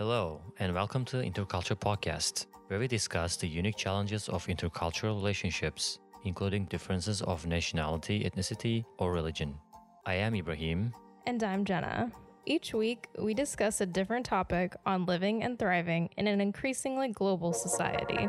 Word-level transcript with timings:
Hello, 0.00 0.40
and 0.58 0.72
welcome 0.72 1.04
to 1.04 1.18
Interculture 1.18 1.78
Podcast, 1.78 2.46
where 2.68 2.78
we 2.78 2.88
discuss 2.88 3.36
the 3.36 3.46
unique 3.46 3.76
challenges 3.76 4.30
of 4.30 4.46
intercultural 4.46 5.14
relationships, 5.14 5.98
including 6.24 6.64
differences 6.64 7.20
of 7.20 7.46
nationality, 7.46 8.24
ethnicity, 8.24 8.82
or 8.96 9.12
religion. 9.12 9.54
I 10.06 10.14
am 10.14 10.34
Ibrahim. 10.34 10.94
And 11.26 11.44
I'm 11.44 11.66
Jenna. 11.66 12.10
Each 12.46 12.72
week, 12.72 13.08
we 13.18 13.34
discuss 13.34 13.82
a 13.82 13.86
different 13.86 14.24
topic 14.24 14.74
on 14.86 15.04
living 15.04 15.42
and 15.42 15.58
thriving 15.58 16.08
in 16.16 16.26
an 16.26 16.40
increasingly 16.40 17.08
global 17.08 17.52
society. 17.52 18.26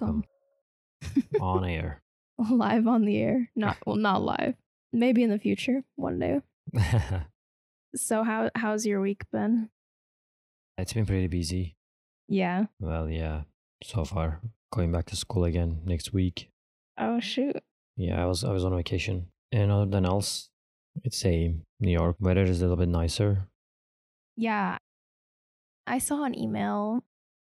Welcome. 0.00 0.24
on 1.40 1.64
air. 1.64 2.02
live 2.50 2.86
on 2.86 3.04
the 3.04 3.18
air. 3.18 3.50
Not 3.56 3.76
well, 3.86 3.96
not 3.96 4.22
live. 4.22 4.54
Maybe 4.92 5.22
in 5.22 5.30
the 5.30 5.38
future, 5.38 5.82
one 5.96 6.18
day. 6.18 6.40
So 7.96 8.22
how 8.22 8.50
how's 8.54 8.86
your 8.86 9.00
week 9.00 9.22
been? 9.32 9.68
it's 10.78 10.92
been 10.92 11.06
pretty 11.06 11.26
busy. 11.26 11.74
Yeah. 12.28 12.66
Well, 12.78 13.10
yeah, 13.10 13.42
so 13.82 14.04
far. 14.04 14.40
Going 14.72 14.92
back 14.92 15.06
to 15.06 15.16
school 15.16 15.42
again 15.44 15.80
next 15.84 16.12
week. 16.12 16.50
Oh 16.96 17.18
shoot. 17.18 17.56
Yeah, 17.96 18.22
I 18.22 18.26
was 18.26 18.44
I 18.44 18.52
was 18.52 18.64
on 18.64 18.76
vacation. 18.76 19.26
And 19.50 19.72
other 19.72 19.86
than 19.90 20.06
else, 20.06 20.50
it's 21.02 21.18
same. 21.18 21.64
New 21.80 21.90
York 21.90 22.14
weather 22.20 22.44
is 22.44 22.60
a 22.60 22.62
little 22.62 22.76
bit 22.76 22.88
nicer. 22.88 23.48
Yeah. 24.36 24.78
I 25.88 25.98
saw 25.98 26.22
an 26.22 26.38
email 26.38 27.02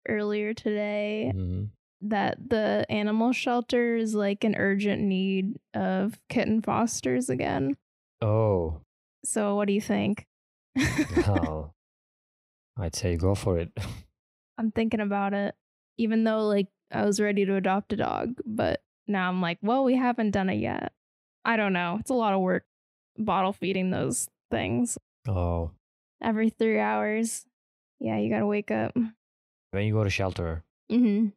earlier 0.08 0.54
today 0.54 1.32
Mhm. 1.34 1.70
That 2.02 2.50
the 2.50 2.86
animal 2.90 3.32
shelter 3.32 3.96
is 3.96 4.14
like 4.16 4.44
an 4.44 4.56
urgent 4.56 5.02
need 5.02 5.58
of 5.74 6.20
kitten 6.30 6.62
fosters 6.62 7.30
again. 7.30 7.76
Oh, 8.22 8.82
So 9.24 9.56
what 9.56 9.68
do 9.68 9.74
you 9.74 9.82
think? 9.82 10.26
well, 11.28 11.74
I'd 12.78 12.96
say 12.96 13.16
go 13.18 13.36
for 13.36 13.58
it. 13.60 13.72
I'm 14.58 14.72
thinking 14.72 15.00
about 15.00 15.34
it, 15.34 15.56
even 15.98 16.24
though 16.24 16.46
like 16.48 16.68
I 16.92 17.06
was 17.06 17.20
ready 17.20 17.46
to 17.46 17.56
adopt 17.56 17.94
a 17.94 17.98
dog, 17.98 18.36
but 18.46 18.82
now 19.08 19.30
I'm 19.30 19.42
like, 19.42 19.60
well, 19.62 19.84
we 19.84 19.96
haven't 19.96 20.32
done 20.32 20.50
it 20.50 20.60
yet. 20.60 20.94
I 21.44 21.58
don't 21.58 21.74
know. 21.74 21.98
It's 22.00 22.10
a 22.10 22.14
lot 22.16 22.34
of 22.34 22.42
work 22.42 22.66
bottle 23.18 23.54
feeding 23.54 23.92
those 23.92 24.28
things 24.52 24.98
oh, 25.28 25.72
every 26.22 26.50
three 26.50 26.80
hours. 26.80 27.46
Yeah, 28.00 28.18
you 28.18 28.30
gotta 28.30 28.46
wake 28.48 28.72
up. 28.72 28.94
when 29.72 29.86
you 29.86 29.94
go 29.94 30.04
to 30.04 30.10
shelter, 30.10 30.64
hmm 30.90 31.28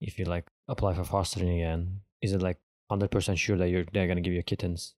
if 0.00 0.18
you 0.18 0.24
like 0.24 0.46
apply 0.68 0.94
for 0.94 1.04
fostering 1.04 1.50
again, 1.50 2.00
is 2.22 2.32
it 2.32 2.42
like 2.42 2.58
hundred 2.90 3.10
percent 3.10 3.38
sure 3.38 3.56
that 3.58 3.68
you're 3.68 3.84
they're 3.92 4.06
gonna 4.08 4.20
give 4.20 4.32
you 4.32 4.42
kittens, 4.42 4.94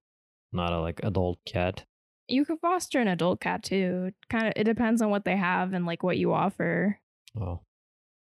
not 0.52 0.72
a 0.72 0.80
like 0.80 1.00
adult 1.02 1.38
cat? 1.46 1.84
You 2.28 2.44
could 2.44 2.60
foster 2.60 3.00
an 3.00 3.08
adult 3.08 3.40
cat 3.40 3.62
too. 3.64 4.12
Kind 4.28 4.46
of, 4.46 4.52
it 4.56 4.64
depends 4.64 5.02
on 5.02 5.10
what 5.10 5.24
they 5.24 5.36
have 5.36 5.72
and 5.72 5.84
like 5.86 6.02
what 6.02 6.16
you 6.18 6.32
offer. 6.32 7.00
Oh, 7.40 7.60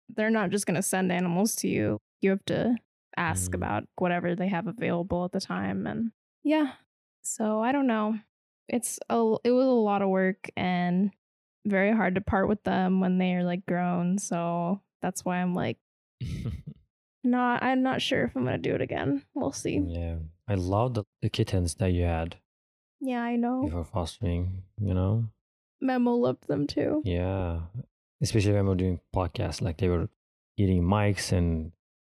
They're 0.08 0.30
not 0.30 0.50
just 0.50 0.66
gonna 0.66 0.82
send 0.82 1.12
animals 1.12 1.54
to 1.56 1.68
you. 1.68 1.98
You 2.20 2.30
have 2.30 2.44
to 2.46 2.76
ask 3.16 3.52
Mm. 3.52 3.56
about 3.56 3.84
whatever 3.96 4.34
they 4.34 4.48
have 4.48 4.66
available 4.66 5.24
at 5.24 5.32
the 5.32 5.40
time, 5.40 5.86
and 5.86 6.12
yeah. 6.42 6.72
So 7.22 7.60
I 7.62 7.70
don't 7.72 7.86
know. 7.86 8.18
It's 8.68 8.98
a 9.08 9.36
it 9.44 9.50
was 9.52 9.66
a 9.66 9.70
lot 9.70 10.02
of 10.02 10.08
work 10.08 10.50
and 10.56 11.10
very 11.64 11.92
hard 11.92 12.16
to 12.16 12.20
part 12.20 12.48
with 12.48 12.62
them 12.64 12.98
when 13.00 13.18
they're 13.18 13.44
like 13.44 13.64
grown. 13.66 14.18
So 14.18 14.80
that's 15.00 15.24
why 15.24 15.36
I'm 15.38 15.54
like 15.54 15.78
not. 17.24 17.62
I'm 17.62 17.82
not 17.82 18.02
sure 18.02 18.24
if 18.24 18.36
I'm 18.36 18.44
gonna 18.44 18.58
do 18.58 18.74
it 18.74 18.80
again. 18.80 19.24
We'll 19.34 19.52
see. 19.52 19.78
yeah. 19.78 20.16
I 20.48 20.54
love 20.54 20.94
the, 20.94 21.04
the 21.22 21.30
kittens 21.30 21.74
that 21.76 21.92
you 21.92 22.02
had 22.04 22.36
Yeah, 23.00 23.22
I 23.22 23.36
know. 23.36 23.62
before 23.64 23.84
fostering. 23.84 24.62
You 24.80 24.94
know, 24.94 25.24
Memo 25.80 26.12
loved 26.14 26.46
them 26.48 26.66
too. 26.66 27.02
yeah. 27.04 27.60
Especially 28.20 28.52
when 28.52 28.64
we 28.64 28.68
we're 28.70 28.74
doing 28.76 29.00
podcasts, 29.14 29.60
like 29.62 29.78
they 29.78 29.88
were 29.88 30.08
eating 30.56 30.82
mics 30.82 31.32
and 31.32 31.72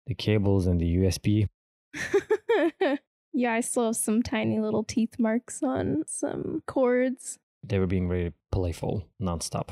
the 0.07 0.13
cables 0.13 0.67
and 0.67 0.79
the 0.79 0.97
USB. 0.97 1.47
yeah, 3.33 3.53
I 3.53 3.61
still 3.61 3.87
have 3.87 3.95
some 3.95 4.21
tiny 4.21 4.59
little 4.59 4.83
teeth 4.83 5.17
marks 5.17 5.63
on 5.63 6.03
some 6.07 6.61
cords. 6.67 7.39
They 7.63 7.79
were 7.79 7.87
being 7.87 8.07
very 8.07 8.33
playful 8.51 9.07
nonstop. 9.21 9.69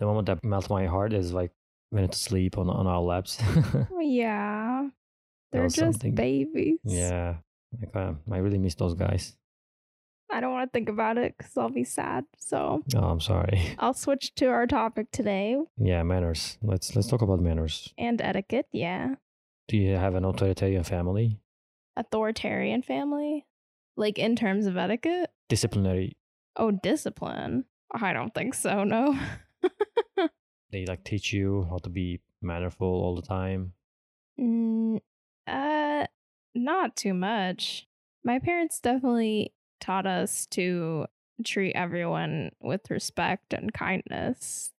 The 0.00 0.06
moment 0.06 0.26
that 0.26 0.42
melts 0.44 0.70
my 0.70 0.86
heart 0.86 1.12
is 1.12 1.32
like 1.32 1.50
went 1.96 2.12
to 2.12 2.18
sleep 2.18 2.58
on 2.58 2.68
on 2.70 2.86
our 2.86 3.00
laps. 3.00 3.38
Yeah. 4.00 4.88
That 5.52 5.58
They're 5.58 5.68
just 5.68 5.78
something. 5.78 6.14
babies. 6.14 6.78
yeah, 6.84 7.36
like 7.80 7.94
uh, 7.94 8.14
I 8.30 8.38
really 8.38 8.58
miss 8.58 8.74
those 8.74 8.94
guys. 8.94 9.36
I 10.30 10.40
don't 10.40 10.52
want 10.52 10.68
to 10.68 10.72
think 10.76 10.88
about 10.88 11.18
it 11.18 11.34
because 11.38 11.56
I'll 11.56 11.70
be 11.70 11.84
sad. 11.84 12.24
So 12.38 12.82
Oh, 12.96 12.98
I'm 13.12 13.20
sorry. 13.20 13.76
I'll 13.78 13.94
switch 13.94 14.34
to 14.36 14.46
our 14.46 14.66
topic 14.66 15.10
today 15.12 15.56
Yeah, 15.78 16.02
manners. 16.02 16.58
Let's 16.62 16.94
let's 16.96 17.06
talk 17.08 17.22
about 17.22 17.40
manners. 17.40 17.92
and 17.96 18.20
etiquette. 18.20 18.66
Yeah. 18.72 19.14
Do 19.68 19.76
you 19.76 19.96
have 19.96 20.14
an 20.16 20.24
authoritarian 20.24 20.82
family? 20.84 21.38
Authoritarian 21.96 22.82
family. 22.82 23.46
Like 23.96 24.18
in 24.18 24.34
terms 24.36 24.66
of 24.66 24.76
etiquette? 24.76 25.30
Disciplinary. 25.48 26.16
Oh, 26.56 26.70
discipline. 26.72 27.64
I 27.92 28.12
don't 28.12 28.34
think 28.34 28.54
so. 28.54 28.82
No. 28.84 29.16
They 30.76 30.84
like 30.84 31.04
teach 31.04 31.32
you 31.32 31.66
how 31.70 31.78
to 31.78 31.88
be 31.88 32.20
mannerful 32.42 32.86
all 32.86 33.16
the 33.16 33.22
time. 33.22 33.72
Mm, 34.38 35.00
uh, 35.46 36.06
not 36.54 36.96
too 36.96 37.14
much. 37.14 37.88
My 38.22 38.38
parents 38.38 38.78
definitely 38.78 39.54
taught 39.80 40.06
us 40.06 40.44
to 40.50 41.06
treat 41.42 41.72
everyone 41.72 42.50
with 42.60 42.90
respect 42.90 43.54
and 43.54 43.72
kindness. 43.72 44.74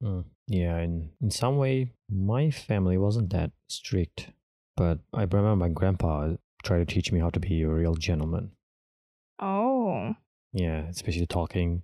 Mm. 0.00 0.26
Yeah, 0.46 0.78
in 0.78 1.10
in 1.20 1.32
some 1.32 1.56
way, 1.56 1.90
my 2.08 2.52
family 2.52 2.96
wasn't 2.96 3.30
that 3.30 3.50
strict, 3.68 4.30
but 4.76 5.00
I 5.12 5.22
remember 5.22 5.56
my 5.56 5.68
grandpa 5.68 6.36
tried 6.62 6.78
to 6.78 6.94
teach 6.94 7.10
me 7.10 7.18
how 7.18 7.30
to 7.30 7.40
be 7.40 7.62
a 7.62 7.68
real 7.68 7.96
gentleman. 7.96 8.52
Oh, 9.40 10.14
Yeah, 10.52 10.86
especially 10.86 11.26
talking, 11.26 11.82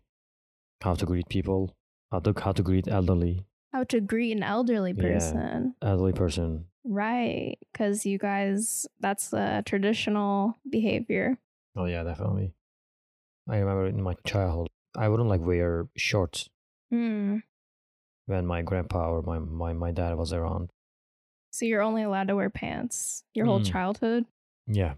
how 0.83 0.95
to 0.95 1.07
greet 1.07 1.29
people, 1.29 1.77
how 2.11 2.19
to 2.21 2.35
how 2.41 2.53
to 2.53 2.63
greet 2.63 2.89
elderly 2.89 3.45
how 3.73 3.85
to 3.85 4.01
greet 4.01 4.33
an 4.37 4.43
elderly 4.43 4.93
Yeah. 4.97 5.03
person. 5.03 5.75
elderly 5.81 6.13
person. 6.13 6.67
Right. 6.83 7.57
Because 7.73 8.05
you 8.05 8.19
guys, 8.19 8.87
that's 8.99 9.33
a 9.33 9.63
traditional 9.65 10.57
behavior. 10.69 11.39
Oh 11.77 11.85
yeah, 11.85 12.03
definitely. 12.03 12.53
I 13.49 13.59
remember 13.59 13.87
in 13.87 14.03
my 14.03 14.15
childhood, 14.27 14.69
I 14.97 15.09
wouldn't 15.09 15.29
like 15.29 15.41
wear 15.41 15.89
shorts 15.97 16.49
Hmm. 16.91 17.39
when 18.27 18.45
my 18.47 18.63
grandpa 18.63 19.11
or 19.13 19.23
my 19.23 19.39
my, 19.39 19.73
my 19.73 19.93
dad 19.93 20.17
was 20.19 20.33
around. 20.33 20.71
So 21.53 21.65
you're 21.65 21.83
only 21.83 22.03
allowed 22.03 22.29
to 22.29 22.35
wear 22.37 22.51
pants 22.51 23.23
your 23.35 23.47
whole 23.47 23.61
Mm. 23.61 23.71
childhood? 23.71 24.25
Yeah, 24.67 24.95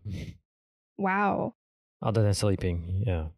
Wow. 0.99 1.55
other 2.01 2.23
than 2.23 2.35
sleeping, 2.35 3.03
yeah. 3.07 3.29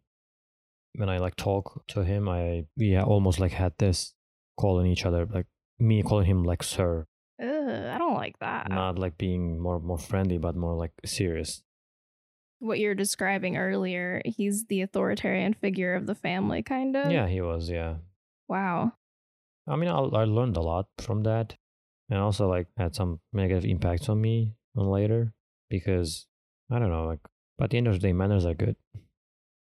When 0.97 1.09
I 1.09 1.17
like 1.19 1.35
talk 1.35 1.83
to 1.89 2.03
him, 2.03 2.27
I 2.29 2.65
we 2.77 2.97
almost 2.97 3.39
like 3.39 3.51
had 3.51 3.73
this 3.77 4.13
calling 4.57 4.87
each 4.87 5.05
other 5.05 5.25
like 5.25 5.47
me 5.79 6.01
calling 6.03 6.25
him 6.25 6.43
like 6.43 6.63
sir, 6.63 7.05
Ugh, 7.41 7.47
I 7.49 7.97
don't 7.97 8.13
like 8.15 8.39
that. 8.39 8.69
not 8.69 8.97
like 8.97 9.17
being 9.17 9.59
more 9.59 9.79
more 9.79 9.97
friendly, 9.97 10.37
but 10.37 10.55
more 10.55 10.73
like 10.75 10.91
serious. 11.05 11.61
what 12.59 12.79
you're 12.79 12.95
describing 12.95 13.57
earlier, 13.57 14.21
he's 14.25 14.65
the 14.67 14.81
authoritarian 14.81 15.53
figure 15.53 15.93
of 15.93 16.07
the 16.07 16.15
family, 16.15 16.63
kind 16.63 16.95
of. 16.95 17.11
Yeah, 17.11 17.27
he 17.27 17.41
was. 17.41 17.69
Yeah, 17.69 17.95
Wow. 18.47 18.93
I 19.67 19.75
mean, 19.75 19.89
I, 19.89 19.97
I 19.99 20.23
learned 20.25 20.57
a 20.57 20.61
lot 20.61 20.87
from 21.01 21.23
that, 21.23 21.55
and 22.09 22.19
also 22.19 22.47
like 22.47 22.67
had 22.77 22.95
some 22.95 23.19
negative 23.33 23.65
impacts 23.65 24.07
on 24.09 24.21
me 24.21 24.53
on 24.77 24.87
later 24.87 25.33
because 25.69 26.27
I 26.71 26.79
don't 26.79 26.89
know. 26.91 27.05
Like, 27.05 27.19
but 27.57 27.65
at 27.65 27.69
the 27.71 27.77
end 27.77 27.87
of 27.87 27.93
the 27.95 27.99
day, 27.99 28.13
manners 28.13 28.45
are 28.45 28.53
good. 28.53 28.75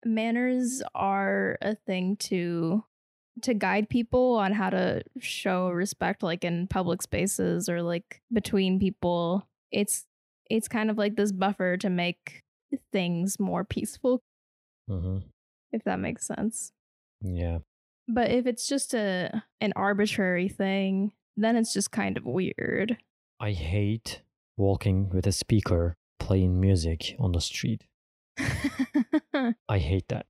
Manners 0.05 0.83
are 0.95 1.59
a 1.63 1.75
thing 1.75 2.17
to 2.17 2.85
to 3.43 3.55
guide 3.55 3.89
people 3.89 4.35
on 4.35 4.53
how 4.53 4.69
to 4.71 5.03
show 5.21 5.69
respect 5.71 6.23
like 6.25 6.45
in 6.45 6.67
public 6.67 7.03
spaces 7.03 7.69
or 7.69 7.83
like 7.83 8.21
between 8.33 8.79
people. 8.79 9.47
It's 9.71 10.07
it's 10.51 10.69
kind 10.69 10.91
of 10.91 10.99
like 10.99 11.17
this 11.17 11.33
buffer 11.33 11.77
to 11.77 11.91
make 11.91 12.43
things 12.93 13.39
more 13.41 13.65
peaceful 13.65 14.23
hmm 14.89 15.19
if 15.73 15.85
that 15.85 15.99
makes 16.01 16.27
sense. 16.27 16.73
Yeah, 17.21 17.59
But 18.07 18.31
if 18.31 18.47
it's 18.47 18.67
just 18.67 18.95
a 18.95 19.43
an 19.61 19.73
arbitrary 19.77 20.49
thing, 20.49 21.13
then 21.37 21.57
it's 21.57 21.73
just 21.73 21.91
kind 21.91 22.17
of 22.17 22.25
weird. 22.25 22.97
I 23.41 23.53
hate 23.53 24.23
walking 24.57 25.11
with 25.11 25.27
a 25.27 25.33
speaker 25.33 25.95
playing 26.19 26.61
music 26.61 27.15
on 27.19 27.33
the 27.33 27.41
street. 27.41 27.85
I 29.69 29.79
hate 29.79 30.09
that. 30.09 30.27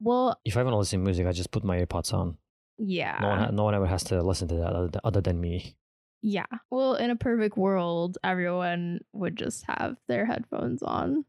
Well, 0.00 0.38
If 0.44 0.56
I 0.56 0.62
want 0.62 0.72
to 0.74 0.78
listen 0.78 1.00
to 1.00 1.04
music, 1.04 1.26
I 1.26 1.32
just 1.32 1.50
put 1.50 1.62
my 1.64 1.78
AirPods 1.84 2.12
on. 2.14 2.38
yeah. 2.78 3.18
No 3.20 3.28
one, 3.28 3.54
no 3.56 3.64
one 3.64 3.74
ever 3.74 3.86
has 3.86 4.04
to 4.04 4.22
listen 4.22 4.48
to 4.48 4.54
that 4.56 4.72
other 4.72 4.88
than, 4.88 5.00
other 5.04 5.20
than 5.20 5.40
me. 5.40 5.76
Yeah. 6.22 6.46
Well, 6.70 6.94
in 6.94 7.10
a 7.10 7.16
perfect 7.16 7.56
world, 7.56 8.16
everyone 8.24 9.00
would 9.12 9.36
just 9.36 9.64
have 9.66 9.96
their 10.08 10.24
headphones 10.26 10.82
on 10.82 11.24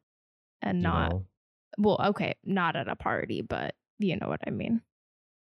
and 0.62 0.82
not, 0.82 1.14
well, 1.78 2.00
okay, 2.08 2.36
not 2.46 2.76
at 2.76 2.88
a 2.88 2.96
party, 2.96 3.42
but 3.42 3.76
you 4.00 4.16
know 4.18 4.28
what 4.28 4.42
I 4.48 4.50
mean. 4.52 4.82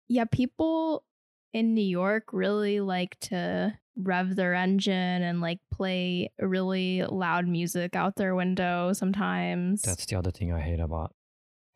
Yeah, 0.08 0.24
people 0.24 1.04
in 1.52 1.74
New 1.74 1.82
York 1.84 2.32
really 2.32 2.80
like 2.80 3.18
to 3.20 3.76
rev 3.96 4.34
their 4.36 4.54
engine 4.54 5.22
and 5.22 5.40
like 5.40 5.58
play 5.70 6.30
really 6.38 7.02
loud 7.04 7.46
music 7.46 7.94
out 7.96 8.16
their 8.16 8.34
window 8.34 8.92
sometimes. 8.92 9.82
That's 9.82 10.06
the 10.06 10.16
other 10.16 10.30
thing 10.30 10.52
I 10.52 10.60
hate 10.60 10.80
about. 10.80 11.14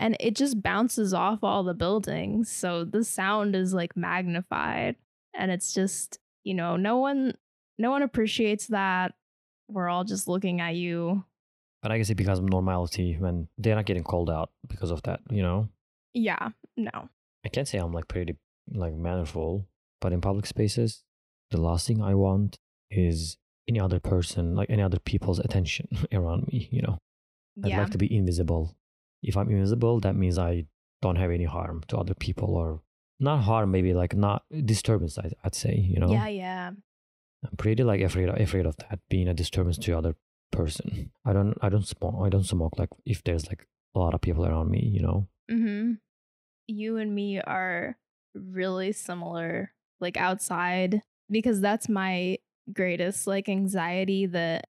And 0.05 0.19
it 0.21 0.37
just 0.37 0.63
bounces 0.63 1.15
off 1.15 1.39
all 1.43 1.65
the 1.65 1.73
buildings. 1.73 2.53
So 2.53 2.85
the 2.85 3.03
sound 3.05 3.57
is 3.57 3.73
like 3.73 3.97
magnified 3.97 4.97
and 5.33 5.51
it's 5.51 5.73
just, 5.73 6.19
you 6.45 6.53
know, 6.53 6.77
no 6.77 6.99
one 6.99 7.33
no 7.79 7.91
one 7.91 8.03
appreciates 8.03 8.67
that. 8.67 9.15
We're 9.67 9.89
all 9.89 10.05
just 10.05 10.29
looking 10.29 10.61
at 10.61 10.75
you. 10.75 11.25
But 11.83 11.91
I 11.91 11.97
guess 11.97 12.11
it 12.11 12.17
becomes 12.17 12.39
normality 12.41 13.17
when 13.19 13.49
they're 13.57 13.75
not 13.75 13.87
getting 13.87 14.05
called 14.05 14.29
out 14.29 14.51
because 14.69 14.91
of 14.91 15.03
that, 15.05 15.21
you 15.31 15.43
know? 15.43 15.71
Yeah, 16.13 16.51
no. 16.77 17.09
I 17.43 17.49
can't 17.49 17.67
say 17.67 17.79
I'm 17.79 17.93
like 17.93 18.07
pretty 18.07 18.37
like 18.71 18.93
mannerful, 18.93 19.67
but 20.03 20.13
in 20.13 20.21
public 20.21 20.45
spaces, 20.45 21.03
the 21.51 21.59
last 21.59 21.87
thing 21.87 22.03
I 22.03 22.15
want 22.15 22.59
is 22.91 23.39
any 23.67 23.81
other 23.81 24.01
person, 24.01 24.55
like 24.55 24.69
any 24.69 24.83
other 24.83 24.99
people's 24.99 25.39
attention 25.39 25.89
around 26.13 26.47
me, 26.49 26.69
you 26.71 26.83
know? 26.83 26.99
I'd 27.65 27.71
yeah. 27.71 27.81
like 27.81 27.91
to 27.93 27.99
be 27.99 28.15
invisible. 28.15 28.77
If 29.25 29.37
I'm 29.37 29.51
invisible, 29.51 30.01
that 30.01 30.15
means 30.17 30.39
I 30.39 30.67
don't 31.03 31.17
have 31.17 31.31
any 31.31 31.45
harm 31.45 31.83
to 31.89 31.99
other 31.99 32.15
people 32.15 32.55
or 32.55 32.83
not 33.21 33.43
harm, 33.43 33.71
maybe 33.71 33.95
like 33.95 34.15
not 34.15 34.45
disturbance, 34.65 35.19
I, 35.19 35.33
I'd 35.45 35.55
say, 35.55 35.75
you 35.77 36.01
know? 36.01 36.13
Yeah, 36.13 36.29
yeah. 36.29 36.71
I'm 37.45 37.57
pretty 37.57 37.83
like 37.85 38.01
afraid 38.01 38.29
afraid 38.29 38.67
of 38.67 38.77
that 38.77 39.01
being 39.11 39.29
a 39.29 39.35
disturbance 39.35 39.79
to 39.79 39.97
other 39.97 40.17
person. 40.51 41.11
I 41.25 41.33
don't 41.33 41.55
I 41.61 41.69
don't 41.69 41.87
smoke 41.87 42.15
I 42.25 42.29
don't 42.29 42.45
smoke 42.47 42.79
like 42.79 42.89
if 43.05 43.23
there's 43.25 43.49
like 43.49 43.67
a 43.95 43.99
lot 43.99 44.15
of 44.15 44.21
people 44.21 44.47
around 44.47 44.71
me, 44.71 44.81
you 44.81 45.03
know. 45.03 45.29
Mhm. 45.51 45.99
You 46.67 46.97
and 46.97 47.15
me 47.15 47.41
are 47.41 47.99
really 48.35 48.93
similar 48.93 49.73
like 50.01 50.17
outside 50.17 51.03
because 51.31 51.61
that's 51.61 51.89
my 51.89 52.39
greatest 52.73 53.27
like 53.27 53.49
anxiety 53.49 54.27
that 54.27 54.67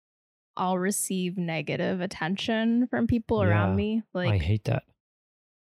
I'll 0.57 0.79
receive 0.79 1.37
negative 1.37 2.01
attention 2.01 2.87
from 2.89 3.07
people 3.07 3.43
around 3.43 3.77
me. 3.77 4.03
Like 4.13 4.33
I 4.33 4.39
hate 4.39 4.65
that. 4.65 4.85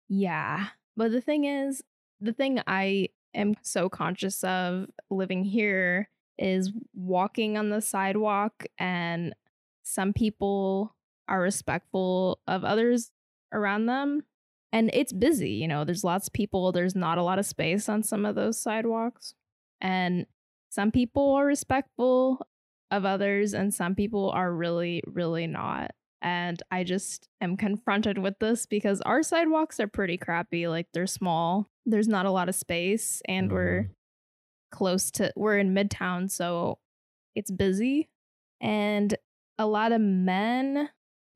Yeah. 0.08 0.68
But 0.96 1.12
the 1.12 1.22
thing 1.22 1.46
is, 1.46 1.84
the 2.22 2.34
thing 2.34 2.62
I 2.68 3.10
am 3.34 3.56
so 3.62 3.90
conscious 3.90 4.44
of 4.44 4.88
living 5.10 5.44
here 5.44 6.10
is 6.38 6.72
walking 6.94 7.58
on 7.58 7.70
the 7.70 7.82
sidewalk, 7.82 8.66
and 8.78 9.34
some 9.84 10.14
people 10.14 10.96
are 11.28 11.42
respectful 11.42 12.40
of 12.48 12.64
others 12.64 13.12
around 13.52 13.86
them. 13.88 14.24
And 14.72 14.90
it's 14.94 15.14
busy, 15.14 15.52
you 15.52 15.68
know, 15.68 15.86
there's 15.86 16.04
lots 16.04 16.28
of 16.28 16.34
people, 16.34 16.72
there's 16.72 16.96
not 16.96 17.18
a 17.18 17.24
lot 17.24 17.40
of 17.40 17.46
space 17.46 17.88
on 17.88 18.04
some 18.04 18.26
of 18.26 18.36
those 18.36 18.60
sidewalks. 18.60 19.34
And 19.80 20.26
some 20.70 20.92
people 20.92 21.34
are 21.34 21.46
respectful 21.46 22.46
of 22.96 23.06
others, 23.06 23.54
and 23.54 23.74
some 23.74 23.96
people 23.96 24.30
are 24.32 24.52
really, 24.54 25.02
really 25.06 25.48
not 25.48 25.92
and 26.22 26.64
I 26.72 26.84
just 26.84 27.28
am 27.40 27.56
confronted 27.56 28.18
with 28.18 28.40
this 28.40 28.66
because 28.66 29.00
our 29.02 29.22
sidewalks 29.22 29.80
are 29.80 29.88
pretty 29.88 30.18
crappy. 30.18 30.68
Like 30.68 30.88
they're 30.92 31.06
small. 31.06 31.70
There's 31.86 32.08
not 32.08 32.26
a 32.26 32.32
lot 32.32 32.50
of 32.50 32.56
space 32.56 33.22
and 33.28 33.52
we're 33.52 33.84
Mhm. 33.84 33.90
close 34.72 35.12
to 35.12 35.32
we're 35.36 35.60
in 35.60 35.76
midtown, 35.76 36.32
so 36.32 36.80
it's 37.36 37.52
busy. 37.52 38.10
And 38.60 39.14
a 39.60 39.68
lot 39.68 39.92
of 39.92 40.02
men 40.02 40.90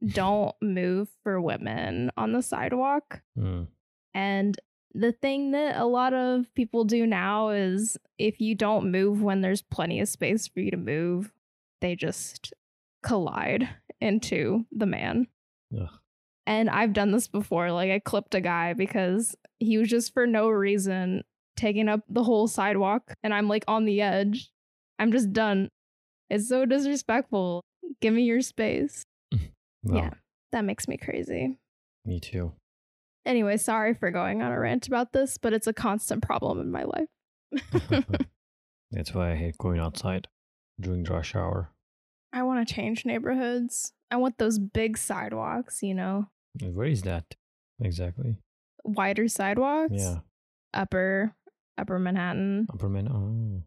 don't 0.08 0.56
move 0.60 1.10
for 1.24 1.40
women 1.40 2.10
on 2.18 2.32
the 2.32 2.42
sidewalk. 2.42 3.22
Mm. 3.38 3.68
And 4.16 4.60
the 4.96 5.12
thing 5.12 5.52
that 5.52 5.80
a 5.80 5.86
lot 5.86 6.16
of 6.16 6.52
people 6.56 6.84
do 6.84 7.06
now 7.06 7.50
is 7.50 7.96
if 8.18 8.42
you 8.42 8.56
don't 8.56 8.90
move 8.92 9.22
when 9.22 9.42
there's 9.42 9.62
plenty 9.62 10.00
of 10.00 10.08
space 10.08 10.48
for 10.48 10.62
you 10.62 10.72
to 10.72 10.78
move, 10.78 11.32
they 11.82 11.96
just 11.96 12.54
collide 13.04 13.70
into 14.02 14.66
the 14.72 14.86
man. 14.86 15.28
Ugh. 15.76 15.88
And 16.46 16.70
I've 16.70 16.94
done 16.94 17.12
this 17.12 17.28
before. 17.28 17.72
Like 17.72 17.92
I 17.92 18.00
clipped 18.00 18.34
a 18.36 18.42
guy 18.42 18.74
because 18.74 19.36
he 19.60 19.78
was 19.78 19.90
just 19.90 20.14
for 20.14 20.26
no 20.26 20.50
reason 20.50 21.24
taking 21.56 21.90
up 21.90 22.02
the 22.10 22.24
whole 22.24 22.48
sidewalk 22.48 23.14
and 23.22 23.34
I'm 23.34 23.48
like 23.48 23.66
on 23.68 23.86
the 23.86 24.02
edge. 24.02 24.50
I'm 24.98 25.12
just 25.12 25.32
done. 25.32 25.70
It's 26.30 26.50
so 26.50 26.66
disrespectful. 26.66 27.64
Give 28.02 28.14
me 28.14 28.24
your 28.24 28.42
space. 28.42 29.04
Well, 29.82 29.96
Yeah. 29.96 30.10
That 30.52 30.66
makes 30.66 30.90
me 30.90 30.98
crazy. 30.98 31.58
Me 32.04 32.20
too. 32.20 32.52
Anyway, 33.26 33.56
sorry 33.56 33.94
for 33.94 34.12
going 34.12 34.42
on 34.42 34.52
a 34.52 34.60
rant 34.60 34.88
about 34.88 35.14
this, 35.14 35.38
but 35.38 35.54
it's 35.54 35.68
a 35.68 35.74
constant 35.74 36.22
problem 36.22 36.60
in 36.60 36.70
my 36.70 36.84
life. 36.84 37.08
That's 38.92 39.14
why 39.14 39.32
I 39.32 39.36
hate 39.36 39.58
going 39.58 39.80
outside 39.80 40.28
during 40.80 41.04
rush 41.04 41.36
hour. 41.36 41.70
I 42.34 42.44
want 42.44 42.68
to 42.68 42.74
change 42.74 43.06
neighborhoods. 43.06 43.94
I 44.12 44.18
want 44.18 44.38
those 44.38 44.60
big 44.60 44.98
sidewalks, 44.98 45.82
you 45.84 45.94
know, 45.94 46.28
Where 46.62 46.88
is 46.88 47.02
that 47.04 47.36
exactly? 47.80 48.38
wider 48.84 49.28
sidewalks. 49.28 49.94
Yeah, 49.96 50.20
Upper 50.74 51.34
upper 51.78 51.98
Manhattan. 52.00 52.68
Upper 52.74 52.90
Man. 52.90 53.08
Oh, 53.08 53.64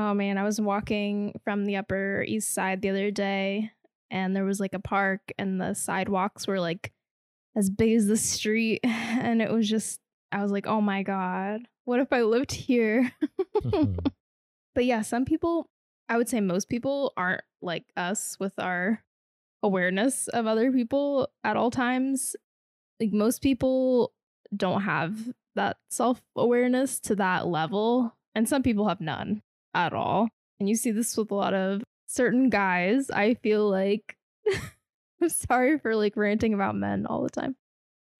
Oh 0.00 0.14
man, 0.14 0.38
I 0.38 0.44
was 0.44 0.60
walking 0.60 1.38
from 1.44 1.64
the 1.64 1.76
upper 1.76 2.22
east 2.26 2.52
side 2.54 2.82
the 2.82 2.90
other 2.90 3.10
day 3.10 3.72
and 4.10 4.34
there 4.36 4.44
was 4.44 4.60
like 4.60 4.74
a 4.74 4.78
park 4.80 5.20
and 5.38 5.60
the 5.60 5.74
sidewalks 5.74 6.46
were 6.46 6.60
like 6.60 6.92
as 7.56 7.68
big 7.68 7.92
as 7.96 8.06
the 8.06 8.16
street 8.16 8.80
and 8.84 9.42
it 9.42 9.50
was 9.50 9.68
just 9.68 10.00
I 10.30 10.42
was 10.42 10.52
like, 10.52 10.66
"Oh 10.66 10.80
my 10.82 11.02
god, 11.02 11.62
what 11.84 12.00
if 12.00 12.12
I 12.12 12.22
lived 12.22 12.52
here?" 12.52 13.12
Mm-hmm. 13.58 14.06
but 14.74 14.84
yeah, 14.84 15.02
some 15.02 15.24
people, 15.24 15.68
I 16.08 16.16
would 16.16 16.28
say 16.28 16.40
most 16.40 16.68
people 16.68 17.12
aren't 17.16 17.42
like 17.60 17.84
us 17.96 18.36
with 18.40 18.58
our 18.58 19.02
awareness 19.62 20.28
of 20.28 20.46
other 20.46 20.72
people 20.72 21.28
at 21.44 21.56
all 21.56 21.70
times. 21.70 22.36
Like 23.00 23.12
most 23.12 23.42
people 23.42 24.12
don't 24.56 24.82
have 24.82 25.16
that 25.54 25.76
self 25.90 26.22
awareness 26.36 27.00
to 27.00 27.16
that 27.16 27.46
level, 27.46 28.16
and 28.34 28.48
some 28.48 28.62
people 28.62 28.88
have 28.88 29.00
none 29.00 29.42
at 29.74 29.92
all. 29.92 30.28
And 30.58 30.68
you 30.68 30.76
see 30.76 30.90
this 30.90 31.16
with 31.16 31.30
a 31.30 31.34
lot 31.34 31.54
of 31.54 31.82
certain 32.06 32.48
guys. 32.48 33.10
I 33.10 33.34
feel 33.34 33.68
like 33.68 34.16
I'm 35.20 35.28
sorry 35.28 35.78
for 35.78 35.94
like 35.94 36.16
ranting 36.16 36.54
about 36.54 36.74
men 36.74 37.06
all 37.06 37.22
the 37.22 37.30
time. 37.30 37.56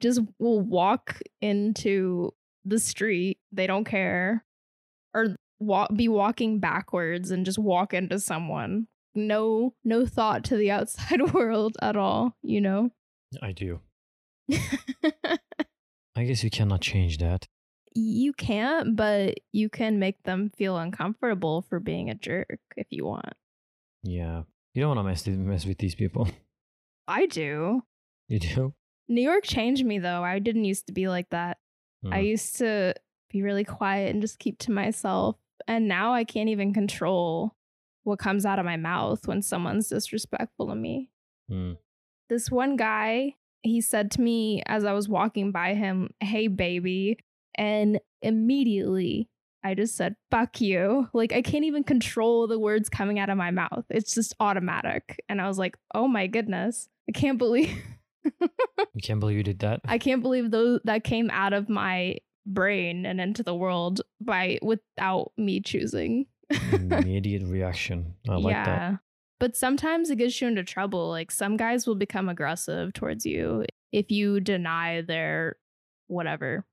Just 0.00 0.20
will 0.38 0.60
walk 0.60 1.20
into 1.40 2.32
the 2.64 2.78
street, 2.78 3.38
they 3.50 3.66
don't 3.66 3.84
care, 3.84 4.44
or 5.14 5.36
walk 5.60 5.90
be 5.94 6.08
walking 6.08 6.58
backwards 6.60 7.30
and 7.30 7.44
just 7.44 7.58
walk 7.58 7.92
into 7.94 8.18
someone. 8.18 8.86
No 9.14 9.74
no 9.84 10.06
thought 10.06 10.44
to 10.44 10.56
the 10.56 10.70
outside 10.76 11.32
world 11.34 11.76
at 11.82 11.96
all, 11.96 12.36
you 12.42 12.60
know? 12.60 12.90
I 13.42 13.52
do. 13.52 13.80
I 14.52 16.24
guess 16.24 16.42
you 16.42 16.50
cannot 16.50 16.80
change 16.80 17.18
that. 17.18 17.46
you 17.94 18.32
can't, 18.32 18.96
but 18.96 19.38
you 19.52 19.68
can 19.68 19.98
make 19.98 20.22
them 20.24 20.50
feel 20.56 20.76
uncomfortable 20.76 21.62
for 21.62 21.80
being 21.80 22.10
a 22.10 22.14
jerk 22.14 22.58
if 22.76 22.86
you 22.90 23.04
want. 23.04 23.32
Yeah, 24.02 24.42
you 24.74 24.82
don't 24.82 24.96
want 24.96 24.98
to 25.00 25.04
mess 25.10 25.26
with- 25.26 25.38
mess 25.38 25.66
with 25.66 25.78
these 25.78 25.94
people. 25.94 26.28
I 27.08 27.26
do. 27.26 27.82
You 28.28 28.38
do. 28.38 28.74
New 29.08 29.22
York 29.22 29.44
changed 29.44 29.84
me 29.84 29.98
though. 29.98 30.22
I 30.22 30.38
didn't 30.38 30.64
used 30.64 30.86
to 30.88 30.92
be 30.92 31.08
like 31.08 31.30
that. 31.30 31.58
I 32.04 32.20
Mm. 32.20 32.26
used 32.28 32.56
to 32.58 32.94
be 33.30 33.42
really 33.42 33.64
quiet 33.64 34.12
and 34.12 34.22
just 34.22 34.38
keep 34.38 34.58
to 34.60 34.70
myself. 34.72 35.36
And 35.68 35.86
now 35.86 36.14
I 36.14 36.24
can't 36.24 36.48
even 36.48 36.72
control 36.72 37.54
what 38.04 38.18
comes 38.18 38.46
out 38.46 38.58
of 38.58 38.64
my 38.64 38.78
mouth 38.78 39.28
when 39.28 39.42
someone's 39.42 39.88
disrespectful 39.88 40.66
to 40.68 40.74
me. 40.74 41.10
Mm. 41.50 41.76
This 42.30 42.50
one 42.50 42.76
guy, 42.76 43.34
he 43.62 43.82
said 43.82 44.10
to 44.12 44.20
me 44.20 44.62
as 44.66 44.84
I 44.84 44.94
was 44.94 45.08
walking 45.08 45.52
by 45.52 45.74
him, 45.74 46.10
Hey, 46.20 46.48
baby. 46.48 47.18
And 47.54 48.00
immediately 48.22 49.28
I 49.62 49.74
just 49.74 49.94
said, 49.94 50.16
Fuck 50.30 50.62
you. 50.62 51.08
Like, 51.12 51.32
I 51.34 51.42
can't 51.42 51.64
even 51.64 51.84
control 51.84 52.46
the 52.46 52.58
words 52.58 52.88
coming 52.88 53.18
out 53.18 53.28
of 53.28 53.36
my 53.36 53.50
mouth. 53.50 53.84
It's 53.90 54.14
just 54.14 54.34
automatic. 54.40 55.22
And 55.28 55.40
I 55.40 55.46
was 55.46 55.58
like, 55.58 55.76
Oh 55.94 56.08
my 56.08 56.26
goodness. 56.26 56.88
I 57.08 57.12
can't 57.12 57.38
believe. 57.38 57.70
You 58.94 59.02
can't 59.02 59.20
believe 59.20 59.36
you 59.36 59.42
did 59.42 59.60
that. 59.60 59.80
I 59.84 59.98
can't 59.98 60.22
believe 60.22 60.50
those 60.50 60.80
that 60.84 61.04
came 61.04 61.30
out 61.30 61.52
of 61.52 61.68
my 61.68 62.16
brain 62.48 63.06
and 63.06 63.20
into 63.20 63.42
the 63.42 63.54
world 63.54 64.00
by 64.20 64.58
without 64.62 65.32
me 65.36 65.60
choosing. 65.60 66.26
Mm, 66.52 67.02
immediate 67.02 67.42
reaction. 67.44 68.14
I 68.28 68.36
like 68.36 68.54
that. 68.54 68.98
But 69.38 69.56
sometimes 69.56 70.10
it 70.10 70.16
gets 70.16 70.40
you 70.40 70.48
into 70.48 70.64
trouble. 70.64 71.08
Like 71.08 71.30
some 71.30 71.56
guys 71.56 71.86
will 71.86 71.94
become 71.94 72.28
aggressive 72.28 72.92
towards 72.92 73.24
you 73.24 73.64
if 73.92 74.10
you 74.10 74.40
deny 74.40 75.02
their 75.02 75.56
whatever. 76.08 76.64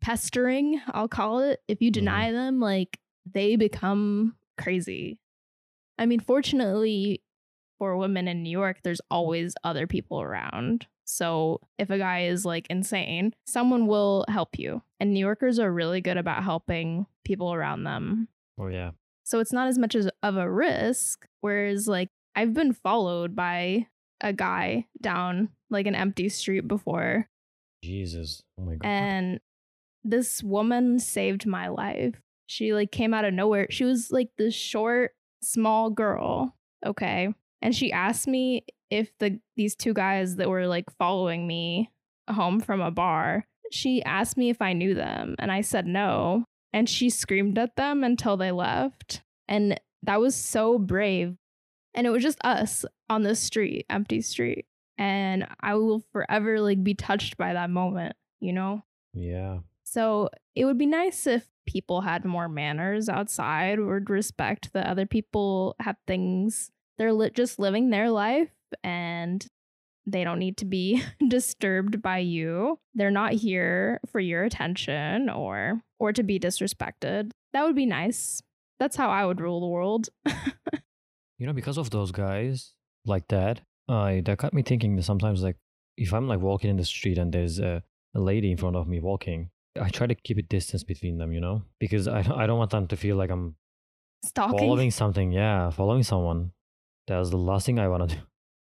pestering, 0.00 0.80
I'll 0.88 1.08
call 1.08 1.40
it, 1.40 1.60
if 1.66 1.80
you 1.80 1.90
mm-hmm. 1.90 2.00
deny 2.00 2.32
them, 2.32 2.60
like 2.60 2.98
they 3.30 3.56
become 3.56 4.36
crazy. 4.58 5.18
I 5.98 6.06
mean, 6.06 6.20
fortunately 6.20 7.22
for 7.78 7.96
women 7.96 8.28
in 8.28 8.42
New 8.42 8.50
York, 8.50 8.78
there's 8.82 9.00
always 9.10 9.54
other 9.64 9.86
people 9.86 10.20
around. 10.20 10.86
So 11.04 11.60
if 11.78 11.90
a 11.90 11.98
guy 11.98 12.24
is 12.24 12.44
like 12.44 12.66
insane, 12.70 13.34
someone 13.46 13.86
will 13.86 14.24
help 14.28 14.58
you. 14.58 14.82
And 15.00 15.12
New 15.12 15.20
Yorkers 15.20 15.58
are 15.58 15.72
really 15.72 16.00
good 16.00 16.16
about 16.16 16.44
helping 16.44 17.06
people 17.24 17.52
around 17.52 17.84
them. 17.84 18.28
Oh 18.58 18.68
yeah. 18.68 18.92
So 19.24 19.40
it's 19.40 19.52
not 19.52 19.68
as 19.68 19.78
much 19.78 19.94
as 19.94 20.08
of 20.22 20.36
a 20.36 20.50
risk. 20.50 21.26
Whereas 21.40 21.88
like 21.88 22.08
I've 22.34 22.54
been 22.54 22.72
followed 22.72 23.36
by 23.36 23.86
a 24.20 24.32
guy 24.32 24.86
down 25.00 25.50
like 25.70 25.86
an 25.86 25.94
empty 25.94 26.28
street 26.28 26.66
before. 26.66 27.28
Jesus. 27.82 28.42
Oh 28.58 28.64
my 28.64 28.76
god. 28.76 28.86
And 28.86 29.40
this 30.04 30.42
woman 30.42 30.98
saved 30.98 31.46
my 31.46 31.68
life. 31.68 32.20
She 32.46 32.72
like 32.74 32.90
came 32.92 33.14
out 33.14 33.24
of 33.24 33.34
nowhere. 33.34 33.66
She 33.70 33.84
was 33.84 34.10
like 34.10 34.30
this 34.36 34.54
short, 34.54 35.12
small 35.42 35.90
girl. 35.90 36.54
Okay. 36.84 37.28
And 37.64 37.74
she 37.74 37.90
asked 37.90 38.28
me 38.28 38.66
if 38.90 39.16
the 39.18 39.40
these 39.56 39.74
two 39.74 39.94
guys 39.94 40.36
that 40.36 40.50
were 40.50 40.66
like 40.66 40.90
following 40.98 41.46
me 41.46 41.90
home 42.30 42.60
from 42.60 42.80
a 42.82 42.90
bar, 42.90 43.46
she 43.72 44.02
asked 44.04 44.36
me 44.36 44.50
if 44.50 44.60
I 44.60 44.74
knew 44.74 44.94
them 44.94 45.34
and 45.38 45.50
I 45.50 45.62
said 45.62 45.86
no. 45.86 46.44
And 46.74 46.88
she 46.88 47.08
screamed 47.08 47.58
at 47.58 47.76
them 47.76 48.04
until 48.04 48.36
they 48.36 48.52
left. 48.52 49.22
And 49.48 49.80
that 50.02 50.20
was 50.20 50.34
so 50.34 50.78
brave. 50.78 51.36
And 51.94 52.06
it 52.06 52.10
was 52.10 52.22
just 52.22 52.38
us 52.44 52.84
on 53.08 53.22
this 53.22 53.40
street, 53.40 53.86
empty 53.88 54.20
street. 54.20 54.66
And 54.98 55.46
I 55.60 55.74
will 55.74 56.04
forever 56.12 56.60
like 56.60 56.84
be 56.84 56.94
touched 56.94 57.36
by 57.36 57.54
that 57.54 57.70
moment, 57.70 58.14
you 58.40 58.52
know? 58.52 58.82
yeah. 59.14 59.60
So 59.84 60.28
it 60.56 60.64
would 60.64 60.76
be 60.76 60.86
nice 60.86 61.26
if 61.26 61.46
people 61.66 62.00
had 62.00 62.24
more 62.24 62.48
manners 62.48 63.08
outside, 63.08 63.78
would 63.78 64.10
respect 64.10 64.72
that 64.72 64.86
other 64.86 65.06
people 65.06 65.76
have 65.78 65.96
things. 66.06 66.72
They're 66.98 67.12
li- 67.12 67.30
just 67.34 67.58
living 67.58 67.90
their 67.90 68.10
life 68.10 68.52
and 68.82 69.44
they 70.06 70.22
don't 70.24 70.38
need 70.38 70.56
to 70.58 70.64
be 70.64 71.02
disturbed 71.28 72.02
by 72.02 72.18
you. 72.18 72.78
They're 72.94 73.10
not 73.10 73.32
here 73.32 74.00
for 74.10 74.20
your 74.20 74.44
attention 74.44 75.30
or 75.30 75.80
or 75.98 76.12
to 76.12 76.22
be 76.22 76.38
disrespected. 76.38 77.30
That 77.52 77.64
would 77.64 77.76
be 77.76 77.86
nice. 77.86 78.42
That's 78.80 78.96
how 78.96 79.08
I 79.10 79.24
would 79.24 79.40
rule 79.40 79.60
the 79.60 79.66
world. 79.68 80.08
You 81.38 81.48
know, 81.48 81.52
because 81.52 81.78
of 81.78 81.90
those 81.90 82.12
guys 82.12 82.74
like 83.04 83.26
that, 83.28 83.60
I 83.88 84.22
that 84.24 84.38
got 84.38 84.54
me 84.54 84.62
thinking 84.62 84.94
that 84.96 85.02
sometimes 85.02 85.42
like 85.42 85.56
if 85.96 86.14
I'm 86.14 86.28
like 86.28 86.40
walking 86.40 86.70
in 86.70 86.76
the 86.76 86.84
street 86.84 87.18
and 87.18 87.32
there's 87.32 87.58
a, 87.58 87.82
a 88.14 88.20
lady 88.20 88.52
in 88.52 88.56
front 88.56 88.76
of 88.76 88.86
me 88.86 89.00
walking, 89.00 89.50
I 89.78 89.88
try 89.88 90.06
to 90.06 90.14
keep 90.14 90.38
a 90.38 90.42
distance 90.42 90.84
between 90.84 91.18
them, 91.18 91.32
you 91.32 91.40
know? 91.40 91.62
Because 91.80 92.06
I 92.06 92.20
I 92.20 92.46
don't 92.46 92.58
want 92.58 92.70
them 92.70 92.86
to 92.86 92.96
feel 92.96 93.16
like 93.16 93.30
I'm 93.30 93.56
Stalking. 94.24 94.58
following 94.58 94.90
something. 94.92 95.32
Yeah, 95.32 95.70
following 95.70 96.04
someone. 96.04 96.52
That's 97.06 97.30
the 97.30 97.36
last 97.36 97.66
thing 97.66 97.78
I 97.78 97.88
want 97.88 98.08
to 98.10 98.16
do. 98.16 98.22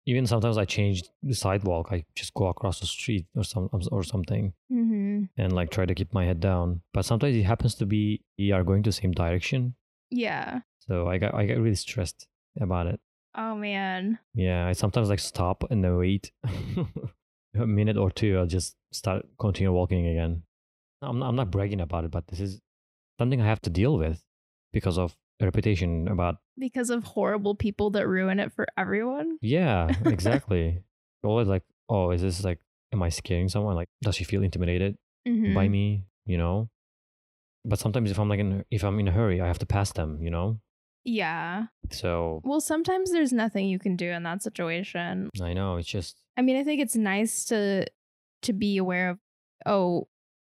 Even 0.08 0.26
sometimes 0.26 0.58
I 0.58 0.66
change 0.66 1.04
the 1.22 1.36
sidewalk. 1.36 1.90
I 1.92 2.06
just 2.16 2.34
go 2.34 2.48
across 2.48 2.80
the 2.80 2.88
street 2.88 3.28
or 3.36 3.44
some 3.44 3.70
or 3.92 4.04
something 4.04 4.54
hmm 4.70 5.24
and 5.38 5.54
like 5.54 5.70
try 5.70 5.86
to 5.86 5.94
keep 5.94 6.12
my 6.14 6.26
head 6.26 6.40
down. 6.40 6.82
But 6.94 7.06
sometimes 7.06 7.36
it 7.36 7.44
happens 7.44 7.76
to 7.76 7.86
be 7.86 8.24
we 8.40 8.52
are 8.52 8.64
going 8.64 8.82
the 8.82 8.92
same 8.92 9.12
direction, 9.12 9.76
Yeah. 10.10 10.62
so 10.80 11.08
I 11.08 11.18
got 11.20 11.34
I 11.36 11.46
get 11.46 11.60
really 11.60 11.76
stressed 11.76 12.28
about 12.60 12.88
it. 12.88 13.00
Oh 13.36 13.56
man. 13.56 14.18
Yeah, 14.34 14.66
I 14.68 14.74
sometimes 14.74 15.08
like 15.10 15.20
stop 15.20 15.64
and 15.70 15.84
then 15.84 15.96
wait 15.98 16.32
a 17.56 17.66
minute 17.68 17.98
or 17.98 18.10
two. 18.12 18.38
I'll 18.38 18.46
just 18.48 18.76
start 18.92 19.26
continue 19.38 19.72
walking 19.72 20.08
again. 20.08 20.44
I'm 21.02 21.20
not, 21.20 21.30
I'm 21.30 21.36
not 21.36 21.52
bragging 21.52 21.82
about 21.82 22.06
it, 22.06 22.12
but 22.12 22.28
this 22.28 22.40
is 22.40 22.60
something 23.20 23.42
I 23.42 23.46
have 23.46 23.62
to 23.64 23.70
deal 23.70 23.98
with 23.98 24.24
because 24.74 24.98
of 24.98 25.16
reputation 25.46 26.08
about. 26.08 26.36
Because 26.58 26.90
of 26.90 27.04
horrible 27.04 27.56
people 27.56 27.90
that 27.92 28.08
ruin 28.08 28.40
it 28.40 28.52
for 28.52 28.66
everyone. 28.78 29.38
Yeah, 29.42 29.90
exactly. 30.06 30.84
Always 31.24 31.48
like, 31.48 31.64
oh, 31.90 32.12
is 32.12 32.22
this 32.22 32.44
like, 32.44 32.60
am 32.94 33.02
I 33.04 33.10
scaring 33.10 33.50
someone? 33.50 33.76
Like, 33.76 33.90
does 34.02 34.16
she 34.16 34.24
feel 34.24 34.44
intimidated 34.44 34.98
Mhm. 35.28 35.54
by 35.54 35.68
me? 35.68 36.06
You 36.26 36.38
know. 36.38 36.70
But 37.64 37.80
sometimes 37.80 38.10
if 38.10 38.18
I'm 38.20 38.30
like 38.30 38.40
in 38.40 38.66
if 38.72 38.84
I'm 38.84 39.00
in 39.00 39.08
a 39.08 39.12
hurry, 39.12 39.40
I 39.42 39.48
have 39.48 39.60
to 39.60 39.66
pass 39.68 39.92
them. 39.94 40.22
You 40.22 40.32
know. 40.32 40.60
Yeah. 41.04 41.66
So 41.92 42.42
Well, 42.44 42.62
sometimes 42.62 43.12
there's 43.12 43.34
nothing 43.34 43.68
you 43.68 43.80
can 43.80 43.96
do 43.96 44.10
in 44.10 44.24
that 44.24 44.42
situation. 44.44 45.30
I 45.42 45.54
know 45.54 45.78
it's 45.78 45.88
just 45.88 46.22
I 46.38 46.42
mean, 46.42 46.58
I 46.58 46.64
think 46.64 46.82
it's 46.82 46.96
nice 46.96 47.46
to 47.46 47.86
to 48.44 48.54
be 48.54 48.78
aware 48.78 49.10
of 49.12 49.20
oh, 49.66 50.08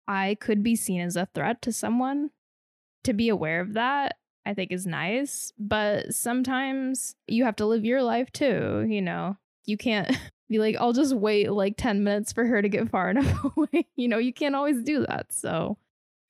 I 0.08 0.36
could 0.40 0.62
be 0.62 0.76
seen 0.76 1.00
as 1.00 1.16
a 1.16 1.28
threat 1.34 1.60
to 1.62 1.72
someone. 1.72 2.30
To 3.04 3.12
be 3.12 3.28
aware 3.28 3.60
of 3.60 3.74
that, 3.74 4.16
I 4.46 4.54
think 4.54 4.72
is 4.72 4.86
nice, 4.86 5.52
but 5.58 6.14
sometimes 6.14 7.16
you 7.26 7.44
have 7.44 7.56
to 7.56 7.66
live 7.66 7.84
your 7.84 8.02
life 8.02 8.30
too, 8.32 8.86
you 8.88 9.00
know. 9.02 9.36
You 9.64 9.76
can't 9.76 10.10
be 10.48 10.58
like 10.58 10.76
I'll 10.78 10.92
just 10.92 11.14
wait 11.14 11.50
like 11.50 11.76
10 11.76 12.04
minutes 12.04 12.32
for 12.32 12.44
her 12.44 12.60
to 12.60 12.68
get 12.68 12.90
far 12.90 13.10
enough 13.10 13.44
away. 13.56 13.86
You 13.96 14.08
know, 14.08 14.18
you 14.18 14.32
can't 14.32 14.54
always 14.54 14.82
do 14.82 15.06
that. 15.06 15.32
So, 15.32 15.78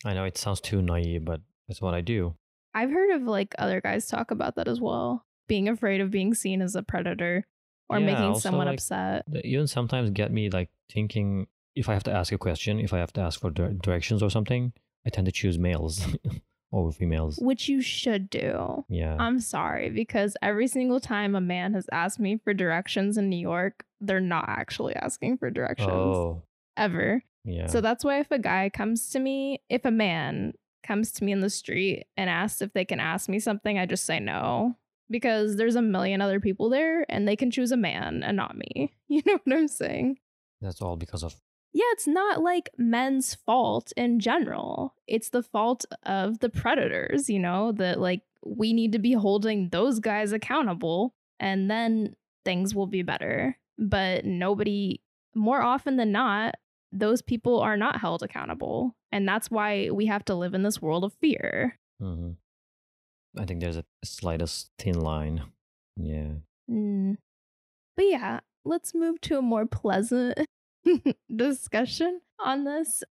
I 0.04 0.14
know 0.14 0.25
it 0.25 0.38
sounds 0.38 0.61
too 0.61 0.83
naive, 0.83 1.25
but 1.25 1.40
that's 1.68 1.80
what 1.80 1.94
I 1.94 2.00
do. 2.00 2.35
I've 2.75 2.90
heard 2.90 3.11
of 3.11 3.23
like 3.23 3.54
other 3.59 3.80
guys 3.80 4.06
talk 4.06 4.30
about 4.30 4.56
that 4.56 4.68
as 4.68 4.80
well, 4.80 5.25
being 5.49 5.68
afraid 5.68 6.00
of 6.00 6.11
being 6.11 6.35
seen 6.35 6.61
as 6.61 6.75
a 6.75 6.83
predator 6.83 7.47
or 7.88 7.99
Yeah, 7.99 8.06
making 8.06 8.40
someone 8.40 8.66
like, 8.66 8.75
upset. 8.78 9.25
even 9.44 9.66
sometimes 9.66 10.11
get 10.11 10.33
me 10.33 10.50
like 10.50 10.71
thinking 10.90 11.47
if 11.75 11.88
I 11.88 11.94
have 11.94 12.04
to 12.04 12.12
ask 12.12 12.33
a 12.33 12.38
question, 12.38 12.78
if 12.80 12.92
I 12.92 12.99
have 12.99 13.12
to 13.14 13.21
ask 13.21 13.40
for 13.40 13.50
directions 13.50 14.23
or 14.23 14.30
something, 14.30 14.73
I 15.06 15.11
tend 15.11 15.26
to 15.26 15.33
choose 15.33 15.59
males 15.59 16.06
over 16.75 16.93
females. 16.93 17.38
Which 17.40 17.69
you 17.69 17.81
should 17.81 18.28
do. 18.28 18.85
Yeah. 18.88 19.16
I'm 19.19 19.40
sorry 19.40 19.90
because 19.90 20.37
every 20.43 20.66
single 20.66 21.00
time 21.00 21.35
a 21.35 21.40
man 21.40 21.75
has 21.75 21.87
asked 21.93 22.19
me 22.19 22.37
for 22.37 22.52
directions 22.52 23.16
in 23.16 23.28
New 23.28 23.38
York, 23.38 23.85
they're 24.00 24.21
not 24.21 24.47
actually 24.49 24.95
asking 24.97 25.38
for 25.38 25.50
directions 25.50 25.88
oh, 25.90 26.43
ever. 26.76 27.23
yeah. 27.45 27.66
So 27.66 27.81
that's 27.81 28.04
why 28.04 28.21
if 28.21 28.31
a 28.31 28.38
guy 28.38 28.71
comes 28.71 29.11
to 29.11 29.21
me, 29.21 29.62
if 29.69 29.85
a 29.85 29.90
man 29.90 30.54
comes 30.83 31.12
to 31.12 31.25
me 31.25 31.33
in 31.33 31.40
the 31.40 31.50
street 31.50 32.04
and 32.16 32.28
asks 32.28 32.61
if 32.61 32.73
they 32.73 32.85
can 32.85 33.00
ask 33.00 33.28
me 33.28 33.38
something, 33.38 33.78
I 33.78 33.87
just 33.87 34.04
say 34.04 34.21
no 34.21 34.76
because 35.11 35.57
there's 35.57 35.76
a 35.76 35.83
million 35.83 36.21
other 36.21 36.40
people 36.40 36.69
there 36.69 37.07
and 37.09 37.28
they 37.28 37.37
can 37.37 37.50
choose 37.50 37.73
a 37.73 37.76
man 37.76 38.23
and 38.23 38.37
not 38.37 38.57
me. 38.57 38.93
You 39.07 39.23
know 39.26 39.38
what 39.45 39.57
I'm 39.57 39.69
saying? 39.69 40.19
that's 40.61 40.81
all 40.81 40.97
because 40.97 41.23
of 41.23 41.37
Yeah, 41.75 41.83
it's 41.90 42.07
not 42.07 42.40
like 42.40 42.71
men's 42.78 43.35
fault 43.35 43.93
in 43.97 44.21
general. 44.21 44.95
It's 45.09 45.31
the 45.31 45.43
fault 45.43 45.85
of 46.04 46.38
the 46.38 46.49
predators, 46.49 47.28
you 47.28 47.40
know, 47.40 47.73
that 47.73 48.00
like 48.00 48.23
we 48.45 48.73
need 48.73 48.93
to 48.93 49.00
be 49.00 49.12
holding 49.12 49.71
those 49.71 49.99
guys 49.99 50.33
accountable 50.33 51.14
and 51.40 51.69
then 51.69 52.14
things 52.45 52.76
will 52.76 52.87
be 52.87 53.02
better. 53.02 53.59
But 53.76 54.25
nobody, 54.25 55.00
more 55.35 55.62
often 55.62 55.97
than 55.97 56.12
not, 56.12 56.54
those 56.93 57.23
people 57.23 57.59
are 57.59 57.76
not 57.76 58.00
held 58.00 58.23
accountable. 58.23 58.95
And 59.11 59.26
that's 59.26 59.50
why 59.50 59.90
we 59.90 60.07
have 60.07 60.25
to 60.26 60.37
live 60.37 60.54
in 60.54 60.62
this 60.62 60.81
world 60.81 61.02
of 61.02 61.12
fear. 61.14 61.76
Mm-hmm. 62.00 63.40
I 63.40 63.45
think 63.47 63.61
there's 63.61 63.76
a 63.76 63.85
slightest 64.04 64.71
thin 64.78 65.00
line. 65.00 65.43
Yeah. 65.97 66.35
Mm. 66.71 67.16
But 67.97 68.07
yeah, 68.07 68.40
let's 68.64 68.95
move 68.95 69.21
to 69.23 69.38
a 69.38 69.43
more 69.43 69.66
pleasant 69.66 70.38
discussion 71.37 72.21
on 72.38 72.64
this. 72.64 73.03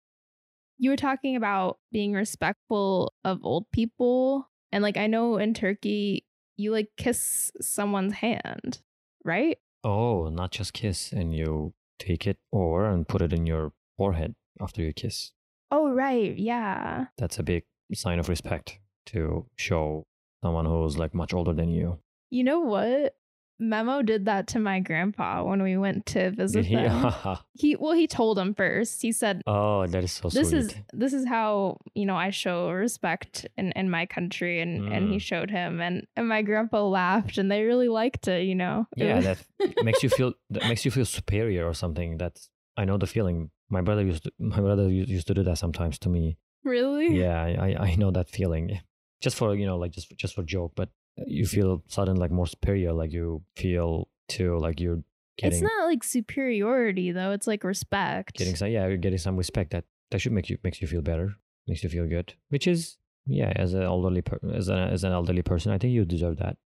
You 0.79 0.91
were 0.91 0.97
talking 0.97 1.37
about 1.37 1.79
being 1.93 2.13
respectful 2.13 3.13
of 3.25 3.41
old 3.45 3.67
people. 3.73 4.49
And 4.73 4.83
like, 4.83 4.97
I 4.97 5.07
know 5.07 5.37
in 5.37 5.55
Turkey, 5.55 6.25
you 6.57 6.73
like 6.73 6.89
kiss 6.97 7.53
someone's 7.61 8.15
hand, 8.15 8.81
right? 9.25 9.59
Oh, 9.85 10.29
not 10.29 10.51
just 10.51 10.73
kiss 10.73 11.13
and 11.13 11.35
you 11.35 11.75
take 11.99 12.27
it 12.27 12.39
or 12.51 12.87
and 12.87 13.07
put 13.07 13.23
it 13.23 13.33
in 13.33 13.47
your 13.47 13.73
forehead 13.97 14.35
after 14.61 14.83
you 14.83 14.93
kiss. 14.93 15.33
Oh, 15.71 15.91
right. 15.91 16.37
Yeah. 16.37 17.07
That's 17.19 17.39
a 17.39 17.43
big 17.43 17.65
sign 17.95 18.19
of 18.19 18.29
respect 18.29 18.79
to 19.07 19.47
show 19.57 20.05
someone 20.43 20.67
who's 20.67 20.99
like 20.99 21.15
much 21.15 21.33
older 21.33 21.53
than 21.53 21.69
you. 21.69 21.99
You 22.31 22.45
know 22.45 22.61
what? 22.61 23.15
Memo 23.63 24.03
did 24.03 24.25
that 24.27 24.49
to 24.49 24.59
my 24.59 24.81
grandpa 24.81 25.45
when 25.45 25.63
we 25.63 25.77
went 25.77 26.05
to 26.07 26.31
visit 26.33 26.65
Did 26.67 26.91
he? 27.55 27.77
well, 27.77 27.93
he 27.93 28.07
told 28.07 28.39
him 28.39 28.55
first. 28.55 29.01
He 29.03 29.13
said, 29.13 29.41
oh, 29.47 29.87
that 29.87 30.03
is 30.05 30.13
so 30.13 30.29
this 30.29 30.51
sweet. 30.51 30.59
is 30.59 30.75
this 30.93 31.13
is 31.13 31.27
how 31.27 31.79
you 31.95 32.05
know 32.05 32.17
I 32.17 32.31
show 32.31 32.71
respect 32.71 33.47
in 33.57 33.73
in 33.73 33.89
my 33.89 34.05
country, 34.07 34.61
and 34.61 34.93
and 34.93 35.09
he 35.09 35.17
Mm. 35.17 35.23
showed 35.23 35.51
him, 35.51 35.81
and 35.81 36.07
and 36.17 36.29
my 36.29 36.43
grandpa 36.43 36.83
laughed, 36.83 37.39
and 37.39 37.51
they 37.51 37.63
really 37.63 37.89
liked 37.89 38.27
it. 38.29 38.43
You 38.45 38.57
know, 38.57 38.87
yeah, 38.97 39.21
that 39.21 39.39
makes 39.83 40.03
you 40.03 40.09
feel 40.11 40.35
that 40.51 40.65
makes 40.65 40.85
you 40.85 40.91
feel 40.91 41.05
superior 41.07 41.65
or 41.67 41.75
something. 41.75 42.19
That's 42.19 42.51
I 42.77 42.85
know 42.85 42.99
the 42.99 43.07
feeling. 43.07 43.51
My 43.71 43.81
brother 43.81 44.03
used 44.05 44.25
to, 44.25 44.33
my 44.39 44.61
brother 44.61 44.89
used 44.91 45.27
to 45.29 45.35
do 45.35 45.43
that 45.45 45.57
sometimes 45.59 45.99
to 46.01 46.09
me. 46.11 46.37
really 46.65 47.17
Yeah, 47.19 47.41
I- 47.67 47.77
I 47.89 47.95
know 47.97 48.11
that 48.11 48.29
feeling. 48.29 48.81
Just 49.23 49.37
for 49.37 49.55
you 49.55 49.67
know 49.67 49.79
like 49.79 49.93
just 49.93 50.11
just 50.19 50.35
for 50.35 50.43
joke, 50.43 50.73
but 50.75 50.89
you 51.17 51.47
feel 51.47 51.83
sudden 51.89 52.17
like 52.17 52.31
more 52.31 52.47
superior. 52.47 52.93
Like 52.93 53.13
you 53.13 53.43
feel 53.57 54.09
too 54.29 54.59
like 54.59 54.81
you're 54.81 55.03
It's 55.39 55.61
not 55.61 55.87
like 55.87 56.05
superiority 56.05 57.13
though; 57.13 57.33
it's 57.33 57.47
like 57.47 57.65
respect. 57.65 58.37
getting 58.37 58.57
some 58.57 58.69
yeah 58.69 58.87
you're 58.87 58.97
getting 58.97 59.19
some 59.19 59.37
respect 59.37 59.71
that 59.73 59.85
that 60.11 60.21
should 60.21 60.33
make 60.33 60.49
you 60.51 60.59
makes 60.65 60.81
you 60.81 60.89
feel 60.89 61.03
better, 61.03 61.35
makes 61.67 61.83
you 61.83 61.91
feel 61.91 62.07
good. 62.09 62.35
Which 62.51 62.67
is 62.67 62.99
yeah, 63.27 63.53
as 63.57 63.73
an 63.75 63.83
elderly 63.83 64.23
per- 64.23 64.41
as 64.55 64.69
an 64.69 64.79
as 64.79 65.05
an 65.05 65.13
elderly 65.13 65.43
person, 65.43 65.73
I 65.73 65.79
think 65.79 65.93
you 65.93 66.05
deserve 66.05 66.37
that. 66.39 66.57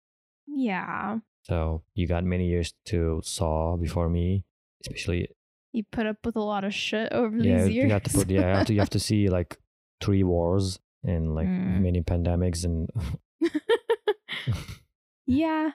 Yeah. 0.47 1.19
So 1.43 1.83
you 1.95 2.07
got 2.09 2.25
many 2.25 2.49
years 2.49 2.75
to 2.87 3.21
saw 3.25 3.76
before 3.76 4.09
me, 4.09 4.45
especially 4.83 5.29
You 5.73 5.85
put 5.93 6.07
up 6.07 6.17
with 6.25 6.35
a 6.37 6.41
lot 6.43 6.65
of 6.65 6.75
shit 6.75 7.12
over 7.12 7.37
yeah. 7.37 7.65
these 7.65 7.75
years. 7.75 7.87
You 7.87 7.93
have 7.93 8.03
to 8.05 8.11
put 8.19 8.31
yeah, 8.31 8.41
you 8.41 8.57
have 8.57 8.67
to 8.67 8.73
you 8.75 8.81
have 8.81 8.91
to 8.91 8.99
see 9.00 9.29
like 9.29 9.59
three 10.00 10.23
wars 10.25 10.79
and 11.05 11.35
like 11.35 11.47
Mm. 11.57 11.81
many 11.83 12.00
pandemics 12.03 12.65
and 12.65 12.88
yeah. 15.26 15.71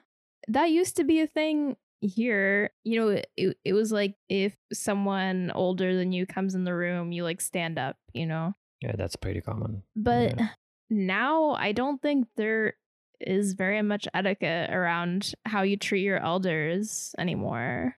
That 0.48 0.72
used 0.72 0.98
to 0.98 1.04
be 1.04 1.22
a 1.22 1.28
thing 1.28 1.78
here. 2.02 2.72
You 2.84 3.00
know, 3.00 3.22
it, 3.38 3.58
it, 3.64 3.74
was 3.74 3.92
like 3.92 4.16
if 4.28 4.56
someone 4.74 5.52
older 5.54 5.96
than 5.96 6.12
you 6.12 6.26
comes 6.26 6.56
in 6.56 6.64
the 6.64 6.76
room, 6.76 7.12
you 7.12 7.24
like 7.24 7.42
stand 7.42 7.78
up, 7.78 7.98
you 8.14 8.26
know? 8.26 8.56
yeah, 8.82 8.94
that's 8.98 9.16
pretty 9.16 9.42
common. 9.42 9.84
But 9.96 10.38
Yeah. 10.38 10.50
now 10.90 11.52
I 11.52 11.72
don't 11.72 12.02
think 12.02 12.28
there 12.36 12.74
is 13.20 13.54
very 13.54 13.82
much 13.82 14.08
etiquette 14.14 14.72
around 14.72 15.34
how 15.46 15.62
you 15.62 15.78
treat 15.78 16.02
your 16.02 16.18
elders 16.18 17.14
anymore. 17.18 17.96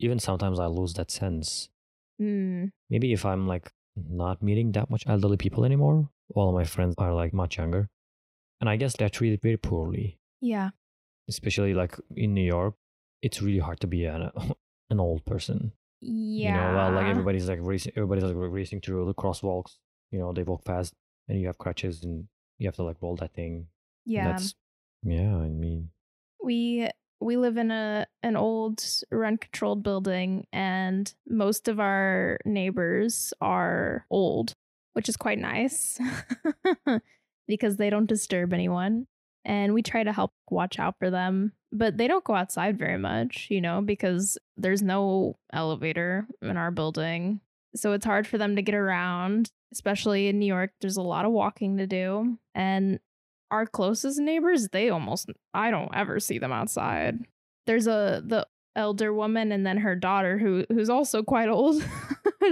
Even 0.00 0.18
sometimes 0.18 0.58
I 0.58 0.66
lose 0.66 0.94
that 0.94 1.10
sense. 1.10 1.68
Mm. 2.20 2.72
Maybe 2.90 3.12
if 3.12 3.24
I'm 3.24 3.46
like 3.46 3.70
not 3.96 4.42
meeting 4.42 4.72
that 4.72 4.90
much 4.90 5.04
elderly 5.06 5.36
people 5.36 5.64
anymore, 5.64 6.10
all 6.34 6.48
of 6.48 6.54
my 6.54 6.64
friends 6.64 6.94
are 6.98 7.14
like 7.14 7.32
much 7.32 7.56
younger. 7.56 7.88
And 8.60 8.70
I 8.70 8.76
guess 8.76 8.96
they're 8.96 9.08
treated 9.10 9.42
very 9.42 9.56
poorly, 9.56 10.18
Yeah. 10.40 10.70
especially 11.28 11.74
like 11.74 11.94
in 12.16 12.32
New 12.34 12.44
York. 12.44 12.74
It's 13.22 13.42
really 13.42 13.58
hard 13.58 13.80
to 13.80 13.86
be 13.86 14.04
an, 14.04 14.30
an 14.90 15.00
old 15.00 15.24
person. 15.24 15.72
Yeah. 16.00 16.48
You 16.48 16.52
know, 16.72 16.76
well, 16.76 16.92
like 16.92 17.06
everybody's 17.06 17.48
like 17.48 17.58
racing, 17.62 17.92
everybody's 17.96 18.24
like 18.24 18.34
racing 18.36 18.80
through 18.80 19.06
the 19.06 19.14
crosswalks. 19.14 19.76
You 20.10 20.18
know, 20.20 20.32
they 20.32 20.42
walk 20.42 20.64
fast 20.64 20.94
and 21.28 21.40
you 21.40 21.46
have 21.48 21.58
crutches 21.58 22.04
and 22.04 22.28
you 22.58 22.66
have 22.68 22.76
to 22.76 22.82
like 22.82 22.96
roll 23.02 23.16
that 23.16 23.34
thing. 23.34 23.66
Yeah. 24.04 24.28
That's, 24.28 24.54
yeah, 25.02 25.36
I 25.36 25.48
mean, 25.48 25.90
we 26.42 26.88
we 27.20 27.36
live 27.36 27.56
in 27.56 27.70
a 27.70 28.06
an 28.22 28.36
old 28.36 28.84
rent 29.10 29.40
controlled 29.40 29.82
building 29.82 30.46
and 30.52 31.12
most 31.26 31.66
of 31.66 31.80
our 31.80 32.38
neighbors 32.44 33.32
are 33.40 34.04
old 34.10 34.52
which 34.92 35.08
is 35.08 35.16
quite 35.16 35.38
nice 35.38 35.98
because 37.46 37.76
they 37.76 37.90
don't 37.90 38.06
disturb 38.06 38.52
anyone 38.52 39.06
and 39.44 39.72
we 39.72 39.82
try 39.82 40.02
to 40.02 40.12
help 40.12 40.32
watch 40.50 40.78
out 40.78 40.98
for 40.98 41.10
them 41.10 41.52
but 41.72 41.96
they 41.96 42.08
don't 42.08 42.24
go 42.24 42.34
outside 42.34 42.78
very 42.78 42.98
much 42.98 43.48
you 43.50 43.60
know 43.60 43.80
because 43.80 44.38
there's 44.56 44.82
no 44.82 45.36
elevator 45.52 46.26
in 46.42 46.56
our 46.56 46.70
building. 46.70 47.40
So 47.74 47.92
it's 47.92 48.06
hard 48.06 48.26
for 48.26 48.38
them 48.38 48.56
to 48.56 48.62
get 48.62 48.74
around 48.74 49.50
especially 49.72 50.28
in 50.28 50.38
New 50.38 50.46
York 50.46 50.70
there's 50.80 50.96
a 50.96 51.02
lot 51.02 51.24
of 51.24 51.32
walking 51.32 51.76
to 51.78 51.86
do 51.86 52.38
and 52.54 52.98
our 53.50 53.66
closest 53.66 54.18
neighbors 54.18 54.68
they 54.70 54.90
almost 54.90 55.30
i 55.54 55.70
don't 55.70 55.94
ever 55.94 56.20
see 56.20 56.38
them 56.38 56.52
outside. 56.52 57.18
There's 57.66 57.86
a 57.86 58.22
the 58.24 58.46
elder 58.74 59.12
woman 59.12 59.52
and 59.52 59.66
then 59.66 59.78
her 59.78 59.96
daughter 59.96 60.38
who 60.38 60.64
who's 60.68 60.90
also 60.90 61.22
quite 61.22 61.48
old. 61.48 61.82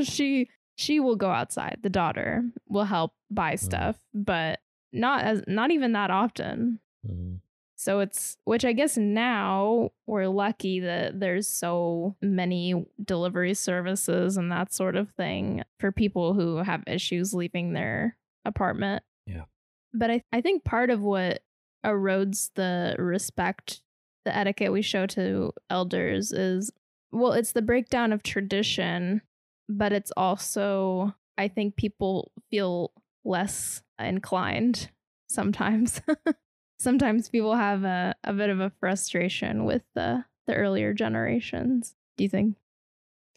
She 0.03 0.49
she 0.77 0.99
will 0.99 1.15
go 1.15 1.31
outside 1.31 1.79
the 1.83 1.91
daughter 1.91 2.43
will 2.69 2.85
help 2.85 3.13
buy 3.31 3.55
mm. 3.55 3.59
stuff 3.61 3.97
but 4.13 4.59
not 4.95 5.25
as 5.25 5.43
not 5.47 5.71
even 5.71 5.93
that 5.93 6.11
often. 6.11 6.81
Mm, 7.07 7.41
so 7.77 8.01
it's 8.01 8.39
which 8.45 8.65
i 8.65 8.73
guess 8.73 8.97
now 8.97 9.91
we're 10.07 10.27
lucky 10.29 10.81
that 10.81 11.21
there's 11.21 11.47
so 11.47 12.17
many 12.23 12.87
delivery 13.05 13.53
services 13.53 14.37
and 14.37 14.51
that 14.51 14.73
sort 14.73 14.97
of 14.97 15.11
thing 15.11 15.63
for 15.79 15.93
people 15.93 16.33
who 16.35 16.57
have 16.59 16.83
issues 16.87 17.35
leaving 17.35 17.73
their 17.73 18.17
apartment. 18.45 19.03
Yeah. 19.27 19.45
but 19.93 20.11
i, 20.11 20.23
I 20.33 20.41
think 20.41 20.65
part 20.65 20.91
of 20.91 21.03
what 21.03 21.43
erodes 21.85 22.51
the 22.55 22.97
respect 22.99 23.81
the 24.25 24.35
etiquette 24.35 24.73
we 24.73 24.81
show 24.83 25.07
to 25.09 25.53
elders 25.69 26.33
is 26.33 26.71
well 27.13 27.33
it's 27.33 27.53
the 27.53 27.63
breakdown 27.63 28.13
of 28.13 28.23
tradition 28.23 29.21
but 29.69 29.93
it's 29.93 30.13
also 30.17 31.15
i 31.37 31.49
think 31.49 31.77
people 31.77 32.33
feel 32.51 32.93
less 33.25 33.83
inclined 33.99 34.91
sometimes. 35.29 36.01
Sometimes 36.79 37.29
people 37.29 37.55
have 37.55 37.85
a, 37.85 38.15
a 38.25 38.33
bit 38.33 38.51
of 38.51 38.61
a 38.61 38.71
frustration 38.81 39.65
with 39.65 39.83
the 39.95 40.25
the 40.47 40.55
earlier 40.55 40.93
generations 40.93 41.95
do 42.17 42.25
you 42.25 42.29
think? 42.29 42.57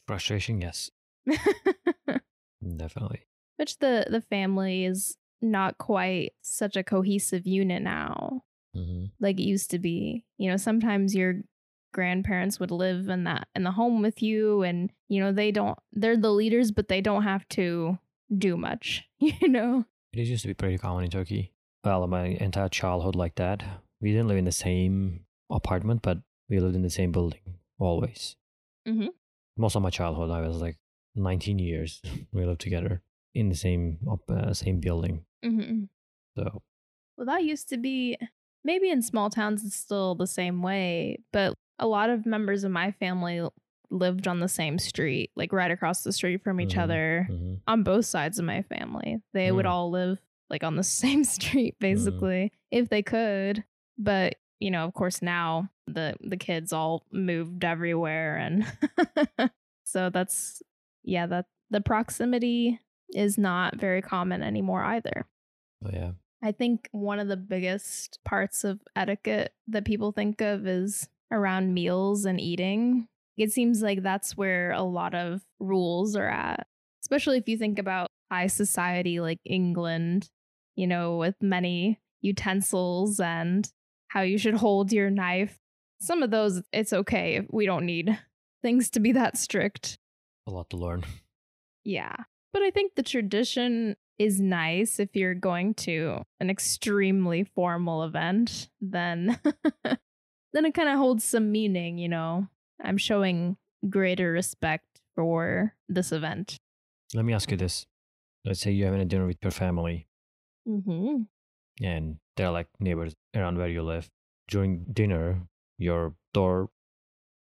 Frustration, 0.05 0.59
yes, 0.59 0.91
definitely. 2.77 3.21
which 3.57 3.79
the 3.79 4.05
the 4.09 4.21
family 4.21 4.85
is 4.85 5.17
not 5.41 5.77
quite 5.77 6.33
such 6.41 6.75
a 6.75 6.83
cohesive 6.83 7.45
unit 7.45 7.81
now. 7.81 8.43
Hmm 8.75 9.05
like 9.19 9.39
it 9.39 9.43
used 9.43 9.71
to 9.71 9.79
be. 9.79 10.25
You 10.37 10.51
know, 10.51 10.57
sometimes 10.57 11.15
your 11.15 11.35
grandparents 11.93 12.59
would 12.59 12.71
live 12.71 13.09
in 13.09 13.23
that 13.23 13.47
in 13.55 13.63
the 13.63 13.71
home 13.71 14.01
with 14.01 14.21
you 14.21 14.61
and 14.61 14.91
you 15.07 15.19
know, 15.19 15.31
they 15.31 15.51
don't 15.51 15.77
they're 15.93 16.17
the 16.17 16.31
leaders 16.31 16.71
but 16.71 16.87
they 16.87 17.01
don't 17.01 17.23
have 17.23 17.47
to 17.49 17.97
do 18.35 18.57
much, 18.57 19.06
you 19.41 19.47
know. 19.47 19.85
It 20.13 20.27
used 20.27 20.41
to 20.43 20.47
be 20.47 20.53
pretty 20.53 20.77
common 20.77 21.03
in 21.03 21.11
Turkey. 21.11 21.53
Well, 21.83 22.05
my 22.07 22.25
entire 22.25 22.69
childhood 22.69 23.15
like 23.15 23.35
that. 23.35 23.63
We 24.01 24.11
didn't 24.11 24.27
live 24.27 24.37
in 24.37 24.45
the 24.45 24.51
same 24.51 25.25
apartment, 25.49 26.01
but 26.01 26.19
we 26.49 26.59
lived 26.59 26.75
in 26.75 26.81
the 26.81 26.89
same 26.89 27.11
building 27.11 27.41
always. 27.79 28.35
Mhm. 28.87 29.09
Most 29.57 29.75
of 29.75 29.81
my 29.81 29.89
childhood, 29.89 30.29
I 30.31 30.41
was 30.41 30.61
like 30.61 30.77
19 31.15 31.59
years. 31.59 32.01
we 32.31 32.45
lived 32.45 32.61
together 32.61 33.01
in 33.33 33.49
the 33.49 33.55
same 33.55 33.99
uh, 34.29 34.53
same 34.53 34.79
building. 34.79 35.25
hmm 35.43 35.85
So 36.35 36.61
Well, 37.17 37.27
that 37.27 37.43
used 37.43 37.69
to 37.69 37.77
be 37.77 38.17
maybe 38.63 38.89
in 38.89 39.01
small 39.01 39.29
towns 39.29 39.63
it's 39.65 39.75
still 39.75 40.15
the 40.15 40.27
same 40.27 40.61
way, 40.61 41.19
but 41.31 41.53
a 41.79 41.87
lot 41.87 42.09
of 42.09 42.25
members 42.25 42.63
of 42.63 42.71
my 42.71 42.91
family 42.91 43.47
lived 43.89 44.27
on 44.27 44.39
the 44.39 44.47
same 44.49 44.77
street, 44.79 45.31
like 45.35 45.53
right 45.53 45.71
across 45.71 46.03
the 46.03 46.11
street 46.11 46.43
from 46.43 46.59
each 46.59 46.73
Mhm. 46.75 46.81
other 46.81 47.27
mhm. 47.29 47.61
on 47.67 47.83
both 47.83 48.05
sides 48.05 48.37
of 48.39 48.45
my 48.45 48.61
family. 48.63 49.21
They 49.33 49.51
would 49.51 49.65
Mm. 49.65 49.69
all 49.69 49.89
live 49.91 50.19
like 50.49 50.63
on 50.63 50.75
the 50.75 50.83
same 51.19 51.23
street 51.23 51.75
basically 51.79 52.51
if 52.71 52.89
they 52.89 53.01
could. 53.01 53.63
But, 53.97 54.35
you 54.59 54.71
know, 54.71 54.83
of 54.85 54.93
course 54.93 55.21
now 55.21 55.69
the 55.87 56.15
the 56.21 56.37
kids 56.37 56.73
all 56.73 57.05
moved 57.11 57.63
everywhere 57.63 58.35
and 58.37 58.65
so 59.85 60.09
that's 60.09 60.61
yeah, 61.03 61.25
that 61.27 61.45
the 61.69 61.81
proximity 61.81 62.79
is 63.15 63.37
not 63.37 63.77
very 63.77 64.01
common 64.01 64.43
anymore 64.43 64.83
either. 64.83 65.25
So 65.81 65.89
yeah, 65.93 66.11
I 66.43 66.51
think 66.51 66.89
one 66.91 67.19
of 67.19 67.27
the 67.29 67.37
biggest 67.37 68.19
parts 68.25 68.63
of 68.65 68.81
etiquette 68.95 69.53
that 69.67 69.85
people 69.85 70.11
think 70.11 70.41
of 70.41 70.67
is 70.67 71.07
around 71.31 71.73
meals 71.73 72.25
and 72.25 72.39
eating. 72.41 73.07
It 73.37 73.51
seems 73.51 73.81
like 73.81 74.01
that's 74.01 74.35
where 74.35 74.71
a 74.71 74.81
lot 74.81 75.13
of 75.13 75.41
rules 75.59 76.15
are 76.15 76.27
at, 76.27 76.67
especially 77.03 77.37
if 77.37 77.47
you 77.47 77.57
think 77.57 77.77
about 77.79 78.09
high 78.31 78.47
society 78.47 79.19
like 79.19 79.39
England, 79.45 80.29
you 80.75 80.87
know, 80.87 81.17
with 81.17 81.35
many 81.41 81.99
utensils 82.21 83.19
and 83.19 83.71
how 84.07 84.21
you 84.21 84.37
should 84.37 84.55
hold 84.55 84.91
your 84.91 85.09
knife. 85.09 85.57
Some 85.99 86.23
of 86.23 86.31
those, 86.31 86.61
it's 86.71 86.93
okay. 86.93 87.45
We 87.49 87.65
don't 87.65 87.85
need 87.85 88.17
things 88.61 88.89
to 88.91 88.99
be 88.99 89.11
that 89.13 89.37
strict. 89.37 89.99
a 90.47 90.51
lot 90.51 90.69
to 90.71 90.77
learn. 90.77 91.03
Yeah. 91.83 92.15
But 92.53 92.63
I 92.63 92.71
think 92.71 92.95
the 92.95 93.03
tradition 93.03 93.95
is 94.17 94.41
nice 94.41 94.99
if 94.99 95.15
you're 95.15 95.35
going 95.35 95.75
to 95.75 96.23
an 96.39 96.49
extremely 96.49 97.43
formal 97.43 98.03
event, 98.03 98.69
then 98.81 99.39
then 99.83 100.65
it 100.65 100.73
kind 100.73 100.89
of 100.89 100.97
holds 100.97 101.23
some 101.23 101.51
meaning, 101.51 101.97
you 101.97 102.09
know. 102.09 102.47
I'm 102.83 102.97
showing 102.97 103.57
greater 103.89 104.31
respect 104.31 104.85
for 105.15 105.73
this 105.89 106.11
event. 106.11 106.57
Let 107.13 107.25
me 107.25 107.33
ask 107.33 107.49
you 107.51 107.57
this: 107.57 107.85
Let's 108.45 108.59
say 108.61 108.71
you're 108.71 108.87
having 108.87 109.01
a 109.01 109.05
dinner 109.05 109.25
with 109.27 109.37
your 109.41 109.51
family, 109.51 110.07
Mm-hmm. 110.67 111.23
and 111.83 112.17
they're 112.35 112.51
like 112.51 112.67
neighbors 112.79 113.13
around 113.35 113.57
where 113.57 113.67
you 113.69 113.81
live. 113.83 114.09
During 114.49 114.85
dinner, 114.91 115.41
your 115.77 116.13
door, 116.33 116.69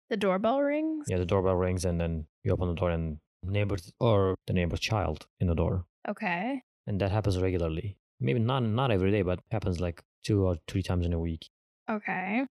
The 0.09 0.17
doorbell 0.17 0.61
rings. 0.61 1.05
yeah, 1.09 1.17
the 1.17 1.25
doorbell 1.25 1.55
rings, 1.55 1.85
and 1.85 1.99
then 1.99 2.27
you 2.43 2.51
open 2.51 2.67
the 2.69 2.75
door, 2.75 2.91
and 2.91 3.17
neighbors 3.43 3.91
or 3.99 4.35
the 4.47 4.53
neighbor's 4.53 4.79
child 4.79 5.27
in 5.39 5.47
the 5.47 5.55
door. 5.55 5.85
Okay. 6.07 6.61
and 6.87 7.01
that 7.01 7.11
happens 7.11 7.37
regularly. 7.39 7.97
Maybe 8.19 8.39
not 8.39 8.61
not 8.63 8.91
every 8.91 9.11
day, 9.11 9.23
but 9.23 9.39
happens 9.51 9.79
like 9.79 10.03
two 10.23 10.45
or 10.45 10.57
three 10.67 10.83
times 10.83 11.05
in 11.05 11.13
a 11.13 11.19
week. 11.19 11.49
Okay. 11.89 12.45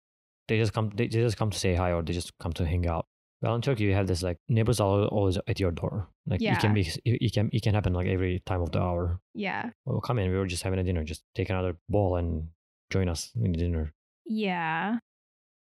They 0.52 0.58
just 0.58 0.74
come. 0.74 0.90
They, 0.94 1.08
they 1.08 1.22
just 1.22 1.38
come 1.38 1.50
to 1.50 1.58
say 1.58 1.76
hi, 1.76 1.94
or 1.94 2.02
they 2.02 2.12
just 2.12 2.38
come 2.38 2.52
to 2.54 2.66
hang 2.66 2.86
out. 2.86 3.06
Well, 3.42 3.56
in 3.56 3.62
Turkey, 3.62 3.86
you 3.86 3.94
have 3.94 4.06
this 4.06 4.22
like 4.22 4.38
neighbors 4.50 4.82
are 4.82 5.06
always 5.06 5.38
at 5.48 5.62
your 5.62 5.72
door. 5.72 6.10
Like 6.28 6.42
it 6.42 6.60
can 6.60 6.74
be, 6.74 6.92
it 7.06 7.32
can 7.32 7.50
it 7.54 7.64
can 7.64 7.74
happen 7.74 7.94
like 7.94 8.08
every 8.08 8.44
time 8.46 8.62
of 8.62 8.74
the 8.74 8.82
hour. 8.82 9.22
Yeah. 9.34 9.70
Well, 9.86 10.02
come 10.02 10.20
in. 10.20 10.30
We 10.30 10.38
were 10.38 10.46
just 10.46 10.64
having 10.64 10.78
a 10.78 10.84
dinner. 10.84 11.06
Just 11.06 11.24
take 11.36 11.50
another 11.50 11.78
bowl 11.88 12.18
and 12.18 12.50
join 12.90 13.08
us 13.08 13.32
in 13.34 13.54
the 13.54 13.60
dinner. 13.60 13.94
Yeah. 14.26 14.98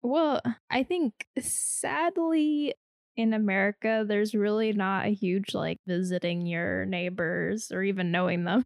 Well, 0.02 0.42
I 0.72 0.82
think 0.82 1.14
sadly, 1.40 2.74
in 3.16 3.36
America, 3.36 4.04
there's 4.08 4.34
really 4.34 4.74
not 4.74 5.06
a 5.06 5.14
huge 5.14 5.54
like 5.54 5.78
visiting 5.86 6.48
your 6.48 6.88
neighbors 6.88 7.72
or 7.72 7.84
even 7.84 8.10
knowing 8.12 8.46
them. 8.46 8.64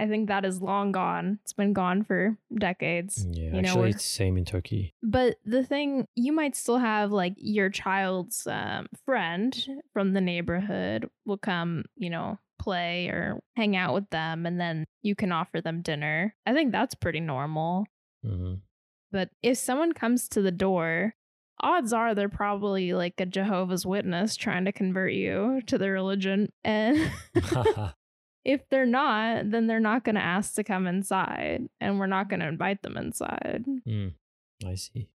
I 0.00 0.08
think 0.08 0.28
that 0.28 0.46
is 0.46 0.62
long 0.62 0.92
gone. 0.92 1.38
It's 1.42 1.52
been 1.52 1.74
gone 1.74 2.04
for 2.04 2.38
decades. 2.58 3.26
Yeah, 3.30 3.56
You 3.56 3.62
know, 3.62 3.68
actually, 3.68 3.90
it's 3.90 4.04
same 4.04 4.38
in 4.38 4.46
Turkey. 4.46 4.94
But 5.02 5.36
the 5.44 5.62
thing, 5.62 6.06
you 6.16 6.32
might 6.32 6.56
still 6.56 6.78
have 6.78 7.12
like 7.12 7.34
your 7.36 7.68
child's 7.68 8.46
um, 8.46 8.86
friend 9.04 9.54
from 9.92 10.14
the 10.14 10.22
neighborhood 10.22 11.08
will 11.26 11.36
come, 11.36 11.84
you 11.96 12.08
know, 12.08 12.38
play 12.58 13.08
or 13.08 13.40
hang 13.56 13.76
out 13.76 13.92
with 13.92 14.08
them, 14.08 14.46
and 14.46 14.58
then 14.58 14.86
you 15.02 15.14
can 15.14 15.32
offer 15.32 15.60
them 15.60 15.82
dinner. 15.82 16.34
I 16.46 16.54
think 16.54 16.72
that's 16.72 16.94
pretty 16.94 17.20
normal. 17.20 17.86
hmm 18.24 18.54
But 19.12 19.28
if 19.42 19.58
someone 19.58 19.92
comes 19.92 20.28
to 20.30 20.40
the 20.40 20.50
door, 20.52 21.14
odds 21.60 21.92
are 21.92 22.14
they're 22.14 22.30
probably 22.30 22.94
like 22.94 23.20
a 23.20 23.26
Jehovah's 23.26 23.84
Witness 23.84 24.34
trying 24.36 24.64
to 24.64 24.72
convert 24.72 25.12
you 25.12 25.60
to 25.66 25.76
their 25.76 25.92
religion. 25.92 26.52
And 26.64 27.10
if 28.44 28.68
they're 28.70 28.86
not, 28.86 29.50
then 29.50 29.66
they're 29.66 29.80
not 29.80 30.04
going 30.04 30.14
to 30.14 30.22
ask 30.22 30.54
to 30.54 30.64
come 30.64 30.86
inside, 30.86 31.68
and 31.80 31.98
we're 31.98 32.06
not 32.06 32.28
going 32.28 32.40
to 32.40 32.48
invite 32.48 32.82
them 32.82 32.96
inside. 32.96 33.64
Mm, 33.86 34.14
I 34.66 34.74
see. 34.74 35.08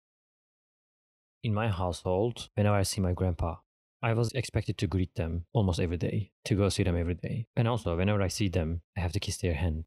In 1.43 1.53
my 1.53 1.67
household, 1.69 2.49
whenever 2.55 2.75
I 2.75 2.83
see 2.83 3.01
my 3.01 3.13
grandpa, 3.13 3.57
I 4.01 4.13
was 4.13 4.31
expected 4.33 4.77
to 4.79 4.87
greet 4.87 5.15
them 5.15 5.45
almost 5.53 5.79
every 5.79 5.97
day, 5.97 6.31
to 6.45 6.55
go 6.55 6.69
see 6.69 6.83
them 6.83 6.97
every 6.97 7.15
day. 7.15 7.47
And 7.55 7.67
also, 7.67 7.95
whenever 7.95 8.21
I 8.21 8.27
see 8.27 8.49
them, 8.49 8.81
I 8.97 9.01
have 9.01 9.13
to 9.13 9.19
kiss 9.19 9.37
their 9.37 9.53
hand. 9.53 9.85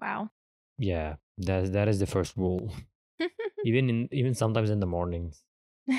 Wow. 0.00 0.30
Yeah, 0.78 1.16
that 1.38 1.72
that 1.72 1.88
is 1.88 1.98
the 1.98 2.06
first 2.06 2.36
rule. 2.36 2.72
even 3.64 3.90
in 3.90 4.08
even 4.12 4.34
sometimes 4.34 4.70
in 4.70 4.80
the 4.80 4.86
mornings. 4.86 5.42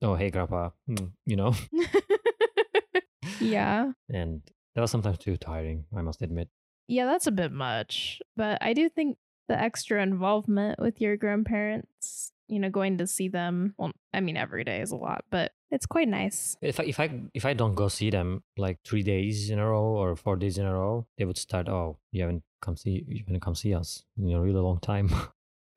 Oh, 0.00 0.14
hey, 0.14 0.30
grandpa. 0.30 0.70
Mm, 0.88 1.10
you 1.26 1.34
know, 1.34 1.54
yeah. 3.40 3.90
and 4.08 4.42
that 4.78 4.82
was 4.82 4.92
sometimes 4.92 5.18
too 5.18 5.36
tiring. 5.36 5.86
I 5.96 6.02
must 6.02 6.22
admit. 6.22 6.48
Yeah, 6.86 7.06
that's 7.06 7.26
a 7.26 7.32
bit 7.32 7.50
much. 7.50 8.20
But 8.36 8.58
I 8.60 8.74
do 8.74 8.88
think 8.88 9.18
the 9.48 9.60
extra 9.60 10.00
involvement 10.00 10.78
with 10.78 11.00
your 11.00 11.16
grandparents, 11.16 12.30
you 12.46 12.60
know, 12.60 12.70
going 12.70 12.98
to 12.98 13.06
see 13.08 13.26
them, 13.26 13.74
well, 13.76 13.90
I 14.14 14.20
mean, 14.20 14.36
every 14.36 14.62
day 14.62 14.80
is 14.80 14.92
a 14.92 14.96
lot, 14.96 15.24
but 15.32 15.50
it's 15.72 15.84
quite 15.84 16.06
nice. 16.06 16.56
If 16.62 16.78
I, 16.78 16.84
if 16.84 17.00
I 17.00 17.10
if 17.34 17.44
I 17.44 17.54
don't 17.54 17.74
go 17.74 17.88
see 17.88 18.10
them 18.10 18.44
like 18.56 18.78
three 18.84 19.02
days 19.02 19.50
in 19.50 19.58
a 19.58 19.68
row 19.68 19.82
or 19.82 20.14
four 20.14 20.36
days 20.36 20.58
in 20.58 20.64
a 20.64 20.72
row, 20.72 21.08
they 21.18 21.24
would 21.24 21.38
start. 21.38 21.68
Oh, 21.68 21.98
you 22.12 22.22
haven't 22.22 22.44
come 22.62 22.76
see 22.76 23.04
you 23.08 23.24
haven't 23.26 23.40
come 23.40 23.56
see 23.56 23.74
us 23.74 24.04
in 24.16 24.30
a 24.30 24.40
really 24.40 24.60
long 24.60 24.78
time. 24.78 25.10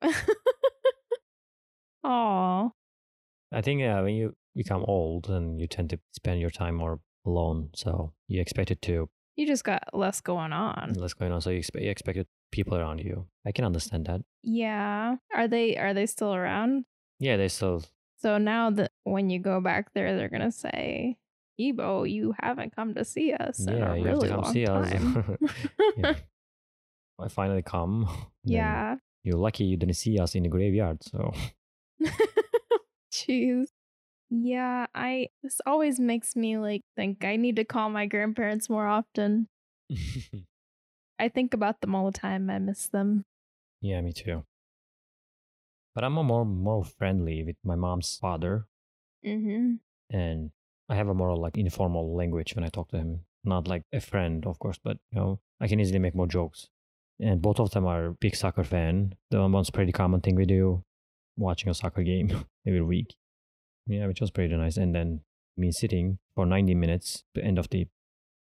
Aw. 2.04 2.70
I 3.50 3.60
think 3.62 3.82
uh, 3.82 4.00
when 4.02 4.14
you 4.14 4.36
become 4.54 4.84
old 4.86 5.28
and 5.28 5.60
you 5.60 5.66
tend 5.66 5.90
to 5.90 5.98
spend 6.12 6.40
your 6.40 6.50
time 6.50 6.76
more 6.76 7.00
alone, 7.24 7.70
so 7.74 8.12
you 8.28 8.40
expect 8.40 8.70
it 8.70 8.82
to 8.82 9.08
You 9.36 9.46
just 9.46 9.64
got 9.64 9.82
less 9.92 10.20
going 10.20 10.52
on. 10.52 10.94
less 10.94 11.14
going 11.14 11.32
on. 11.32 11.40
So 11.40 11.50
you 11.50 11.58
expect 11.58 11.84
you 11.84 11.90
expected 11.90 12.26
people 12.50 12.76
around 12.76 13.00
you. 13.00 13.26
I 13.46 13.52
can 13.52 13.64
understand 13.64 14.06
that. 14.06 14.20
Yeah. 14.42 15.16
Are 15.34 15.48
they 15.48 15.76
are 15.76 15.94
they 15.94 16.06
still 16.06 16.34
around? 16.34 16.84
Yeah, 17.18 17.36
they 17.36 17.48
still. 17.48 17.82
So 18.20 18.38
now 18.38 18.70
that 18.70 18.92
when 19.04 19.30
you 19.30 19.38
go 19.40 19.60
back 19.60 19.92
there, 19.94 20.16
they're 20.16 20.28
gonna 20.28 20.52
say, 20.52 21.16
Ebo, 21.58 22.04
you 22.04 22.34
haven't 22.40 22.74
come 22.74 22.94
to 22.94 23.04
see 23.04 23.32
us. 23.32 23.58
in 23.66 23.76
Yeah, 23.76 23.92
a 23.92 23.96
you 23.96 24.04
really 24.04 24.28
have 24.28 24.28
to 24.28 24.28
come 24.28 24.40
long 24.42 24.52
see 24.52 24.66
us. 24.66 24.92
Yeah. 25.96 26.14
I 27.20 27.28
finally 27.28 27.62
come. 27.62 28.08
yeah. 28.44 28.96
You're 29.24 29.38
lucky 29.38 29.64
you 29.64 29.76
didn't 29.76 29.94
see 29.94 30.18
us 30.18 30.34
in 30.34 30.42
the 30.42 30.48
graveyard. 30.48 30.98
So 31.04 31.32
Jeez. 33.12 33.66
Yeah, 34.34 34.86
I 34.94 35.28
this 35.42 35.60
always 35.66 36.00
makes 36.00 36.34
me 36.34 36.56
like 36.56 36.80
think 36.96 37.22
I 37.24 37.36
need 37.36 37.56
to 37.56 37.64
call 37.64 37.90
my 37.90 38.06
grandparents 38.06 38.70
more 38.70 38.86
often. 38.86 39.48
I 41.18 41.28
think 41.28 41.52
about 41.54 41.80
them 41.82 41.94
all 41.94 42.06
the 42.10 42.18
time. 42.18 42.48
I 42.48 42.58
miss 42.58 42.88
them. 42.88 43.24
yeah, 43.82 44.00
me 44.00 44.12
too. 44.12 44.44
But 45.94 46.04
I'm 46.04 46.16
a 46.16 46.24
more 46.24 46.44
more 46.46 46.84
friendly 46.84 47.44
with 47.44 47.56
my 47.64 47.76
mom's 47.76 48.16
father, 48.16 48.66
Mm-hmm. 49.24 49.74
and 50.10 50.50
I 50.88 50.96
have 50.96 51.08
a 51.08 51.14
more 51.14 51.36
like 51.36 51.56
informal 51.58 52.16
language 52.16 52.54
when 52.56 52.64
I 52.64 52.68
talk 52.68 52.88
to 52.90 52.98
him. 52.98 53.20
Not 53.44 53.68
like 53.68 53.82
a 53.92 54.00
friend, 54.00 54.46
of 54.46 54.58
course, 54.58 54.78
but 54.82 54.96
you 55.10 55.18
know, 55.18 55.40
I 55.60 55.68
can 55.68 55.78
easily 55.80 55.98
make 55.98 56.14
more 56.14 56.26
jokes. 56.26 56.68
And 57.20 57.42
both 57.42 57.60
of 57.60 57.70
them 57.70 57.86
are 57.86 58.12
big 58.18 58.34
soccer 58.34 58.64
fan. 58.64 59.14
The 59.30 59.46
one's 59.46 59.70
pretty 59.70 59.92
common 59.92 60.20
thing 60.22 60.34
we 60.36 60.46
do, 60.46 60.82
watching 61.36 61.68
a 61.70 61.74
soccer 61.74 62.02
game 62.02 62.46
every 62.66 62.80
week. 62.82 63.14
Yeah, 63.86 64.06
which 64.06 64.20
was 64.20 64.30
pretty 64.30 64.56
nice. 64.56 64.76
And 64.76 64.94
then 64.94 65.20
me 65.56 65.72
sitting 65.72 66.18
for 66.34 66.46
90 66.46 66.74
minutes, 66.74 67.24
the 67.34 67.44
end 67.44 67.58
of 67.58 67.68
the, 67.70 67.86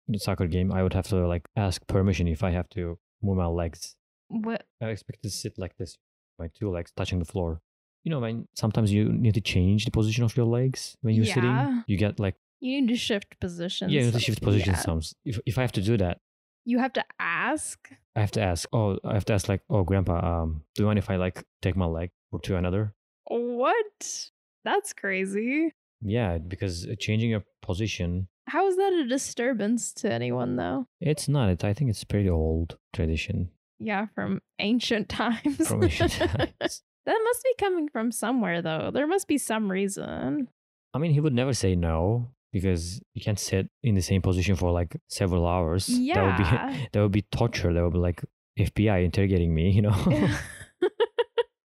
the 0.08 0.18
soccer 0.18 0.46
game, 0.46 0.72
I 0.72 0.82
would 0.82 0.94
have 0.94 1.06
to 1.08 1.26
like 1.26 1.46
ask 1.56 1.86
permission 1.86 2.26
if 2.28 2.42
I 2.42 2.50
have 2.50 2.68
to 2.70 2.98
move 3.22 3.36
my 3.36 3.46
legs. 3.46 3.96
What? 4.28 4.66
I 4.82 4.86
expect 4.88 5.22
to 5.22 5.30
sit 5.30 5.58
like 5.58 5.76
this, 5.76 5.98
my 6.38 6.48
two 6.54 6.70
legs 6.70 6.92
touching 6.96 7.18
the 7.18 7.24
floor. 7.24 7.60
You 8.04 8.10
know, 8.10 8.20
when 8.20 8.46
sometimes 8.54 8.92
you 8.92 9.08
need 9.12 9.34
to 9.34 9.40
change 9.40 9.84
the 9.84 9.90
position 9.90 10.24
of 10.24 10.36
your 10.36 10.46
legs 10.46 10.96
when 11.00 11.14
you're 11.14 11.24
Yeah. 11.26 11.34
sitting, 11.34 11.84
you 11.86 11.96
get 11.96 12.18
like 12.20 12.36
You 12.60 12.80
need 12.80 12.88
to 12.88 12.96
shift 12.96 13.38
positions. 13.40 13.92
yeah, 13.92 14.00
you 14.00 14.06
need 14.06 14.14
to 14.14 14.20
shift 14.20 14.42
position 14.42 14.72
Yeah. 14.74 14.78
some. 14.80 15.00
If 15.24 15.40
if 15.44 15.58
I 15.58 15.62
have 15.62 15.72
to 15.72 15.82
do 15.82 15.96
that, 15.98 16.20
You 16.68 16.78
have 16.80 16.92
to 16.94 17.04
ask. 17.20 17.78
I 18.16 18.20
have 18.20 18.32
to 18.32 18.40
ask. 18.40 18.68
Oh, 18.72 18.98
I 19.04 19.14
have 19.14 19.24
to 19.26 19.34
ask 19.34 19.48
like, 19.48 19.62
oh, 19.70 19.84
grandpa, 19.84 20.18
um, 20.42 20.64
do 20.74 20.82
you 20.82 20.86
mind 20.86 20.98
if 20.98 21.08
I 21.10 21.14
like 21.16 21.44
take 21.62 21.76
my 21.76 21.86
leg 21.86 22.10
or 22.32 22.40
to 22.40 22.56
another? 22.56 22.92
What? 23.28 24.30
That's 24.66 24.92
crazy. 24.92 25.72
Yeah, 26.02 26.36
because 26.38 26.86
uh, 26.86 26.94
changing 26.98 27.30
your 27.30 27.44
position, 27.62 28.28
How 28.48 28.66
is 28.68 28.76
that 28.76 28.92
a 28.92 29.06
disturbance 29.08 29.92
to 29.94 30.12
anyone, 30.12 30.56
though? 30.56 30.86
it's 31.00 31.26
not. 31.28 31.48
It, 31.48 31.64
I 31.64 31.72
think 31.72 31.88
it's 31.88 32.04
pretty 32.04 32.28
old 32.28 32.76
tradition 32.92 33.48
Yeah, 33.80 34.06
from 34.14 34.40
ancient 34.58 35.08
times. 35.20 35.68
from 35.68 35.84
ancient 35.84 36.12
times. 36.12 36.82
that 37.06 37.20
must 37.24 37.42
be 37.44 37.54
coming 37.58 37.88
from 37.88 38.10
somewhere, 38.12 38.60
though. 38.60 38.90
There 38.92 39.06
must 39.06 39.26
be 39.28 39.38
some 39.38 39.70
reason. 39.70 40.48
I 40.92 40.98
mean, 40.98 41.12
he 41.12 41.20
would 41.20 41.32
never 41.34 41.54
say 41.54 41.74
no 41.76 42.32
because 42.52 43.00
you 43.14 43.22
can't 43.22 43.38
sit 43.38 43.68
in 43.82 43.94
the 43.94 44.02
same 44.02 44.20
position 44.22 44.56
for 44.56 44.70
like 44.72 44.96
several 45.08 45.46
hours. 45.46 45.86
That 45.86 45.94
would 45.96 46.36
be 46.36 46.42
Yeah. 46.50 46.76
that 46.92 47.00
would 47.02 47.12
be 47.12 47.22
torture. 47.22 47.72
That 47.72 47.82
would 47.84 47.92
be 47.92 47.98
like 47.98 48.24
FBI 48.58 49.04
interrogating 49.04 49.54
me. 49.54 49.70
You 49.70 49.82
know. 49.82 50.28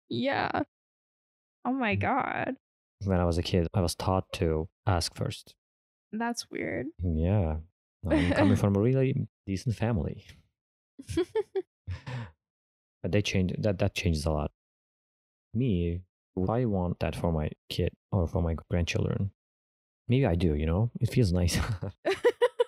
yeah. 0.08 0.62
Oh 1.64 1.72
my 1.72 1.96
Mm. 1.96 2.00
god. 2.00 2.56
When 3.04 3.20
I 3.20 3.24
was 3.24 3.38
a 3.38 3.42
kid, 3.42 3.68
I 3.74 3.80
was 3.80 3.94
taught 3.94 4.32
to 4.34 4.68
ask 4.86 5.14
first. 5.14 5.54
That's 6.12 6.50
weird. 6.50 6.86
Yeah, 7.02 7.56
I'm 8.08 8.32
coming 8.40 8.56
from 8.56 8.76
a 8.76 8.80
really 8.80 9.28
decent 9.46 9.76
family. 9.76 10.24
but 13.02 13.12
they 13.12 13.22
change 13.22 13.54
that 13.58 13.78
that 13.78 13.94
changes 13.94 14.26
a 14.26 14.30
lot. 14.30 14.50
Me 15.54 16.02
i 16.48 16.64
want 16.64 16.98
that 17.00 17.14
for 17.14 17.32
my 17.32 17.50
kid 17.68 17.92
or 18.12 18.26
for 18.26 18.40
my 18.40 18.54
grandchildren 18.70 19.30
maybe 20.08 20.24
i 20.26 20.34
do 20.34 20.54
you 20.54 20.66
know? 20.66 20.90
It 21.00 21.10
feels 21.10 21.32
nice. 21.32 21.58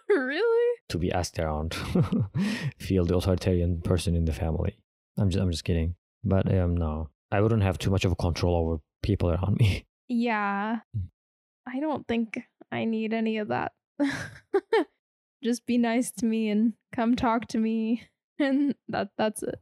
Really? 0.09 0.79
to 0.90 0.99
be 0.99 1.11
asked 1.11 1.38
around. 1.38 1.75
Feel 2.79 3.07
the 3.07 3.16
authoritarian 3.16 3.81
person 3.81 4.14
in 4.14 4.27
the 4.27 4.33
family. 4.33 4.77
I'm 5.18 5.31
just 5.31 5.40
i'm 5.42 5.51
just 5.51 5.64
kidding. 5.64 5.95
But 6.23 6.53
um 6.55 6.77
no. 6.77 7.09
I 7.31 7.40
wouldn't 7.40 7.62
have 7.62 7.79
too 7.79 7.90
much 7.90 8.05
of 8.05 8.12
a 8.12 8.16
control 8.16 8.57
over 8.57 8.81
people 9.03 9.31
around 9.31 9.57
me 9.59 9.87
Yeah. 10.09 10.81
Mm. 10.97 11.09
I 11.67 11.81
don't 11.81 12.07
think 12.07 12.41
I 12.71 12.85
need 12.85 13.12
any 13.12 13.38
of 13.38 13.49
that. 13.49 13.73
Just 15.45 15.67
be 15.67 15.79
nice 15.79 16.11
to 16.12 16.27
me 16.27 16.49
and 16.51 16.75
come 16.93 17.17
talk 17.17 17.47
to 17.49 17.59
me 17.59 18.03
and 18.38 18.75
that 18.88 19.11
that's 19.19 19.43
it. 19.43 19.61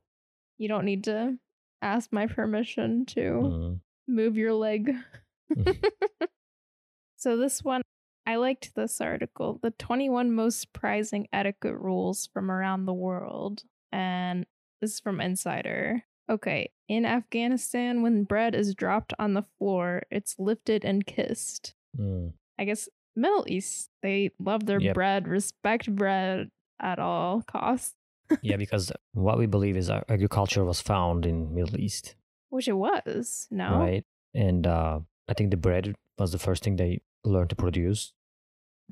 You 0.59 0.68
don't 0.68 0.85
need 0.85 1.05
to 1.05 1.38
ask 1.83 2.12
my 2.12 2.26
permission 2.26 3.07
to 3.07 3.20
Mm. 3.20 3.81
move 4.09 4.37
your 4.37 4.53
leg. 4.53 4.94
Mhm. 5.55 5.85
so 7.16 7.37
this 7.37 7.62
one 7.64 7.83
I 8.26 8.37
liked 8.37 8.74
this 8.74 9.00
article, 9.00 9.59
the 9.62 9.70
21 9.72 10.33
most 10.33 10.61
surprising 10.61 11.26
etiquette 11.33 11.74
rules 11.76 12.26
from 12.33 12.50
around 12.50 12.85
the 12.85 12.92
world. 12.94 13.64
And 13.90 14.46
this 14.81 14.92
is 14.94 15.00
from 15.00 15.20
Insider. 15.20 16.05
Okay, 16.31 16.71
in 16.88 17.05
Afghanistan, 17.05 18.03
when 18.03 18.23
bread 18.25 18.55
is 18.55 18.75
dropped 18.75 19.12
on 19.19 19.35
the 19.35 19.45
floor, 19.59 20.05
it's 20.11 20.37
lifted 20.38 20.85
and 20.85 21.05
kissed. 21.05 21.75
Mm. 21.99 22.33
I 22.59 22.64
guess 22.64 22.88
Middle 23.16 23.45
East, 23.49 23.90
they 24.03 24.31
love 24.38 24.64
their 24.66 24.81
Yep. 24.81 24.95
bread, 24.95 25.27
respect 25.29 25.93
bread 25.95 26.51
at 26.79 26.99
all 27.01 27.43
costs, 27.43 27.97
yeah 28.43 28.57
because 28.64 28.93
what 29.12 29.38
we 29.38 29.47
believe 29.47 29.77
is 29.77 29.90
our 29.90 30.05
agriculture 30.09 30.64
was 30.64 30.81
found 30.81 31.27
in 31.27 31.53
middle 31.55 31.79
east 31.81 32.14
which 32.51 32.69
it 32.69 32.73
was. 32.75 33.47
No, 33.51 33.79
right 33.79 34.05
and 34.35 34.66
uh 34.66 35.01
i 35.29 35.35
think 35.35 35.51
the 35.51 35.57
bread 35.57 35.95
was 36.19 36.31
the 36.33 36.38
first 36.38 36.62
thing 36.62 36.77
they 36.77 37.01
learned 37.25 37.51
to 37.51 37.57
produce 37.57 38.12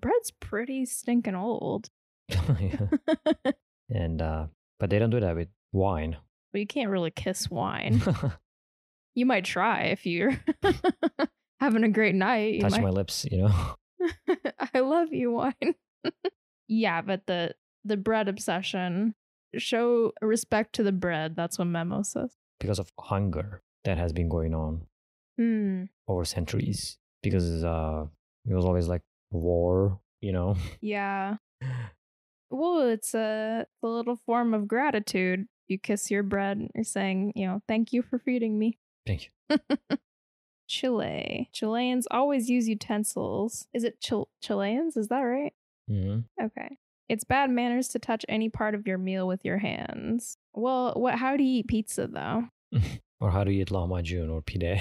bread's 0.00 0.32
pretty 0.40 0.84
stinking 0.86 1.34
old. 1.36 1.88
And 3.90 4.20
uh 4.20 4.46
but 4.78 4.90
they 4.90 4.98
don't 4.98 5.10
do 5.10 5.20
that 5.20 5.34
with 5.36 5.48
wine 5.72 6.16
you 6.54 6.66
can't 6.66 6.90
really 6.90 7.10
kiss 7.10 7.50
wine. 7.50 8.00
you 9.14 9.26
might 9.26 9.44
try 9.44 9.82
if 9.84 10.06
you're 10.06 10.40
having 11.60 11.84
a 11.84 11.88
great 11.88 12.14
night. 12.14 12.54
You 12.54 12.60
touch 12.62 12.72
might, 12.72 12.82
my 12.82 12.90
lips 12.90 13.26
you 13.30 13.38
know 13.42 13.74
I 14.74 14.80
love 14.80 15.12
you, 15.12 15.32
wine. 15.32 15.74
yeah, 16.68 17.00
but 17.02 17.26
the 17.26 17.54
the 17.84 17.96
bread 17.96 18.28
obsession. 18.28 19.14
Show 19.56 20.12
respect 20.20 20.74
to 20.74 20.82
the 20.82 20.92
bread. 20.92 21.34
That's 21.34 21.58
what 21.58 21.64
Memo 21.66 22.02
says. 22.02 22.36
because 22.60 22.78
of 22.78 22.92
hunger 23.00 23.62
that 23.84 23.96
has 23.96 24.12
been 24.12 24.28
going 24.28 24.54
on 24.54 24.82
Hmm. 25.38 25.84
over 26.06 26.24
centuries. 26.26 26.98
Because 27.22 27.64
uh, 27.64 28.06
it 28.46 28.54
was 28.54 28.64
always 28.66 28.88
like 28.88 29.00
war, 29.30 30.00
you 30.20 30.32
know. 30.32 30.56
Yeah. 30.82 31.36
Well, 32.50 32.82
it's 32.88 33.14
a, 33.14 33.60
it's 33.62 33.82
a 33.82 33.86
little 33.86 34.16
form 34.26 34.52
of 34.54 34.68
gratitude. 34.68 35.46
You 35.68 35.78
kiss 35.78 36.10
your 36.10 36.22
bread 36.22 36.66
you're 36.74 36.84
saying, 36.84 37.32
you 37.36 37.46
know, 37.46 37.60
thank 37.68 37.92
you 37.92 38.02
for 38.02 38.18
feeding 38.18 38.58
me. 38.58 38.78
Thank 39.06 39.30
you. 39.50 39.58
Chile. 40.66 41.48
Chileans 41.52 42.06
always 42.10 42.50
use 42.50 42.68
utensils. 42.68 43.66
Is 43.72 43.84
it 43.84 44.00
Chil- 44.00 44.28
Chileans? 44.42 44.96
Is 44.96 45.08
that 45.08 45.20
right? 45.20 45.52
hmm 45.88 46.20
Okay. 46.40 46.78
It's 47.08 47.24
bad 47.24 47.48
manners 47.50 47.88
to 47.88 47.98
touch 47.98 48.26
any 48.28 48.50
part 48.50 48.74
of 48.74 48.86
your 48.86 48.98
meal 48.98 49.26
with 49.26 49.44
your 49.44 49.56
hands. 49.58 50.36
Well, 50.52 50.92
what? 50.94 51.14
How 51.14 51.36
do 51.38 51.42
you 51.42 51.60
eat 51.60 51.68
pizza 51.68 52.06
though? 52.06 52.44
Or 53.20 53.32
how 53.32 53.42
do 53.42 53.50
you 53.50 53.62
eat 53.62 53.70
lahmacun 53.70 54.30
or 54.30 54.40
pide? 54.42 54.80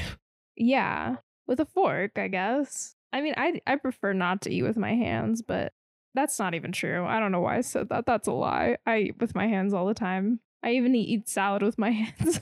Yeah, 0.55 1.15
with 1.47 1.59
a 1.59 1.65
fork, 1.65 2.19
I 2.19 2.27
guess. 2.27 2.93
I 3.11 3.21
mean, 3.21 3.33
I 3.35 3.61
I 3.65 3.77
prefer 3.77 4.13
not 4.13 4.41
to 4.43 4.51
eat 4.53 4.61
with 4.61 4.77
my 4.77 4.93
hands, 4.93 5.41
but 5.41 5.73
that's 6.13 6.37
not 6.37 6.53
even 6.53 6.71
true. 6.71 7.03
I 7.03 7.19
don't 7.19 7.31
know 7.31 7.39
why 7.41 7.57
I 7.57 7.61
said 7.61 7.89
that. 7.89 8.05
That's 8.05 8.27
a 8.27 8.31
lie. 8.33 8.77
I 8.85 8.97
eat 8.99 9.19
with 9.19 9.33
my 9.33 9.47
hands 9.47 9.73
all 9.73 9.87
the 9.87 9.95
time. 9.95 10.39
I 10.63 10.71
even 10.71 10.95
eat, 10.95 11.29
salad 11.29 11.61
with 11.61 11.77
my 11.77 11.89
hands. 11.91 12.41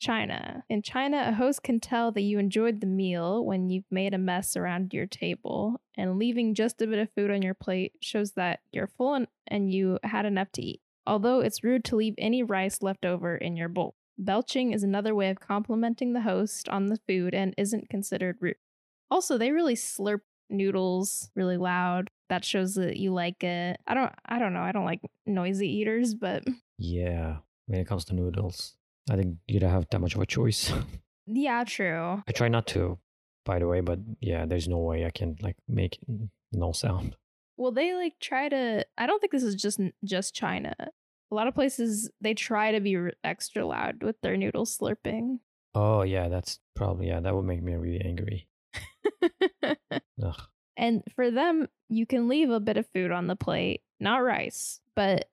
China. 0.00 0.62
In 0.68 0.82
China, 0.82 1.24
a 1.28 1.32
host 1.32 1.62
can 1.62 1.80
tell 1.80 2.12
that 2.12 2.20
you 2.20 2.38
enjoyed 2.38 2.80
the 2.80 2.86
meal 2.86 3.44
when 3.44 3.68
you've 3.68 3.90
made 3.90 4.14
a 4.14 4.18
mess 4.18 4.56
around 4.56 4.94
your 4.94 5.06
table, 5.06 5.80
and 5.96 6.18
leaving 6.18 6.54
just 6.54 6.80
a 6.80 6.86
bit 6.86 6.98
of 6.98 7.10
food 7.16 7.30
on 7.30 7.42
your 7.42 7.54
plate 7.54 7.92
shows 8.00 8.32
that 8.32 8.60
you're 8.72 8.86
full 8.86 9.14
and, 9.14 9.26
and 9.48 9.72
you 9.72 9.98
had 10.04 10.24
enough 10.24 10.52
to 10.52 10.62
eat. 10.62 10.80
Although 11.06 11.40
it's 11.40 11.64
rude 11.64 11.84
to 11.86 11.96
leave 11.96 12.14
any 12.18 12.42
rice 12.42 12.82
left 12.82 13.04
over 13.04 13.36
in 13.36 13.56
your 13.56 13.68
bowl. 13.68 13.96
Belching 14.18 14.72
is 14.72 14.82
another 14.82 15.14
way 15.14 15.30
of 15.30 15.40
complimenting 15.40 16.12
the 16.12 16.20
host 16.20 16.68
on 16.68 16.86
the 16.86 16.98
food 17.08 17.34
and 17.34 17.54
isn't 17.56 17.88
considered 17.88 18.36
rude. 18.40 18.56
Also, 19.10 19.38
they 19.38 19.50
really 19.52 19.74
slurp 19.74 20.20
noodles 20.50 21.30
really 21.34 21.56
loud. 21.56 22.10
That 22.28 22.44
shows 22.44 22.74
that 22.74 22.96
you 22.96 23.12
like 23.12 23.42
it. 23.42 23.80
I 23.86 23.94
don't 23.94 24.12
I 24.26 24.38
don't 24.38 24.52
know. 24.52 24.60
I 24.60 24.72
don't 24.72 24.84
like 24.84 25.00
noisy 25.26 25.68
eaters, 25.68 26.14
but 26.14 26.44
yeah, 26.78 27.38
when 27.66 27.80
it 27.80 27.86
comes 27.86 28.04
to 28.06 28.14
noodles, 28.14 28.74
I 29.10 29.16
think 29.16 29.36
you 29.46 29.60
don't 29.60 29.70
have 29.70 29.86
that 29.90 30.00
much 30.00 30.14
of 30.14 30.20
a 30.20 30.26
choice. 30.26 30.72
yeah, 31.26 31.64
true. 31.64 32.22
I 32.26 32.32
try 32.32 32.48
not 32.48 32.66
to, 32.68 32.98
by 33.44 33.58
the 33.58 33.66
way, 33.66 33.80
but 33.80 33.98
yeah, 34.20 34.46
there's 34.46 34.68
no 34.68 34.78
way 34.78 35.06
I 35.06 35.10
can 35.10 35.36
like 35.42 35.56
make 35.68 35.98
no 36.52 36.72
sound. 36.72 37.16
Well, 37.56 37.72
they 37.72 37.94
like 37.94 38.14
try 38.20 38.48
to. 38.48 38.86
I 38.96 39.06
don't 39.06 39.20
think 39.20 39.32
this 39.32 39.42
is 39.42 39.54
just 39.54 39.80
just 40.04 40.34
China. 40.34 40.74
A 41.30 41.34
lot 41.34 41.46
of 41.46 41.54
places 41.54 42.10
they 42.20 42.34
try 42.34 42.72
to 42.72 42.80
be 42.80 42.96
extra 43.22 43.66
loud 43.66 44.02
with 44.02 44.20
their 44.22 44.36
noodle 44.36 44.64
slurping. 44.64 45.40
Oh 45.74 46.02
yeah, 46.02 46.28
that's 46.28 46.58
probably 46.74 47.08
yeah, 47.08 47.20
that 47.20 47.34
would 47.34 47.44
make 47.44 47.62
me 47.62 47.74
really 47.74 48.00
angry. 48.00 48.48
Ugh. 50.22 50.40
and 50.76 51.02
for 51.14 51.30
them, 51.30 51.68
you 51.88 52.06
can 52.06 52.28
leave 52.28 52.50
a 52.50 52.60
bit 52.60 52.76
of 52.76 52.86
food 52.94 53.10
on 53.10 53.26
the 53.26 53.36
plate, 53.36 53.82
not 54.00 54.18
rice, 54.18 54.80
but 54.94 55.28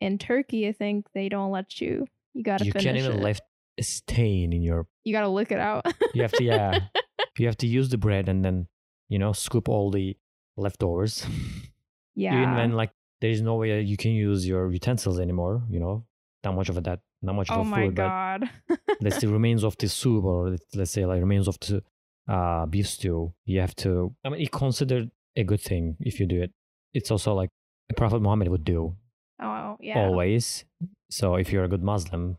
in 0.00 0.18
Turkey, 0.18 0.68
I 0.68 0.72
think 0.72 1.06
they 1.14 1.28
don't 1.28 1.50
let 1.50 1.80
you. 1.80 2.06
You 2.34 2.42
gotta 2.42 2.64
You 2.64 2.72
can't 2.72 2.96
even 2.96 3.12
it. 3.12 3.22
left 3.22 3.42
a 3.78 3.82
stain 3.82 4.52
in 4.52 4.62
your. 4.62 4.86
you 5.04 5.12
gotta 5.12 5.28
lick 5.28 5.52
it 5.52 5.58
out. 5.58 5.86
You 6.14 6.22
have 6.22 6.32
to 6.32 6.44
yeah. 6.44 6.80
you 7.38 7.46
have 7.46 7.56
to 7.58 7.66
use 7.66 7.88
the 7.88 7.98
bread 7.98 8.28
and 8.28 8.44
then 8.44 8.66
you 9.08 9.18
know 9.18 9.32
scoop 9.32 9.68
all 9.68 9.90
the 9.90 10.16
leftovers. 10.56 11.26
yeah. 12.14 12.40
Even 12.42 12.54
when 12.54 12.72
like 12.72 12.90
there 13.20 13.30
is 13.30 13.42
no 13.42 13.56
way 13.56 13.72
uh, 13.78 13.80
you 13.80 13.96
can 13.96 14.12
use 14.12 14.46
your 14.46 14.70
utensils 14.72 15.18
anymore. 15.20 15.62
You 15.70 15.80
know, 15.80 16.04
not 16.44 16.54
much 16.54 16.68
of 16.68 16.76
a, 16.78 16.80
that, 16.82 17.00
not 17.22 17.34
much 17.34 17.50
of 17.50 17.58
oh 17.58 17.60
a 17.62 17.64
my 17.64 17.86
food, 17.86 17.94
but 17.96 18.02
god. 18.02 18.50
let's 19.00 19.18
say 19.18 19.26
remains 19.38 19.64
of 19.64 19.76
the 19.78 19.88
soup 19.88 20.24
or 20.24 20.56
let's 20.74 20.90
say 20.90 21.04
like 21.04 21.20
remains 21.20 21.48
of 21.48 21.58
the 21.60 21.82
uh, 22.28 22.66
beef 22.66 22.88
stew. 22.88 23.32
You 23.44 23.60
have 23.60 23.74
to. 23.76 24.14
I 24.24 24.28
mean, 24.30 24.40
it's 24.40 24.50
considered 24.50 25.10
a 25.36 25.44
good 25.44 25.60
thing 25.60 25.96
if 26.00 26.20
you 26.20 26.26
do 26.26 26.42
it. 26.42 26.52
It's 26.92 27.10
also 27.10 27.34
like 27.34 27.50
Prophet 27.96 28.20
Muhammad 28.20 28.48
would 28.48 28.64
do 28.64 28.96
oh 29.40 29.76
yeah. 29.80 29.98
always. 29.98 30.64
So 31.10 31.36
if 31.36 31.52
you're 31.52 31.64
a 31.64 31.68
good 31.68 31.82
Muslim, 31.82 32.36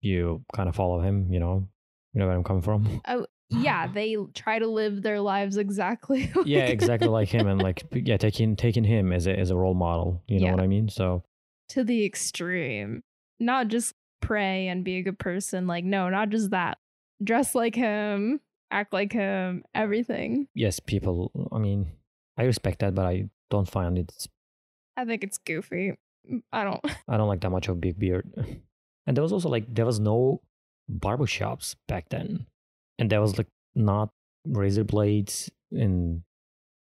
you 0.00 0.44
kind 0.54 0.68
of 0.68 0.74
follow 0.76 1.00
him. 1.00 1.32
You 1.32 1.40
know, 1.40 1.68
you 2.12 2.20
know 2.20 2.26
where 2.26 2.36
I'm 2.36 2.44
coming 2.44 2.62
from. 2.62 3.00
Oh 3.08 3.26
yeah. 3.50 3.86
They 3.86 4.16
try 4.34 4.58
to 4.58 4.66
live 4.66 5.02
their 5.02 5.20
lives 5.20 5.58
exactly. 5.58 6.32
yeah, 6.44 6.64
exactly 6.64 7.08
like 7.08 7.28
him, 7.28 7.46
and 7.46 7.62
like 7.62 7.84
yeah, 7.92 8.16
taking 8.16 8.56
taking 8.56 8.84
him 8.84 9.12
as 9.12 9.26
a 9.26 9.38
as 9.38 9.50
a 9.50 9.56
role 9.56 9.74
model. 9.74 10.22
You 10.26 10.40
know 10.40 10.46
Yeah. 10.46 10.52
what 10.52 10.60
I 10.62 10.66
mean? 10.66 10.88
So 10.88 11.22
to 11.70 11.84
the 11.84 12.04
extreme. 12.04 13.02
Not 13.40 13.66
just 13.68 13.94
pray 14.22 14.68
and 14.68 14.84
be 14.84 14.96
a 14.98 15.02
good 15.02 15.18
person. 15.18 15.66
Like, 15.66 15.84
no, 15.84 16.08
not 16.08 16.30
just 16.30 16.50
that. 16.50 16.78
Dress 17.22 17.54
like 17.54 17.74
him, 17.74 18.40
act 18.74 18.92
like 18.92 19.12
him, 19.12 19.62
everything. 19.74 20.48
yes, 20.54 20.80
people. 20.80 21.30
I 21.54 21.58
mean, 21.58 21.92
I 22.36 22.42
respect 22.44 22.80
that, 22.80 22.94
but 22.94 23.06
I 23.06 23.30
don't 23.50 23.70
find 23.70 23.96
it. 23.98 24.10
I 24.96 25.04
think 25.04 25.22
it's 25.22 25.38
goofy. 25.38 25.94
I 26.52 26.64
don't. 26.64 26.82
I 27.08 27.16
don't 27.16 27.28
like 27.28 27.40
that 27.42 27.50
much 27.50 27.68
of 27.68 27.80
big 27.80 27.98
beard. 27.98 28.26
And 29.06 29.14
there 29.14 29.22
was 29.22 29.32
also 29.36 29.50
like 29.52 29.66
there 29.68 29.84
was 29.84 30.00
no 30.00 30.40
barbershops 30.88 31.76
back 31.86 32.08
then, 32.08 32.46
and 32.98 33.10
there 33.10 33.20
was 33.20 33.36
like 33.36 33.48
not 33.74 34.08
razor 34.48 34.82
blades 34.84 35.50
and 35.70 36.22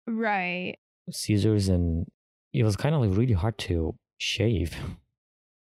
Right. 0.08 0.78
scissors, 1.12 1.68
and 1.68 2.08
it 2.54 2.64
was 2.64 2.78
kind 2.78 2.96
of 2.96 3.02
like 3.04 3.12
really 3.18 3.34
hard 3.36 3.58
to 3.68 3.96
shave. 4.20 4.72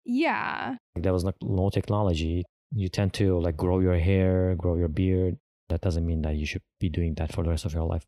Yeah. 0.05 0.77
There 0.97 1.13
was 1.13 1.25
like 1.25 1.37
no 1.43 1.71
technology. 1.71 2.45
You 2.75 2.89
tend 2.89 3.15
to 3.15 3.39
like 3.41 3.57
grow 3.57 3.81
your 3.81 3.99
hair, 3.99 4.55
grow 4.55 4.77
your 4.77 4.89
beard. 4.89 5.39
That 5.71 5.81
doesn't 5.81 6.07
mean 6.07 6.23
that 6.23 6.37
you 6.37 6.47
should 6.47 6.63
be 6.79 6.89
doing 6.89 7.15
that 7.15 7.33
for 7.33 7.43
the 7.43 7.51
rest 7.51 7.65
of 7.65 7.73
your 7.73 7.85
life. 7.85 8.05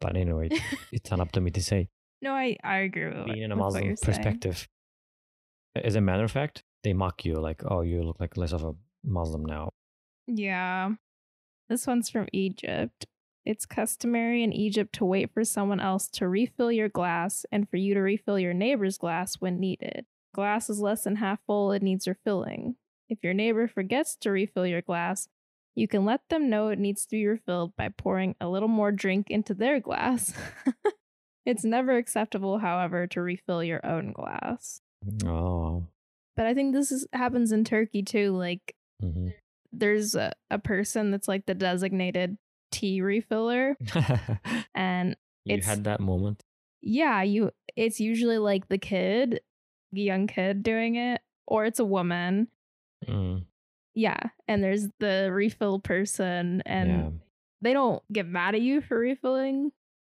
But 0.00 0.16
anyway, 0.16 0.48
it's 0.92 1.10
not 1.12 1.20
up 1.20 1.32
to 1.32 1.40
me 1.40 1.50
to 1.52 1.62
say. 1.62 1.88
no, 2.22 2.32
I, 2.32 2.56
I 2.64 2.78
agree 2.78 3.06
with, 3.08 3.26
Being 3.26 3.42
in 3.42 3.52
a 3.52 3.56
Muslim 3.56 3.84
you're 3.84 3.96
saying. 3.96 4.16
perspective, 4.16 4.68
as 5.76 5.94
a 5.94 6.00
matter 6.00 6.24
of 6.24 6.30
fact, 6.32 6.62
they 6.82 6.92
mock 6.92 7.24
you 7.24 7.34
like, 7.40 7.62
"Oh, 7.64 7.82
you 7.82 8.02
look 8.02 8.18
like 8.18 8.36
less 8.36 8.52
of 8.52 8.64
a 8.64 8.72
Muslim 9.04 9.44
now." 9.44 9.70
Yeah. 10.26 10.92
This 11.68 11.86
one's 11.86 12.10
from 12.10 12.26
Egypt. 12.32 13.06
It's 13.46 13.64
customary 13.66 14.42
in 14.42 14.52
Egypt 14.52 14.92
to 14.94 15.04
wait 15.04 15.30
for 15.32 15.44
someone 15.44 15.80
else 15.80 16.08
to 16.10 16.28
refill 16.28 16.70
your 16.72 16.88
glass 16.88 17.46
and 17.52 17.68
for 17.68 17.76
you 17.76 17.94
to 17.94 18.00
refill 18.00 18.38
your 18.38 18.54
neighbor's 18.54 18.98
glass 18.98 19.36
when 19.40 19.58
needed. 19.60 20.04
Glass 20.34 20.68
is 20.70 20.80
less 20.80 21.04
than 21.04 21.16
half 21.16 21.40
full, 21.46 21.72
it 21.72 21.82
needs 21.82 22.06
refilling. 22.08 22.76
If 23.08 23.18
your 23.22 23.34
neighbor 23.34 23.66
forgets 23.66 24.14
to 24.16 24.30
refill 24.30 24.66
your 24.66 24.82
glass, 24.82 25.28
you 25.74 25.88
can 25.88 26.04
let 26.04 26.20
them 26.28 26.50
know 26.50 26.68
it 26.68 26.78
needs 26.78 27.04
to 27.06 27.10
be 27.16 27.26
refilled 27.26 27.74
by 27.76 27.88
pouring 27.88 28.34
a 28.40 28.48
little 28.48 28.68
more 28.68 28.92
drink 28.92 29.28
into 29.30 29.54
their 29.54 29.80
glass. 29.80 30.32
it's 31.46 31.64
never 31.64 31.96
acceptable, 31.96 32.58
however, 32.58 33.06
to 33.08 33.20
refill 33.22 33.62
your 33.64 33.84
own 33.84 34.12
glass. 34.12 34.80
Oh. 35.24 35.86
But 36.36 36.46
I 36.46 36.54
think 36.54 36.74
this 36.74 36.90
is, 36.92 37.06
happens 37.12 37.52
in 37.52 37.64
Turkey 37.64 38.02
too. 38.02 38.36
Like, 38.36 38.74
hmm 39.00 39.28
there's 39.72 40.16
a, 40.16 40.32
a 40.50 40.58
person 40.58 41.12
that's 41.12 41.28
like 41.28 41.46
the 41.46 41.54
designated 41.54 42.36
tea 42.72 43.00
refiller 43.00 43.76
and 44.74 45.14
you 45.44 45.60
had 45.62 45.84
that 45.84 46.00
moment. 46.00 46.42
yeah 46.82 47.22
you 47.22 47.52
it's 47.76 48.00
usually 48.00 48.36
like 48.38 48.66
the 48.68 48.78
kid 48.78 49.40
the 49.92 50.00
young 50.00 50.26
kid 50.26 50.64
doing 50.64 50.96
it 50.96 51.20
or 51.46 51.66
it's 51.66 51.78
a 51.78 51.84
woman 51.84 52.48
Mm, 53.06 53.44
yeah 53.94 54.20
and 54.48 54.62
there's 54.62 54.88
the 55.00 55.30
refill 55.32 55.78
person 55.80 56.62
and 56.66 56.90
yeah. 56.90 57.10
they 57.62 57.72
don't 57.72 58.02
get 58.12 58.26
mad 58.26 58.54
at 58.54 58.60
you 58.60 58.80
for 58.80 58.98
refilling 58.98 59.72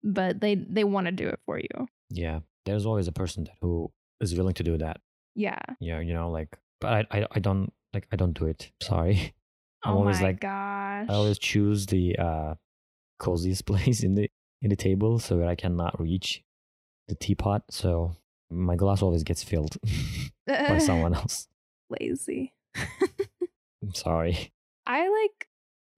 but 0.03 0.41
they 0.41 0.55
they 0.55 0.85
want 0.85 1.07
to 1.07 1.13
do 1.13 1.29
it 1.29 1.39
for 1.47 1.59
you 1.59 1.87
Yeah. 2.11 2.41
There's 2.67 2.85
always 2.87 3.09
a 3.09 3.13
person 3.13 3.45
that 3.45 3.55
who 3.61 3.91
is 4.21 4.35
willing 4.35 4.55
to 4.55 4.63
do 4.63 4.77
that. 4.79 5.01
yeah 5.35 5.59
Yeah, 5.81 6.01
you 6.01 6.13
know, 6.13 6.31
like 6.31 6.49
but 6.81 7.07
I 7.13 7.19
I, 7.21 7.27
I 7.33 7.39
don't 7.39 7.73
like 7.95 8.07
I 8.13 8.17
don't 8.17 8.39
do 8.39 8.47
it. 8.47 8.71
Sorry. 8.83 9.35
I'm 9.83 9.95
oh 9.95 9.99
always 10.01 10.21
my 10.21 10.27
like 10.29 10.41
gosh 10.41 11.07
I 11.09 11.13
always 11.15 11.39
choose 11.39 11.87
the 11.87 12.17
uh 12.19 12.55
coziest 13.19 13.65
place 13.71 14.03
in 14.03 14.15
the 14.15 14.29
in 14.63 14.69
the 14.69 14.77
table 14.77 15.19
so 15.19 15.39
that 15.39 15.49
I 15.49 15.55
cannot 15.55 15.99
reach 16.01 16.43
the 17.09 17.15
teapot. 17.15 17.63
So 17.71 18.13
my 18.51 18.77
glass 18.77 19.01
always 19.03 19.23
gets 19.23 19.43
filled 19.43 19.77
by 20.47 20.79
someone 20.79 21.15
else. 21.15 21.49
lazy 21.89 22.53
I'm 23.83 23.95
sorry. 23.95 24.53
I 24.87 25.09
like 25.09 25.49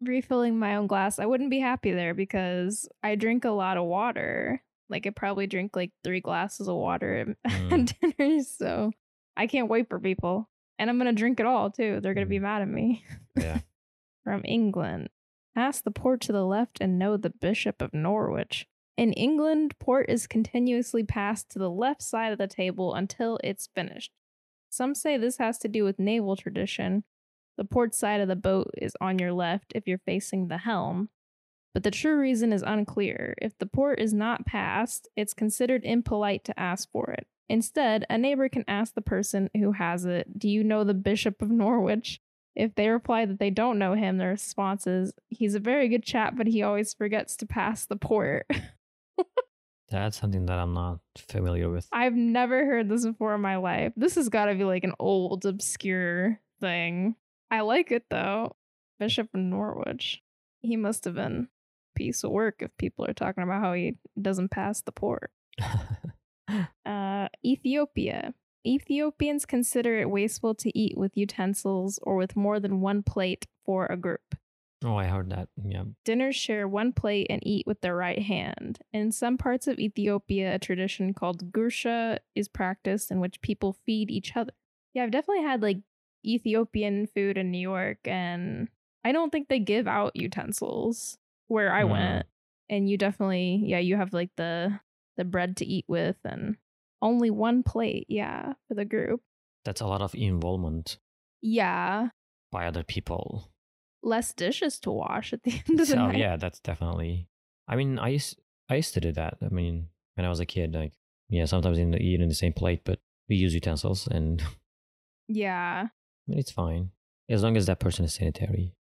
refilling 0.00 0.58
my 0.58 0.76
own 0.76 0.86
glass. 0.86 1.18
I 1.18 1.26
wouldn't 1.26 1.50
be 1.50 1.60
happy 1.60 1.92
there 1.92 2.14
because 2.14 2.88
I 3.02 3.14
drink 3.14 3.44
a 3.44 3.50
lot 3.50 3.76
of 3.76 3.84
water. 3.84 4.62
Like 4.88 5.06
I 5.06 5.10
probably 5.10 5.46
drink 5.46 5.74
like 5.76 5.92
three 6.04 6.20
glasses 6.20 6.68
of 6.68 6.76
water 6.76 7.34
at 7.44 7.50
Mm. 7.52 7.92
dinner, 8.18 8.42
so 8.42 8.90
I 9.36 9.46
can't 9.46 9.68
wait 9.70 9.88
for 9.88 9.98
people. 9.98 10.48
And 10.78 10.90
I'm 10.90 10.98
gonna 10.98 11.12
drink 11.12 11.40
it 11.40 11.46
all 11.46 11.70
too. 11.70 12.00
They're 12.00 12.14
gonna 12.14 12.26
be 12.26 12.38
Mm. 12.38 12.42
mad 12.42 12.62
at 12.62 12.68
me. 12.68 13.04
Yeah. 13.36 13.60
From 14.24 14.42
England. 14.44 15.08
Ask 15.56 15.84
the 15.84 15.90
port 15.90 16.20
to 16.22 16.32
the 16.32 16.44
left 16.44 16.78
and 16.80 16.98
know 16.98 17.16
the 17.16 17.30
Bishop 17.30 17.80
of 17.80 17.94
Norwich. 17.94 18.66
In 18.98 19.12
England, 19.14 19.74
port 19.78 20.06
is 20.10 20.26
continuously 20.26 21.02
passed 21.02 21.50
to 21.50 21.58
the 21.58 21.70
left 21.70 22.02
side 22.02 22.30
of 22.32 22.38
the 22.38 22.46
table 22.46 22.94
until 22.94 23.38
it's 23.42 23.68
finished. 23.74 24.12
Some 24.68 24.94
say 24.94 25.16
this 25.16 25.38
has 25.38 25.58
to 25.60 25.68
do 25.68 25.82
with 25.84 25.98
naval 25.98 26.36
tradition. 26.36 27.04
The 27.58 27.64
port 27.64 27.94
side 27.94 28.20
of 28.20 28.28
the 28.28 28.36
boat 28.36 28.70
is 28.78 28.96
on 29.00 29.18
your 29.18 29.32
left 29.32 29.72
if 29.74 29.86
you're 29.86 29.98
facing 29.98 30.48
the 30.48 30.58
helm, 30.58 31.10
but 31.74 31.82
the 31.82 31.90
true 31.90 32.18
reason 32.18 32.52
is 32.52 32.62
unclear. 32.62 33.34
If 33.40 33.56
the 33.58 33.66
port 33.66 34.00
is 34.00 34.12
not 34.12 34.46
passed, 34.46 35.08
it's 35.16 35.34
considered 35.34 35.84
impolite 35.84 36.44
to 36.44 36.58
ask 36.58 36.90
for 36.90 37.10
it. 37.10 37.26
Instead, 37.48 38.06
a 38.08 38.16
neighbor 38.16 38.48
can 38.48 38.64
ask 38.66 38.94
the 38.94 39.02
person 39.02 39.50
who 39.54 39.72
has 39.72 40.04
it, 40.04 40.38
Do 40.38 40.48
you 40.48 40.64
know 40.64 40.84
the 40.84 40.94
Bishop 40.94 41.42
of 41.42 41.50
Norwich? 41.50 42.20
If 42.54 42.74
they 42.74 42.88
reply 42.88 43.24
that 43.24 43.38
they 43.38 43.50
don't 43.50 43.78
know 43.78 43.94
him, 43.94 44.18
the 44.18 44.26
response 44.26 44.86
is, 44.86 45.12
He's 45.28 45.54
a 45.54 45.60
very 45.60 45.88
good 45.88 46.02
chap, 46.02 46.34
but 46.36 46.46
he 46.46 46.62
always 46.62 46.94
forgets 46.94 47.36
to 47.36 47.46
pass 47.46 47.86
the 47.86 47.96
port. 47.96 48.46
That's 49.90 50.18
something 50.18 50.46
that 50.46 50.58
I'm 50.58 50.72
not 50.72 51.00
familiar 51.28 51.68
with. 51.68 51.86
I've 51.92 52.14
never 52.14 52.64
heard 52.64 52.88
this 52.88 53.04
before 53.04 53.34
in 53.34 53.42
my 53.42 53.56
life. 53.56 53.92
This 53.94 54.14
has 54.14 54.30
got 54.30 54.46
to 54.46 54.54
be 54.54 54.64
like 54.64 54.84
an 54.84 54.94
old, 54.98 55.44
obscure 55.44 56.40
thing. 56.60 57.14
I 57.52 57.60
like 57.60 57.92
it 57.92 58.06
though. 58.10 58.56
Bishop 58.98 59.28
of 59.34 59.40
Norwich. 59.40 60.22
He 60.62 60.76
must 60.76 61.04
have 61.04 61.14
been 61.14 61.48
a 61.94 61.98
piece 61.98 62.24
of 62.24 62.30
work 62.30 62.56
if 62.60 62.70
people 62.78 63.04
are 63.04 63.12
talking 63.12 63.44
about 63.44 63.60
how 63.60 63.74
he 63.74 63.98
doesn't 64.20 64.50
pass 64.50 64.80
the 64.80 64.92
port. 64.92 65.30
Uh, 66.84 67.28
Ethiopia. 67.44 68.34
Ethiopians 68.66 69.46
consider 69.46 69.98
it 69.98 70.10
wasteful 70.10 70.54
to 70.56 70.76
eat 70.78 70.98
with 70.98 71.16
utensils 71.16 71.98
or 72.02 72.16
with 72.16 72.36
more 72.36 72.60
than 72.60 72.80
one 72.80 73.02
plate 73.02 73.46
for 73.64 73.86
a 73.86 73.96
group. 73.96 74.34
oh, 74.84 74.96
I 74.96 75.06
heard 75.06 75.30
that. 75.30 75.48
Yeah. 75.64 75.84
Dinners 76.04 76.36
share 76.36 76.68
one 76.68 76.92
plate 76.92 77.28
and 77.30 77.40
eat 77.46 77.66
with 77.66 77.80
their 77.80 77.96
right 77.96 78.20
hand. 78.20 78.80
In 78.92 79.12
some 79.12 79.38
parts 79.38 79.66
of 79.66 79.78
Ethiopia, 79.78 80.54
a 80.54 80.58
tradition 80.58 81.14
called 81.14 81.52
gursha 81.52 82.18
is 82.34 82.48
practiced 82.48 83.10
in 83.10 83.20
which 83.20 83.40
people 83.40 83.76
feed 83.86 84.10
each 84.10 84.36
other. 84.36 84.52
Yeah, 84.92 85.04
I've 85.04 85.10
definitely 85.12 85.44
had 85.44 85.62
like 85.62 85.78
Ethiopian 86.24 87.06
food 87.06 87.36
in 87.38 87.50
New 87.50 87.58
York, 87.60 87.98
and 88.04 88.68
I 89.04 89.12
don't 89.12 89.30
think 89.30 89.48
they 89.48 89.58
give 89.58 89.86
out 89.86 90.16
utensils 90.16 91.18
where 91.48 91.72
I 91.72 91.82
Mm. 91.84 91.90
went. 91.90 92.26
And 92.70 92.88
you 92.88 92.96
definitely, 92.96 93.62
yeah, 93.66 93.80
you 93.80 93.96
have 93.96 94.12
like 94.14 94.30
the 94.36 94.80
the 95.16 95.24
bread 95.24 95.56
to 95.58 95.66
eat 95.66 95.84
with, 95.88 96.16
and 96.24 96.56
only 97.02 97.28
one 97.30 97.62
plate, 97.62 98.06
yeah, 98.08 98.54
for 98.68 98.74
the 98.74 98.84
group. 98.86 99.20
That's 99.64 99.80
a 99.82 99.86
lot 99.86 100.00
of 100.02 100.14
involvement 100.14 100.98
Yeah, 101.42 102.08
by 102.50 102.66
other 102.66 102.82
people. 102.82 103.50
less 104.02 104.32
dishes 104.32 104.78
to 104.80 104.90
wash 104.90 105.32
at 105.32 105.42
the 105.44 105.52
end 105.68 105.80
of 105.80 105.86
the 105.88 105.94
So 105.94 106.06
night. 106.06 106.16
yeah, 106.16 106.36
that's 106.36 106.60
definitely. 106.60 107.28
I 107.68 107.76
mean, 107.76 107.98
I 107.98 108.08
used 108.08 108.40
I 108.70 108.76
used 108.76 108.94
to 108.94 109.00
do 109.00 109.12
that. 109.12 109.38
I 109.42 109.48
mean, 109.48 109.88
when 110.14 110.24
I 110.24 110.28
was 110.30 110.40
a 110.40 110.46
kid, 110.46 110.74
like 110.74 110.92
yeah, 111.28 111.44
sometimes 111.44 111.78
in 111.78 111.90
the 111.90 111.98
eat 112.00 112.20
in 112.20 112.28
the 112.28 112.34
same 112.34 112.52
plate, 112.54 112.82
but 112.84 113.00
we 113.28 113.36
use 113.36 113.54
utensils, 113.54 114.06
and 114.06 114.42
yeah. 115.28 115.88
Mean, 116.28 116.38
it's 116.38 116.50
fine 116.50 116.90
as 117.28 117.42
long 117.42 117.56
as 117.56 117.66
that 117.66 117.80
person 117.80 118.04
is 118.04 118.14
sanitary. 118.14 118.74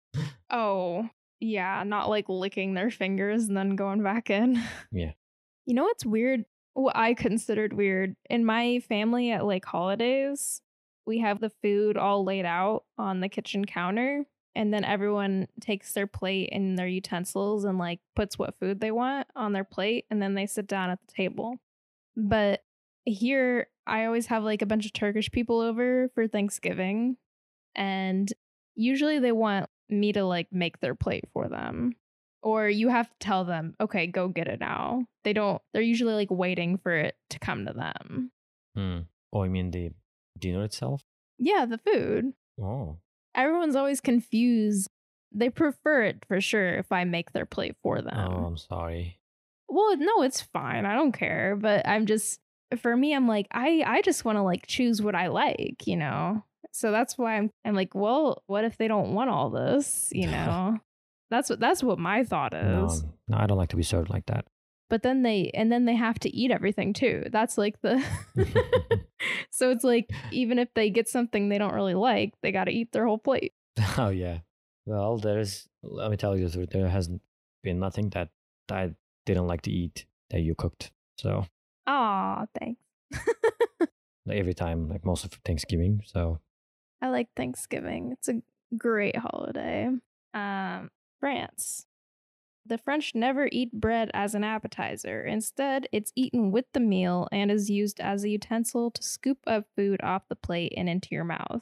Oh, 0.49 1.07
yeah, 1.39 1.83
not 1.85 2.09
like 2.09 2.27
licking 2.27 2.73
their 2.73 2.89
fingers 2.89 3.45
and 3.45 3.55
then 3.55 3.75
going 3.75 4.03
back 4.03 4.29
in. 4.29 4.61
Yeah. 4.91 5.11
You 5.65 5.75
know 5.75 5.83
what's 5.83 6.05
weird? 6.05 6.45
What 6.73 6.95
I 6.95 7.13
considered 7.13 7.73
weird 7.73 8.15
in 8.27 8.43
my 8.43 8.79
family 8.79 9.31
at 9.31 9.45
like 9.45 9.65
holidays, 9.65 10.61
we 11.05 11.19
have 11.19 11.39
the 11.39 11.51
food 11.61 11.95
all 11.95 12.23
laid 12.23 12.45
out 12.45 12.85
on 12.97 13.19
the 13.19 13.29
kitchen 13.29 13.65
counter, 13.65 14.25
and 14.55 14.73
then 14.73 14.83
everyone 14.83 15.47
takes 15.61 15.93
their 15.93 16.07
plate 16.07 16.49
and 16.51 16.77
their 16.77 16.87
utensils 16.87 17.65
and 17.65 17.77
like 17.77 17.99
puts 18.15 18.39
what 18.39 18.57
food 18.59 18.79
they 18.79 18.89
want 18.89 19.27
on 19.35 19.53
their 19.53 19.63
plate, 19.63 20.05
and 20.09 20.19
then 20.21 20.33
they 20.33 20.47
sit 20.47 20.65
down 20.67 20.89
at 20.89 20.99
the 21.05 21.13
table. 21.13 21.57
But 22.17 22.61
here, 23.05 23.67
I 23.85 24.05
always 24.05 24.27
have 24.27 24.43
like 24.43 24.63
a 24.63 24.67
bunch 24.67 24.85
of 24.87 24.93
Turkish 24.93 25.29
people 25.31 25.61
over 25.61 26.09
for 26.15 26.27
Thanksgiving, 26.27 27.17
and 27.75 28.31
usually 28.75 29.19
they 29.19 29.31
want 29.31 29.69
me 29.89 30.13
to 30.13 30.23
like 30.23 30.47
make 30.51 30.79
their 30.79 30.95
plate 30.95 31.25
for 31.33 31.47
them 31.49 31.93
or 32.41 32.69
you 32.69 32.89
have 32.89 33.09
to 33.09 33.15
tell 33.19 33.43
them 33.43 33.75
okay 33.81 34.07
go 34.07 34.27
get 34.27 34.47
it 34.47 34.59
now. 34.59 35.03
They 35.23 35.33
don't 35.33 35.61
they're 35.73 35.81
usually 35.81 36.13
like 36.13 36.31
waiting 36.31 36.77
for 36.77 36.95
it 36.95 37.15
to 37.31 37.39
come 37.39 37.65
to 37.65 37.73
them. 37.73 38.31
Hmm. 38.75 38.99
Oh, 39.33 39.43
I 39.43 39.47
mean 39.49 39.71
the 39.71 39.91
dinner 40.37 40.63
itself. 40.63 41.03
yeah 41.37 41.65
the 41.65 41.77
food. 41.79 42.33
Oh, 42.61 42.97
everyone's 43.35 43.75
always 43.75 43.99
confused. 44.01 44.89
They 45.31 45.49
prefer 45.49 46.03
it 46.03 46.23
for 46.27 46.39
sure 46.41 46.75
if 46.75 46.91
i 46.91 47.03
make 47.03 47.31
their 47.33 47.45
plate 47.45 47.75
for 47.83 48.01
them. 48.01 48.17
Oh, 48.17 48.45
I'm 48.45 48.57
sorry. 48.57 49.19
well 49.67 49.95
no 49.97 50.23
it's 50.23 50.41
fine 50.41 50.85
i 50.85 50.95
don't 50.95 51.11
care 51.11 51.55
but 51.55 51.87
i'm 51.87 52.05
just 52.07 52.39
for 52.81 52.95
me 52.97 53.13
i'm 53.13 53.27
like 53.27 53.45
i 53.51 53.83
i 53.85 54.01
just 54.01 54.25
want 54.25 54.37
to 54.37 54.41
like 54.41 54.65
choose 54.65 54.99
what 55.01 55.13
i 55.13 55.27
like 55.27 55.85
you 55.85 55.95
know 55.95 56.43
so 56.71 56.91
that's 56.91 57.17
why 57.17 57.35
i'm 57.37 57.49
i'm 57.65 57.75
like 57.75 57.93
well 57.95 58.43
what 58.47 58.63
if 58.63 58.77
they 58.77 58.87
don't 58.87 59.13
want 59.13 59.29
all 59.29 59.49
this 59.49 60.09
you 60.13 60.27
know 60.31 60.77
that's 61.29 61.49
what 61.49 61.59
that's 61.59 61.83
what 61.83 61.99
my 61.99 62.23
thought 62.23 62.53
is 62.53 63.03
No, 63.03 63.09
no, 63.29 63.37
I 63.37 63.45
don't 63.47 63.57
like 63.57 63.69
to 63.69 63.75
be 63.75 63.83
served 63.83 64.09
like 64.09 64.25
that. 64.27 64.45
but 64.89 65.03
then 65.03 65.21
they 65.23 65.51
and 65.53 65.71
then 65.71 65.85
they 65.85 65.95
have 65.95 66.17
to 66.19 66.29
eat 66.35 66.51
everything 66.51 66.93
too 66.93 67.25
that's 67.31 67.57
like 67.57 67.79
the 67.81 68.03
so 69.51 69.69
it's 69.71 69.83
like 69.83 70.09
even 70.31 70.59
if 70.59 70.69
they 70.73 70.89
get 70.89 71.07
something 71.07 71.49
they 71.49 71.57
don't 71.57 71.73
really 71.73 71.93
like 71.95 72.33
they 72.41 72.51
got 72.51 72.65
to 72.65 72.71
eat 72.71 72.91
their 72.91 73.05
whole 73.05 73.17
plate 73.19 73.53
oh 73.97 74.09
yeah. 74.09 74.39
Well, 74.85 75.17
there's. 75.19 75.67
Let 75.83 76.09
me 76.09 76.17
tell 76.17 76.35
you 76.35 76.47
the. 76.47 76.65
There 76.65 76.89
hasn't 76.89 77.21
been 77.61 77.79
nothing 77.79 78.09
that 78.09 78.29
I 78.71 78.95
didn't 79.27 79.45
like 79.45 79.61
to 79.63 79.71
eat 79.71 80.05
that 80.31 80.39
you 80.39 80.55
cooked. 80.55 80.89
So 81.19 81.45
ah 81.85 82.47
thanks 82.57 82.81
every 84.31 84.53
time, 84.55 84.89
like 84.89 85.05
most 85.05 85.25
of 85.25 85.31
Thanksgiving. 85.45 86.01
So 86.05 86.39
i 87.01 87.09
like 87.09 87.29
thanksgiving. 87.35 88.11
It's 88.13 88.29
a 88.29 88.41
great 88.77 89.15
holiday. 89.17 89.89
Um 90.33 90.89
france. 91.19 91.85
The 92.65 92.77
french 92.77 93.15
never 93.15 93.49
eat 93.51 93.71
bread 93.71 94.11
as 94.13 94.35
an 94.35 94.43
appetizer. 94.43 95.23
Instead 95.23 95.87
it's 95.91 96.11
eaten 96.15 96.51
with 96.51 96.65
the 96.73 96.79
meal 96.79 97.27
and 97.31 97.51
is 97.51 97.69
used 97.69 97.99
as 97.99 98.23
a 98.23 98.29
utensil 98.29 98.91
to 98.91 99.01
scoop 99.01 99.39
up 99.47 99.65
food 99.75 99.99
off 100.03 100.27
the 100.29 100.35
plate 100.35 100.73
and 100.77 100.87
into 100.87 101.09
your 101.11 101.23
mouth. 101.23 101.61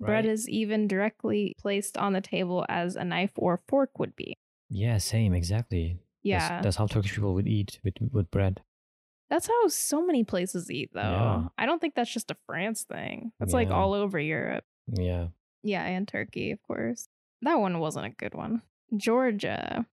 Bread 0.00 0.26
is 0.26 0.48
even 0.48 0.88
directly 0.88 1.54
placed 1.60 1.96
on 1.96 2.12
the 2.12 2.20
table 2.20 2.66
as 2.68 2.96
a 2.96 3.04
knife 3.04 3.30
or 3.36 3.60
fork 3.68 4.00
would 4.00 4.16
be. 4.16 4.36
Yeah, 4.68 4.98
same 4.98 5.32
exactly. 5.32 5.98
yeah. 6.24 6.48
That's, 6.48 6.64
that's 6.64 6.76
how 6.76 6.86
Turkish 6.86 7.14
people 7.14 7.34
would 7.34 7.46
eat 7.46 7.78
with 7.84 7.94
with 8.10 8.30
bread. 8.30 8.62
That's 9.32 9.46
how 9.46 9.68
so 9.68 10.04
many 10.04 10.24
places 10.24 10.70
eat, 10.70 10.90
though. 10.92 11.00
Yeah. 11.00 11.44
I 11.56 11.64
don't 11.64 11.78
think 11.80 11.94
that's 11.94 12.12
just 12.12 12.30
a 12.30 12.36
France 12.44 12.82
thing. 12.84 13.32
That's 13.40 13.54
like 13.54 13.70
all 13.70 13.94
over 13.94 14.18
Europe. 14.20 14.64
Yeah. 14.86 15.28
Yeah, 15.62 15.82
and 15.86 16.06
Turkey, 16.06 16.50
of 16.50 16.60
course. 16.62 17.08
That 17.40 17.54
one 17.58 17.78
wasn't 17.78 18.04
a 18.04 18.10
good 18.10 18.34
one. 18.34 18.60
Georgia, 18.94 19.86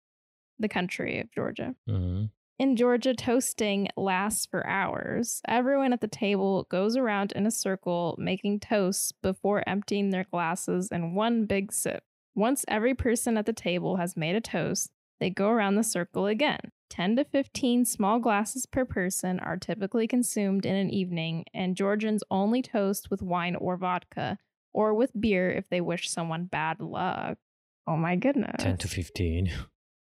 the 0.58 0.68
country 0.68 1.20
of 1.20 1.30
Georgia. 1.30 1.76
hmm 1.86 2.24
In 2.58 2.74
Georgia, 2.74 3.14
toasting 3.14 3.86
lasts 3.96 4.44
for 4.44 4.66
hours. 4.66 5.40
Everyone 5.46 5.92
at 5.92 6.00
the 6.00 6.08
table 6.08 6.66
goes 6.68 6.96
around 6.96 7.30
in 7.30 7.46
a 7.46 7.52
circle 7.52 8.16
making 8.18 8.58
toasts 8.58 9.12
before 9.22 9.62
emptying 9.68 10.10
their 10.10 10.24
glasses 10.24 10.88
in 10.90 11.14
one 11.14 11.46
big 11.46 11.72
sip. 11.72 12.02
Once 12.34 12.64
every 12.66 12.92
person 12.94 13.36
at 13.38 13.46
the 13.46 13.52
table 13.52 13.98
has 13.98 14.16
made 14.16 14.34
a 14.34 14.40
toast, 14.40 14.90
they 15.20 15.30
go 15.30 15.48
around 15.48 15.74
the 15.74 15.84
circle 15.84 16.26
again. 16.26 16.72
10 16.90 17.16
to 17.16 17.24
15 17.24 17.84
small 17.84 18.18
glasses 18.18 18.64
per 18.66 18.84
person 18.84 19.38
are 19.40 19.56
typically 19.56 20.06
consumed 20.06 20.64
in 20.64 20.74
an 20.74 20.90
evening, 20.90 21.44
and 21.52 21.76
Georgians 21.76 22.22
only 22.30 22.62
toast 22.62 23.10
with 23.10 23.22
wine 23.22 23.54
or 23.56 23.76
vodka, 23.76 24.38
or 24.72 24.94
with 24.94 25.10
beer 25.20 25.50
if 25.50 25.68
they 25.68 25.80
wish 25.80 26.10
someone 26.10 26.44
bad 26.44 26.80
luck. 26.80 27.38
Oh 27.86 27.96
my 27.96 28.16
goodness. 28.16 28.56
10 28.62 28.78
to 28.78 28.88
15. 28.88 29.50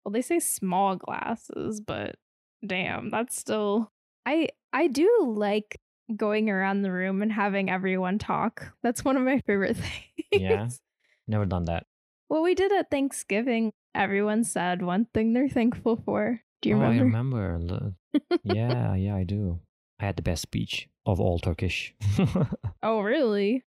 Well, 0.05 0.13
they 0.15 0.23
say 0.23 0.39
small 0.39 0.97
glasses, 0.97 1.83
but 1.83 2.17
damn, 2.67 3.11
that's 3.11 3.37
still 3.37 3.93
I 4.25 4.49
I 4.73 4.87
do 4.87 5.35
like 5.37 5.79
going 6.17 6.49
around 6.49 6.81
the 6.81 6.91
room 6.91 7.21
and 7.21 7.31
having 7.31 7.69
everyone 7.69 8.19
talk. 8.19 8.73
That's 8.83 9.05
one 9.05 9.19
of 9.19 9.23
my 9.23 9.41
favorite 9.41 9.77
things. 10.31 10.33
Yeah? 10.33 10.69
Never 11.27 11.45
done 11.45 11.67
that. 11.67 11.85
What 12.29 12.43
we 12.43 12.55
did 12.55 12.73
at 12.73 12.91
Thanksgiving, 12.91 13.73
everyone 13.95 14.45
said 14.45 14.83
one 14.83 15.07
thing 15.15 15.33
they're 15.33 15.49
thankful 15.49 15.97
for. 16.05 16.41
Do 16.61 16.69
you 16.69 16.77
oh, 16.77 16.83
I 16.83 16.99
remember? 16.99 17.59
remember. 17.59 17.95
Yeah, 18.45 18.95
yeah, 18.95 19.17
I 19.17 19.25
do. 19.25 19.61
I 20.01 20.07
had 20.07 20.17
the 20.17 20.23
best 20.23 20.43
speech 20.43 20.89
of 21.07 21.21
all 21.21 21.39
Turkish. 21.39 21.95
Oh, 22.83 23.01
really? 23.01 23.65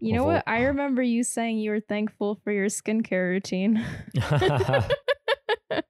You 0.00 0.14
know 0.14 0.22
Of 0.22 0.26
what? 0.26 0.44
all- 0.46 0.54
I 0.54 0.60
remember 0.62 1.02
you 1.02 1.22
saying 1.22 1.58
you 1.58 1.70
were 1.70 1.80
thankful 1.80 2.40
for 2.42 2.50
your 2.50 2.66
skincare 2.66 3.28
routine. 3.28 3.84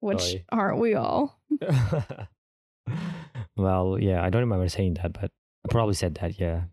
Which 0.00 0.20
Sorry. 0.22 0.44
aren't 0.52 0.80
we 0.80 0.94
all? 0.94 1.40
well, 3.56 3.98
yeah, 4.00 4.24
I 4.24 4.30
don't 4.30 4.42
remember 4.42 4.68
saying 4.68 4.94
that, 5.02 5.12
but 5.12 5.30
I 5.64 5.68
probably 5.70 5.94
said 5.94 6.14
that. 6.20 6.38
Yeah, 6.38 6.64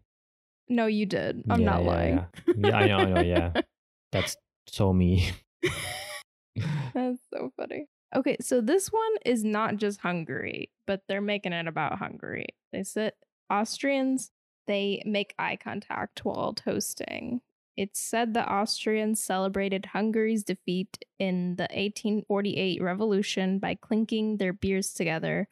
No, 0.68 0.88
you 0.88 1.06
did. 1.06 1.44
I'm 1.50 1.62
Yeah, 1.62 1.66
not 1.66 1.84
yeah, 1.84 1.90
lying. 1.90 2.26
yeah. 2.48 2.54
Yeah, 2.58 2.78
I 2.78 2.88
know, 2.88 2.98
I 2.98 3.06
know, 3.06 3.22
yeah. 3.22 3.54
That's 4.12 4.36
so 4.68 4.94
me. 4.94 5.32
That's 6.94 7.20
so 7.34 7.52
funny. 7.58 7.88
Okay, 8.16 8.38
so 8.40 8.62
this 8.62 8.88
one 8.88 9.12
is 9.26 9.44
not 9.44 9.76
just 9.78 10.00
Hungary, 10.00 10.72
but 10.88 11.02
they're 11.08 11.22
making 11.22 11.54
it 11.54 11.68
about 11.68 12.00
Hungary. 12.00 12.48
They 12.72 12.84
said 12.84 13.14
Austrians, 13.50 14.32
they 14.68 15.04
make 15.06 15.34
eye 15.38 15.58
contact 15.62 16.24
while 16.24 16.54
toasting. 16.54 17.42
It's 17.76 18.00
said 18.00 18.34
the 18.34 18.50
Austrians 18.50 19.22
celebrated 19.22 19.88
Hungary's 19.88 20.44
defeat 20.46 20.98
in 21.20 21.58
the 21.58 21.64
1848 21.64 22.82
revolution 22.82 23.60
by 23.60 23.76
clinking 23.76 24.38
their 24.38 24.54
beers 24.54 24.94
together, 24.94 25.50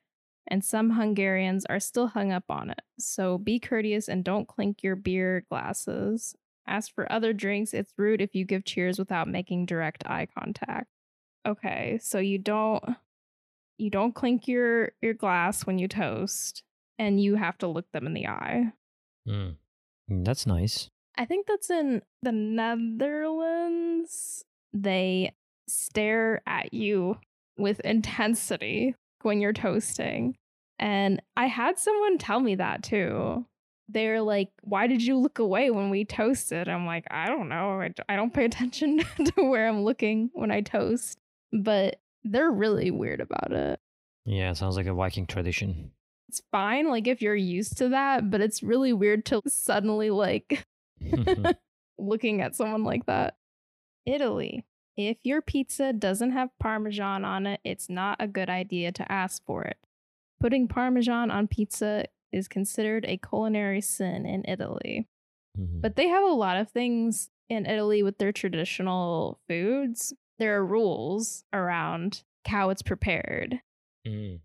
and 0.47 0.63
some 0.63 0.91
Hungarians 0.91 1.65
are 1.65 1.79
still 1.79 2.07
hung 2.07 2.31
up 2.31 2.45
on 2.49 2.69
it. 2.69 2.81
So 2.99 3.37
be 3.37 3.59
courteous 3.59 4.07
and 4.07 4.23
don't 4.23 4.47
clink 4.47 4.83
your 4.83 4.95
beer 4.95 5.45
glasses. 5.49 6.35
As 6.65 6.87
for 6.87 7.11
other 7.11 7.33
drinks, 7.33 7.73
it's 7.73 7.93
rude 7.97 8.21
if 8.21 8.35
you 8.35 8.45
give 8.45 8.65
cheers 8.65 8.97
without 8.97 9.27
making 9.27 9.65
direct 9.65 10.05
eye 10.05 10.27
contact. 10.37 10.87
Okay, 11.45 11.99
so 12.01 12.19
you 12.19 12.37
don't 12.37 12.81
you 13.77 13.89
don't 13.89 14.15
clink 14.15 14.47
your 14.47 14.93
your 15.01 15.13
glass 15.13 15.65
when 15.65 15.77
you 15.77 15.89
toast 15.89 16.63
and 16.97 17.21
you 17.21 17.35
have 17.35 17.57
to 17.57 17.67
look 17.67 17.91
them 17.91 18.07
in 18.07 18.13
the 18.13 18.27
eye. 18.27 18.71
Mm. 19.27 19.57
That's 20.07 20.45
nice. 20.45 20.89
I 21.17 21.25
think 21.25 21.47
that's 21.47 21.69
in 21.69 22.01
the 22.21 22.31
Netherlands. 22.31 24.45
They 24.73 25.33
stare 25.67 26.41
at 26.47 26.73
you 26.73 27.17
with 27.57 27.79
intensity 27.81 28.95
when 29.23 29.41
you're 29.41 29.53
toasting. 29.53 30.35
And 30.79 31.21
I 31.37 31.47
had 31.47 31.77
someone 31.79 32.17
tell 32.17 32.39
me 32.39 32.55
that 32.55 32.83
too. 32.83 33.45
They're 33.89 34.21
like, 34.21 34.49
Why 34.61 34.87
did 34.87 35.01
you 35.01 35.17
look 35.17 35.39
away 35.39 35.69
when 35.69 35.89
we 35.89 36.05
toasted? 36.05 36.67
I'm 36.67 36.85
like, 36.85 37.05
I 37.11 37.27
don't 37.27 37.49
know. 37.49 37.81
I, 37.81 37.93
I 38.09 38.15
don't 38.15 38.33
pay 38.33 38.45
attention 38.45 38.99
to 39.35 39.43
where 39.43 39.67
I'm 39.67 39.83
looking 39.83 40.29
when 40.33 40.51
I 40.51 40.61
toast. 40.61 41.19
But 41.51 41.99
they're 42.23 42.51
really 42.51 42.91
weird 42.91 43.21
about 43.21 43.51
it. 43.51 43.79
Yeah, 44.25 44.51
it 44.51 44.57
sounds 44.57 44.77
like 44.77 44.85
a 44.85 44.93
Viking 44.93 45.27
tradition. 45.27 45.91
It's 46.29 46.41
fine, 46.51 46.89
like 46.89 47.07
if 47.07 47.21
you're 47.21 47.35
used 47.35 47.77
to 47.77 47.89
that, 47.89 48.31
but 48.31 48.41
it's 48.41 48.63
really 48.63 48.93
weird 48.93 49.25
to 49.25 49.41
suddenly 49.45 50.09
like 50.09 50.65
looking 51.97 52.41
at 52.41 52.55
someone 52.55 52.83
like 52.83 53.05
that. 53.05 53.35
Italy. 54.05 54.65
If 54.95 55.17
your 55.23 55.41
pizza 55.41 55.91
doesn't 55.93 56.31
have 56.31 56.49
Parmesan 56.59 57.25
on 57.25 57.47
it, 57.47 57.59
it's 57.63 57.89
not 57.89 58.17
a 58.19 58.27
good 58.27 58.49
idea 58.49 58.91
to 58.91 59.11
ask 59.11 59.43
for 59.45 59.63
it. 59.63 59.77
Putting 60.39 60.67
Parmesan 60.67 61.31
on 61.31 61.47
pizza 61.47 62.05
is 62.31 62.47
considered 62.47 63.05
a 63.05 63.17
culinary 63.17 63.81
sin 63.81 64.25
in 64.25 64.43
Italy. 64.47 65.07
Mhm. 65.57 65.81
But 65.81 65.95
they 65.95 66.07
have 66.07 66.23
a 66.23 66.27
lot 66.33 66.57
of 66.57 66.69
things 66.69 67.29
in 67.49 67.65
Italy 67.65 68.03
with 68.03 68.17
their 68.17 68.31
traditional 68.31 69.39
foods. 69.47 70.13
There 70.39 70.55
are 70.57 70.65
rules 70.65 71.43
around 71.53 72.23
how 72.47 72.69
it's 72.69 72.81
prepared 72.81 73.61
Mm. 74.05 74.41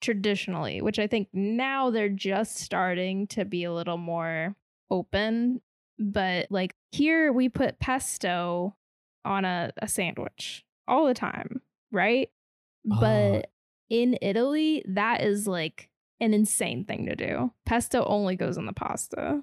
traditionally, 0.00 0.80
which 0.82 0.98
I 0.98 1.06
think 1.06 1.28
now 1.32 1.90
they're 1.90 2.08
just 2.08 2.56
starting 2.56 3.26
to 3.28 3.44
be 3.44 3.64
a 3.64 3.72
little 3.72 3.98
more 3.98 4.56
open. 4.90 5.60
But 5.98 6.50
like 6.50 6.74
here, 6.92 7.32
we 7.32 7.48
put 7.48 7.78
pesto 7.78 8.76
on 9.26 9.44
a, 9.44 9.72
a 9.78 9.88
sandwich 9.88 10.64
all 10.88 11.06
the 11.06 11.14
time, 11.14 11.60
right? 11.92 12.30
Oh. 12.90 13.00
But 13.00 13.50
in 13.90 14.16
Italy, 14.22 14.84
that 14.88 15.22
is 15.22 15.46
like 15.46 15.90
an 16.20 16.32
insane 16.32 16.84
thing 16.84 17.06
to 17.06 17.16
do. 17.16 17.52
Pesto 17.64 18.04
only 18.04 18.36
goes 18.36 18.56
on 18.56 18.66
the 18.66 18.72
pasta. 18.72 19.42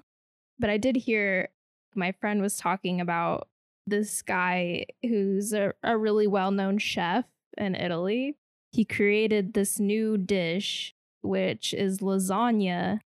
But 0.58 0.70
I 0.70 0.76
did 0.76 0.96
hear 0.96 1.48
my 1.94 2.12
friend 2.12 2.40
was 2.40 2.56
talking 2.56 3.00
about 3.00 3.48
this 3.86 4.22
guy 4.22 4.86
who's 5.02 5.52
a, 5.52 5.72
a 5.82 5.96
really 5.96 6.26
well 6.26 6.50
known 6.50 6.78
chef 6.78 7.24
in 7.56 7.74
Italy. 7.74 8.36
He 8.72 8.84
created 8.84 9.54
this 9.54 9.78
new 9.78 10.16
dish, 10.18 10.94
which 11.22 11.72
is 11.74 11.98
lasagna, 11.98 13.00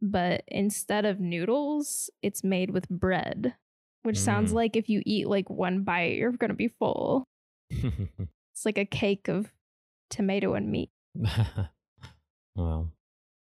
but 0.00 0.44
instead 0.48 1.04
of 1.04 1.20
noodles, 1.20 2.10
it's 2.22 2.42
made 2.42 2.70
with 2.70 2.88
bread, 2.88 3.54
which 4.02 4.18
sounds 4.18 4.52
Mm. 4.52 4.54
like 4.54 4.76
if 4.76 4.88
you 4.88 5.02
eat 5.06 5.26
like 5.28 5.48
one 5.50 5.82
bite, 5.82 6.16
you're 6.16 6.32
going 6.32 6.50
to 6.50 6.54
be 6.54 6.68
full. 6.68 7.24
It's 8.52 8.66
like 8.66 8.78
a 8.78 8.84
cake 8.84 9.28
of 9.28 9.52
tomato 10.10 10.54
and 10.54 10.70
meat. 10.70 10.90
well, 12.56 12.92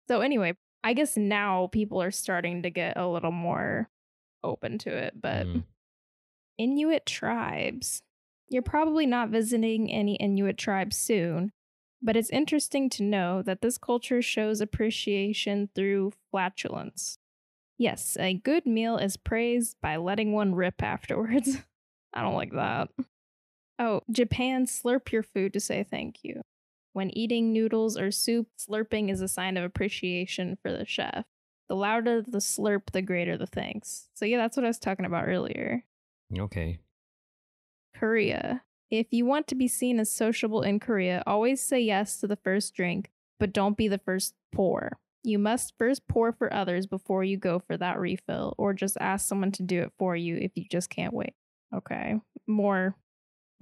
So, 0.09 0.21
anyway, 0.21 0.55
I 0.85 0.93
guess 0.93 1.17
now 1.17 1.69
people 1.69 2.03
are 2.03 2.11
starting 2.11 2.63
to 2.63 2.71
get 2.71 2.97
a 2.97 3.07
little 3.09 3.31
more 3.33 3.89
open 4.45 4.79
to 4.79 4.91
it, 4.91 5.15
but 5.21 5.47
mm. 5.47 5.65
Inuit 6.59 7.07
tribes. 7.07 8.03
You're 8.51 8.63
probably 8.63 9.07
not 9.07 9.31
visiting 9.31 9.91
any 9.91 10.17
Inuit 10.17 10.57
tribes 10.59 10.97
soon, 10.97 11.53
but 12.03 12.17
it's 12.17 12.31
interesting 12.31 12.89
to 12.91 13.03
know 13.03 13.43
that 13.43 13.61
this 13.61 13.79
culture 13.79 14.23
shows 14.23 14.61
appreciation 14.61 15.69
through 15.75 16.13
flatulence. 16.31 17.19
Yes, 17.79 18.17
a 18.19 18.35
good 18.35 18.67
meal 18.67 18.99
is 18.99 19.17
praised 19.17 19.77
by 19.81 19.97
letting 19.97 20.33
one 20.33 20.55
rip 20.55 20.83
afterwards. 20.83 21.57
I 22.13 22.23
don't 22.23 22.35
like 22.35 22.53
that. 22.53 22.89
Oh, 23.79 24.01
Japan, 24.11 24.67
slurp 24.67 25.13
your 25.13 25.23
food 25.23 25.53
to 25.53 25.61
say 25.61 25.85
thank 25.89 26.25
you. 26.25 26.43
When 26.93 27.17
eating 27.17 27.53
noodles 27.53 27.97
or 27.97 28.11
soup, 28.11 28.49
slurping 28.59 29.09
is 29.09 29.21
a 29.21 29.29
sign 29.29 29.57
of 29.57 29.63
appreciation 29.63 30.59
for 30.61 30.73
the 30.73 30.85
chef. 30.85 31.25
The 31.69 31.77
louder 31.77 32.23
the 32.23 32.39
slurp, 32.39 32.91
the 32.93 33.03
greater 33.03 33.37
the 33.37 33.47
thanks. 33.47 34.09
So, 34.15 34.25
yeah, 34.25 34.39
that's 34.39 34.57
what 34.57 34.65
I 34.65 34.69
was 34.69 34.81
talking 34.81 35.07
about 35.07 35.29
earlier. 35.29 35.85
okay. 36.37 36.81
Korea. 37.95 38.63
If 38.91 39.09
you 39.11 39.27
want 39.27 39.47
to 39.49 39.55
be 39.55 39.69
seen 39.69 40.01
as 40.01 40.11
sociable 40.11 40.63
in 40.63 40.81
Korea, 40.81 41.23
always 41.27 41.63
say 41.63 41.79
yes 41.79 42.19
to 42.21 42.27
the 42.27 42.37
first 42.37 42.75
drink, 42.75 43.11
but 43.39 43.53
don't 43.53 43.77
be 43.77 43.87
the 43.87 43.99
first 43.99 44.35
pour. 44.51 44.99
You 45.25 45.39
must 45.39 45.75
first 45.79 46.07
pour 46.09 46.33
for 46.33 46.53
others 46.53 46.87
before 46.87 47.25
you 47.25 47.37
go 47.37 47.59
for 47.59 47.77
that 47.77 47.99
refill, 47.99 48.55
or 48.57 48.73
just 48.73 48.97
ask 49.01 49.27
someone 49.29 49.53
to 49.53 49.63
do 49.63 49.83
it 49.83 49.93
for 49.99 50.15
you 50.17 50.37
if 50.37 50.53
you 50.55 50.65
just 50.71 50.91
can't 50.91 51.13
wait. 51.13 51.35
Okay, 51.75 52.15
more 52.47 52.97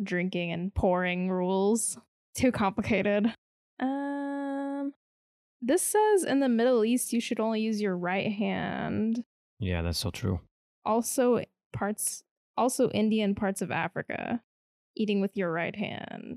drinking 0.02 0.52
and 0.52 0.74
pouring 0.74 1.30
rules. 1.30 1.98
Too 2.34 2.52
complicated. 2.52 3.34
Um, 3.80 4.92
this 5.62 5.82
says 5.82 6.22
in 6.24 6.40
the 6.40 6.48
Middle 6.48 6.84
East 6.84 7.12
you 7.12 7.20
should 7.20 7.40
only 7.40 7.60
use 7.60 7.80
your 7.80 7.96
right 7.96 8.30
hand 8.30 9.24
Yeah, 9.58 9.82
that's 9.82 9.98
so 9.98 10.10
true. 10.10 10.40
also 10.84 11.42
parts 11.72 12.22
also 12.56 12.90
Indian 12.90 13.34
parts 13.34 13.60
of 13.62 13.70
Africa 13.70 14.40
eating 14.96 15.20
with 15.20 15.36
your 15.36 15.52
right 15.52 15.74
hand. 15.76 16.36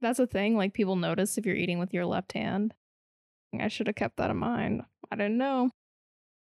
That's 0.00 0.18
a 0.18 0.26
thing 0.26 0.56
like 0.56 0.74
people 0.74 0.96
notice 0.96 1.38
if 1.38 1.46
you're 1.46 1.56
eating 1.56 1.78
with 1.78 1.94
your 1.94 2.04
left 2.06 2.32
hand. 2.32 2.74
I 3.60 3.68
should 3.68 3.86
have 3.86 3.96
kept 3.96 4.16
that 4.16 4.30
in 4.30 4.36
mind. 4.36 4.82
I 5.10 5.16
didn't 5.16 5.38
know. 5.38 5.70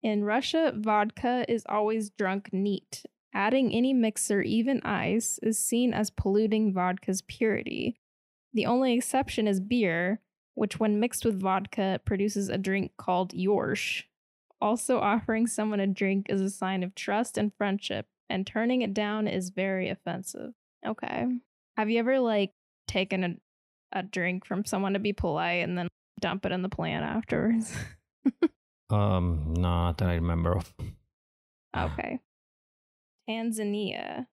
In 0.01 0.23
Russia, 0.23 0.73
vodka 0.75 1.45
is 1.47 1.65
always 1.67 2.09
drunk 2.09 2.49
neat. 2.53 3.03
Adding 3.33 3.73
any 3.73 3.93
mixer, 3.93 4.41
even 4.41 4.81
ice, 4.83 5.39
is 5.43 5.59
seen 5.59 5.93
as 5.93 6.09
polluting 6.09 6.73
vodka's 6.73 7.21
purity. 7.21 7.95
The 8.53 8.65
only 8.65 8.93
exception 8.93 9.47
is 9.47 9.59
beer, 9.59 10.21
which, 10.55 10.79
when 10.79 10.99
mixed 10.99 11.25
with 11.25 11.41
vodka, 11.41 12.01
produces 12.05 12.49
a 12.49 12.57
drink 12.57 12.93
called 12.97 13.33
Yorsh. 13.33 14.03
Also, 14.61 14.99
offering 14.99 15.47
someone 15.47 15.79
a 15.79 15.87
drink 15.87 16.25
is 16.29 16.41
a 16.41 16.49
sign 16.49 16.81
of 16.81 16.95
trust 16.95 17.37
and 17.37 17.53
friendship, 17.57 18.07
and 18.29 18.47
turning 18.47 18.81
it 18.81 18.93
down 18.93 19.27
is 19.27 19.51
very 19.51 19.89
offensive. 19.89 20.53
Okay. 20.85 21.27
Have 21.77 21.89
you 21.89 21.99
ever, 21.99 22.19
like, 22.19 22.51
taken 22.87 23.23
a, 23.23 23.99
a 23.99 24.03
drink 24.03 24.45
from 24.45 24.65
someone 24.65 24.93
to 24.93 24.99
be 24.99 25.13
polite 25.13 25.63
and 25.63 25.77
then 25.77 25.87
dump 26.19 26.45
it 26.45 26.51
in 26.51 26.61
the 26.61 26.69
plant 26.69 27.03
afterwards? 27.05 27.73
Um, 28.91 29.53
not 29.55 29.99
that 29.99 30.09
I 30.09 30.15
remember 30.15 30.53
of. 30.53 30.73
Okay. 31.77 32.19
Tanzania. 33.29 34.25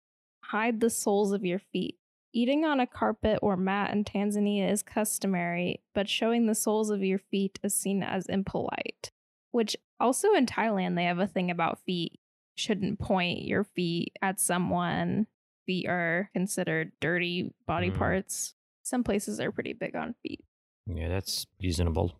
Hide 0.45 0.80
the 0.80 0.91
soles 0.91 1.32
of 1.32 1.45
your 1.45 1.59
feet. 1.59 1.99
Eating 2.32 2.64
on 2.64 2.80
a 2.80 2.87
carpet 2.87 3.39
or 3.43 3.57
mat 3.57 3.93
in 3.93 4.05
Tanzania 4.05 4.70
is 4.70 4.82
customary, 4.82 5.82
but 5.95 6.09
showing 6.09 6.47
the 6.47 6.55
soles 6.55 6.91
of 6.91 7.03
your 7.03 7.18
feet 7.18 7.59
is 7.62 7.74
seen 7.74 8.03
as 8.03 8.26
impolite. 8.26 9.11
Which 9.53 9.76
also 10.01 10.32
in 10.35 10.47
Thailand, 10.47 10.97
they 10.97 11.05
have 11.05 11.18
a 11.18 11.26
thing 11.26 11.51
about 11.51 11.80
feet. 11.85 12.20
Shouldn't 12.57 13.01
point 13.01 13.43
your 13.43 13.64
feet 13.64 14.12
at 14.22 14.39
someone. 14.41 15.26
Feet 15.66 15.89
are 15.89 16.30
considered 16.32 16.93
dirty 17.01 17.53
body 17.66 17.91
Mm. 17.91 17.99
parts. 17.99 18.55
Some 18.82 19.03
places 19.03 19.41
are 19.41 19.51
pretty 19.51 19.72
big 19.72 19.97
on 19.97 20.14
feet. 20.22 20.45
Yeah, 20.87 21.09
that's 21.09 21.47
reasonable. 21.62 22.12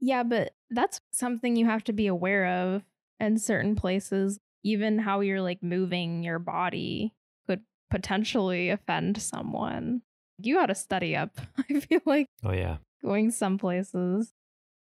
Yeah, 0.00 0.22
but 0.24 0.52
that's 0.70 1.00
something 1.12 1.56
you 1.56 1.66
have 1.66 1.84
to 1.84 1.92
be 1.92 2.06
aware 2.06 2.46
of 2.46 2.82
in 3.20 3.38
certain 3.38 3.76
places. 3.76 4.38
Even 4.64 4.98
how 4.98 5.20
you're 5.20 5.40
like 5.40 5.62
moving 5.62 6.22
your 6.24 6.38
body 6.38 7.14
could 7.46 7.60
potentially 7.90 8.68
offend 8.70 9.20
someone. 9.22 10.02
You 10.38 10.56
got 10.56 10.66
to 10.66 10.74
study 10.74 11.14
up. 11.16 11.38
I 11.70 11.80
feel 11.80 12.00
like 12.04 12.26
Oh 12.44 12.52
yeah. 12.52 12.78
going 13.02 13.30
some 13.30 13.56
places. 13.58 14.32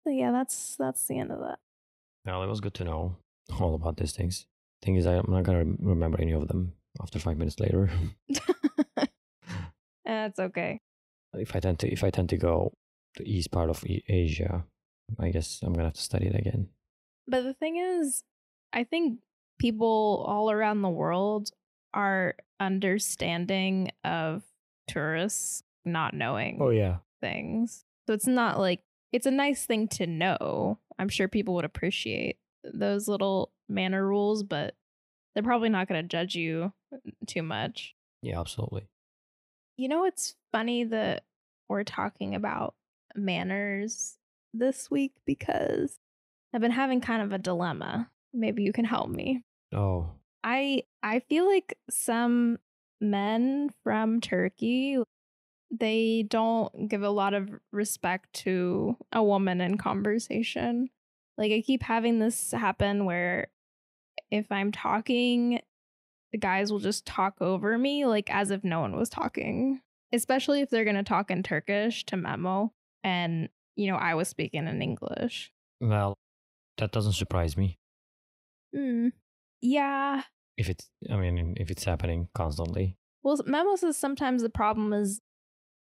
So 0.05 0.11
yeah, 0.11 0.33
that's 0.33 0.77
that's 0.77 1.07
the 1.07 1.19
end 1.19 1.31
of 1.31 1.39
that. 1.41 1.59
Well, 2.27 2.43
it 2.43 2.49
was 2.49 2.61
good 2.61 2.75
to 2.75 2.85
know 2.85 3.17
all 3.61 3.75
about 3.75 3.97
these 3.97 4.13
things. 4.13 4.47
Thing 4.83 4.97
is, 4.97 5.07
I'm 5.07 5.25
not 5.29 5.45
gonna 5.45 5.65
remember 5.79 6.21
any 6.21 6.33
of 6.33 6.49
them 6.49 6.73
after 7.01 7.19
five 7.19 7.37
minutes 7.39 7.61
later. 7.61 7.91
That's 10.05 10.39
okay. 10.39 10.81
if 11.35 11.55
I 11.55 11.61
tend 11.61 11.79
to 11.81 11.89
if 11.93 12.03
I 12.03 12.11
tend 12.11 12.29
to 12.31 12.37
go 12.37 12.73
to 13.17 13.29
east 13.29 13.51
part 13.51 13.71
of 13.71 13.85
Asia, 14.09 14.65
I 15.19 15.31
guess 15.31 15.61
I'm 15.63 15.73
gonna 15.73 15.85
have 15.85 15.95
to 15.95 16.01
study 16.01 16.27
it 16.27 16.35
again. 16.35 16.69
But 17.27 17.43
the 17.43 17.55
thing 17.55 17.77
is, 17.77 18.25
I 18.73 18.85
think 18.85 19.21
people 19.59 20.25
all 20.27 20.51
around 20.51 20.83
the 20.83 20.89
world 20.89 21.51
are 21.93 22.35
understanding 22.61 23.91
of 24.05 24.43
tourists 24.89 25.63
not 25.85 26.15
knowing 26.15 26.59
Oh 26.61 26.71
yeah, 26.71 26.99
things. 27.21 27.85
So 28.07 28.13
it's 28.15 28.27
not 28.27 28.59
like 28.59 28.83
it's 29.13 29.27
a 29.27 29.31
nice 29.31 29.67
thing 29.67 29.89
to 29.89 30.07
know. 30.07 30.79
I'm 30.99 31.09
sure 31.09 31.29
people 31.29 31.55
would 31.55 31.65
appreciate 31.65 32.39
those 32.65 33.09
little 33.09 33.53
manner 33.69 34.07
rules, 34.07 34.43
but 34.43 34.75
they're 35.35 35.43
probably 35.43 35.69
not 35.69 35.89
going 35.89 36.03
to 36.03 36.09
judge 36.09 36.35
you 36.35 36.73
too 37.27 37.43
much. 37.43 37.95
yeah, 38.23 38.39
absolutely. 38.41 38.87
You 39.77 39.89
know, 39.89 40.05
it's 40.05 40.35
funny 40.53 40.85
that 40.85 41.25
we're 41.69 41.85
talking 41.85 42.35
about 42.35 42.75
manners 43.15 44.17
this 44.53 44.91
week 44.91 45.13
because 45.27 45.99
I've 46.55 46.61
been 46.61 46.71
having 46.71 47.01
kind 47.01 47.23
of 47.23 47.33
a 47.33 47.39
dilemma. 47.39 48.11
Maybe 48.33 48.63
you 48.63 48.73
can 48.73 48.85
help 48.85 49.09
me. 49.09 49.43
Oh, 49.73 50.11
I 50.43 50.85
I 51.03 51.21
feel 51.21 51.49
like 51.49 51.79
some 51.89 52.59
men 53.01 53.71
from 53.83 54.21
Turkey 54.21 54.99
they 55.71 56.27
don't 56.29 56.89
give 56.89 57.03
a 57.03 57.11
lot 57.11 57.33
of 57.33 57.49
respect 57.73 58.33
to 58.33 58.97
a 59.13 59.23
woman 59.23 59.61
in 59.61 59.79
conversation. 59.79 60.91
Like 61.39 61.53
I 61.53 61.63
keep 61.65 61.83
having 61.83 62.19
this 62.19 62.51
happen 62.51 63.05
where 63.05 63.49
if 64.31 64.51
I'm 64.51 64.73
talking 64.73 65.61
the 66.33 66.39
guys 66.39 66.71
will 66.71 66.81
just 66.81 67.07
talk 67.07 67.35
over 67.41 67.77
me 67.77 68.07
like 68.07 68.33
as 68.33 68.51
if 68.51 68.65
no 68.65 68.81
one 68.81 68.97
was 68.97 69.09
talking. 69.09 69.81
Especially 70.13 70.61
if 70.61 70.71
they're 70.71 70.85
going 70.85 70.97
to 70.97 71.05
talk 71.05 71.31
in 71.31 71.43
Turkish 71.45 72.05
to 72.07 72.17
Memo 72.17 72.73
and 73.05 73.49
you 73.77 73.91
know 73.91 73.97
I 73.97 74.15
was 74.15 74.29
speaking 74.29 74.67
in 74.67 74.83
English. 74.83 75.53
well, 75.81 76.19
that 76.79 76.93
doesn't 76.93 77.13
surprise 77.13 77.57
me 77.57 77.79
Hmm. 78.75 79.09
Yeah, 79.61 80.23
if 80.57 80.69
it's. 80.69 80.89
I 81.11 81.17
mean, 81.17 81.55
if 81.59 81.71
it's 81.71 81.85
happening 81.85 82.29
constantly. 82.35 82.97
Well, 83.23 83.39
Memo 83.45 83.77
says 83.77 83.97
sometimes 83.97 84.43
the 84.43 84.49
problem 84.49 84.93
is 84.93 85.21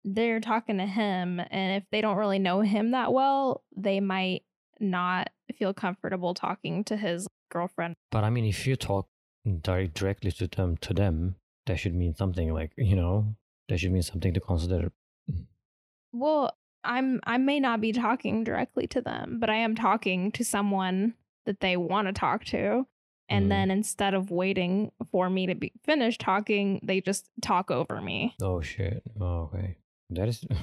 they're 0.04 0.40
talking 0.40 0.78
to 0.78 0.86
him, 0.86 1.42
and 1.52 1.82
if 1.82 1.84
they 1.92 2.02
don't 2.02 2.18
really 2.18 2.40
know 2.40 2.62
him 2.62 2.92
that 2.92 3.12
well, 3.12 3.64
they 3.76 4.00
might 4.00 4.44
not 4.80 5.30
feel 5.58 5.74
comfortable 5.74 6.34
talking 6.34 6.84
to 6.86 6.96
his 6.96 7.28
girlfriend. 7.52 7.96
But 8.12 8.24
I 8.24 8.30
mean, 8.30 8.46
if 8.46 8.66
you 8.68 8.76
talk 8.76 9.08
direct, 9.62 9.96
directly 9.96 10.32
to 10.34 10.48
them, 10.48 10.78
to 10.78 10.94
them, 10.94 11.36
that 11.66 11.80
should 11.80 11.96
mean 11.96 12.14
something. 12.16 12.54
Like 12.54 12.72
you 12.78 12.96
know, 12.96 13.36
that 13.68 13.80
should 13.80 13.92
mean 13.92 14.04
something 14.04 14.34
to 14.34 14.40
consider. 14.40 14.92
Well, 16.14 16.56
I'm 16.88 17.20
I 17.26 17.38
may 17.38 17.60
not 17.60 17.82
be 17.82 17.92
talking 17.92 18.44
directly 18.44 18.88
to 18.88 19.02
them, 19.02 19.38
but 19.40 19.50
I 19.50 19.56
am 19.58 19.76
talking 19.76 20.32
to 20.34 20.44
someone 20.44 21.14
that 21.46 21.60
they 21.60 21.78
want 21.78 22.08
to 22.08 22.14
talk 22.14 22.46
to. 22.46 22.88
And 23.30 23.46
Mhm. 23.46 23.50
then 23.50 23.72
instead 23.72 24.14
of 24.14 24.32
waiting 24.32 24.92
for 25.12 25.30
me 25.30 25.48
to 25.48 25.56
be 25.56 25.74
finished 25.84 26.22
talking, 26.22 26.80
they 26.82 27.02
just 27.02 27.30
talk 27.42 27.70
over 27.72 28.00
me. 28.02 28.36
Oh 28.42 28.62
shit. 28.62 29.04
Oh, 29.20 29.50
okay. 29.54 29.78
That 30.12 30.28
is. 30.30 30.46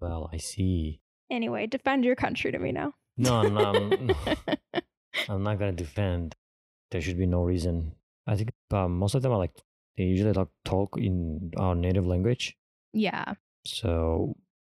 Well, 0.00 0.28
I 0.32 0.36
see. 0.36 1.00
Anyway, 1.30 1.66
defend 1.66 2.04
your 2.04 2.16
country 2.16 2.52
to 2.52 2.58
me 2.58 2.70
now. 2.70 2.92
No, 3.16 3.48
no, 3.48 3.60
I'm, 3.60 4.14
I'm 5.28 5.42
not 5.42 5.58
gonna 5.58 5.72
defend. 5.72 6.34
There 6.90 7.00
should 7.00 7.16
be 7.18 7.24
no 7.26 7.42
reason. 7.42 7.92
I 8.26 8.36
think 8.36 8.50
um, 8.72 8.98
most 8.98 9.14
of 9.14 9.22
them 9.22 9.32
are 9.32 9.38
like 9.38 9.54
they 9.96 10.04
usually 10.04 10.32
like 10.32 10.48
talk 10.64 10.98
in 10.98 11.50
our 11.56 11.74
native 11.74 12.06
language, 12.06 12.56
yeah. 12.92 13.34
so 13.64 14.36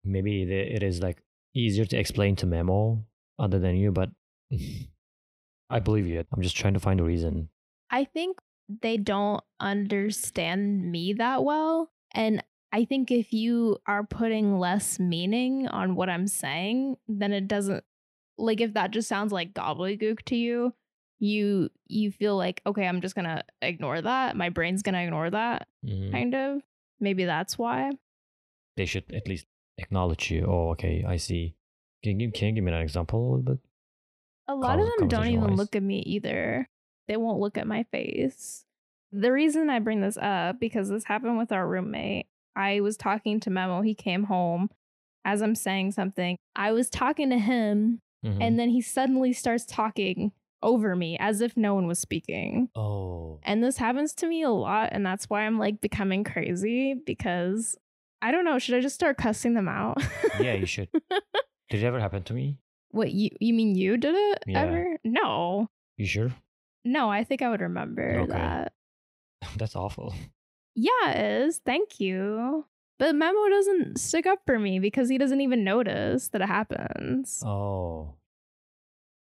maybe 0.07 0.43
it 0.43 0.83
is 0.83 1.01
like 1.03 1.23
easier 1.55 1.85
to 1.87 1.99
explain 1.99 2.37
to 2.37 2.47
Memo 2.47 3.05
other 3.39 3.59
than 3.59 3.77
you. 3.77 3.93
But 3.93 4.11
I 5.71 5.81
believe 5.81 6.07
you. 6.07 6.25
I'm 6.33 6.43
just 6.43 6.57
trying 6.57 6.75
to 6.75 6.81
find 6.81 7.01
a 7.01 7.05
reason. 7.05 7.49
I 7.91 8.05
think 8.05 8.39
they 8.83 8.97
don't 8.97 9.43
understand 9.61 10.91
me 10.91 11.13
that 11.15 11.45
well. 11.45 11.91
And 12.15 12.43
I 12.73 12.85
think 12.85 13.11
if 13.11 13.33
you 13.33 13.79
are 13.87 14.05
putting 14.05 14.59
less 14.59 14.99
meaning 14.99 15.69
on 15.69 15.95
what 15.95 16.09
I'm 16.09 16.27
saying, 16.27 16.97
then 17.09 17.33
it 17.33 17.49
doesn't 17.49 17.85
like 18.39 18.61
if 18.61 18.75
that 18.75 18.91
just 18.91 19.09
sounds 19.09 19.33
like 19.33 19.55
gobbledygook 19.55 20.23
to 20.27 20.37
you, 20.37 20.75
you 21.19 21.71
you 21.87 22.11
feel 22.13 22.37
like, 22.37 22.61
okay, 22.67 22.87
I'm 22.87 23.01
just 23.01 23.15
gonna 23.15 23.45
ignore 23.63 24.01
that. 24.03 24.37
My 24.37 24.51
brain's 24.51 24.83
gonna 24.83 25.03
ignore 25.03 25.31
that, 25.31 25.69
Mhm. 25.85 26.11
kind 26.13 26.35
of. 26.35 26.63
Maybe 27.01 27.25
that's 27.25 27.57
why. 27.57 27.93
They 28.77 28.85
should 28.87 29.05
at 29.15 29.27
least 29.27 29.47
acknowledge 29.79 30.31
you. 30.31 30.47
Oh, 30.49 30.71
okay, 30.71 31.05
I 31.07 31.17
see. 31.17 31.55
Can 32.03 32.21
you 32.21 32.31
can 32.31 32.49
you 32.49 32.55
give 32.55 32.65
me 32.65 32.73
an 32.73 32.79
example 32.81 33.19
a 33.21 33.23
little 33.23 33.43
bit? 33.55 33.59
A 34.49 34.55
lot 34.55 34.79
of 34.79 34.87
them 34.99 35.09
don't 35.09 35.27
even 35.29 35.57
look 35.57 35.75
at 35.75 35.83
me 35.83 35.99
either. 36.01 36.69
They 37.09 37.17
won't 37.17 37.41
look 37.41 37.59
at 37.59 37.67
my 37.67 37.83
face. 37.85 38.65
The 39.13 39.33
reason 39.33 39.71
I 39.71 39.79
bring 39.81 40.01
this 40.01 40.17
up 40.17 40.61
because 40.61 40.89
this 40.89 41.05
happened 41.05 41.39
with 41.39 41.53
our 41.53 41.67
roommate. 41.67 42.27
I 42.55 42.81
was 42.81 42.97
talking 42.97 43.41
to 43.41 43.51
Memo. 43.51 43.83
He 43.83 43.95
came 43.95 44.25
home 44.25 44.71
as 45.25 45.43
I'm 45.43 45.55
saying 45.55 45.93
something. 45.93 46.37
I 46.55 46.73
was 46.73 46.89
talking 46.89 47.31
to 47.31 47.39
him, 47.39 48.01
Mhm. 48.25 48.39
and 48.41 48.59
then 48.59 48.71
he 48.71 48.81
suddenly 48.81 49.33
starts 49.33 49.65
talking 49.67 50.33
over 50.63 50.97
me 50.97 51.17
as 51.19 51.41
if 51.41 51.57
no 51.57 51.75
one 51.75 51.87
was 51.87 51.99
speaking. 51.99 52.71
oh, 52.75 53.39
And 53.43 53.63
this 53.63 53.77
happens 53.79 54.15
to 54.15 54.27
me 54.27 54.43
a 54.43 54.51
lot, 54.51 54.89
and 54.93 55.05
that's 55.05 55.29
why 55.29 55.43
I'm 55.43 55.59
like 55.59 55.81
becoming 55.81 56.25
crazy 56.25 56.95
because 56.95 57.77
I 58.23 58.33
don't 58.33 58.45
know. 58.45 58.59
Should 58.59 58.75
I 58.75 58.81
just 58.81 58.95
start 58.95 59.17
cussing 59.19 59.55
them 59.55 59.69
out? 59.69 59.99
yeah, 60.41 60.55
you 60.55 60.67
should. 60.67 60.89
Did 61.71 61.83
it 61.83 61.85
ever 61.85 62.01
happen 62.01 62.23
to 62.25 62.35
me? 62.35 62.59
what 62.93 63.13
you 63.13 63.29
you 63.41 63.53
mean 63.53 63.75
you 63.75 63.97
did 63.99 64.15
it 64.15 64.45
Yeah. 64.47 64.63
ever? 64.63 64.97
No. 65.05 65.69
You 65.99 66.07
sure? 66.07 66.31
No, 66.85 67.11
I 67.11 67.25
think 67.25 67.43
I 67.43 67.51
would 67.51 67.61
remember 67.61 68.21
Okay. 68.21 68.33
that. 68.33 68.73
That's 69.59 69.77
awful. 69.77 70.15
Yeah, 70.75 71.11
it 71.11 71.43
is. 71.47 71.61
Thank 71.67 72.01
you. 72.01 72.65
But 72.99 73.15
Memo 73.17 73.49
doesn't 73.51 73.99
stick 73.99 74.25
up 74.27 74.41
for 74.47 74.59
me 74.59 74.79
because 74.79 75.11
he 75.11 75.19
doesn't 75.19 75.41
even 75.43 75.63
notice 75.65 76.29
that 76.29 76.41
it 76.41 76.47
happens. 76.49 77.43
Oh, 77.45 78.15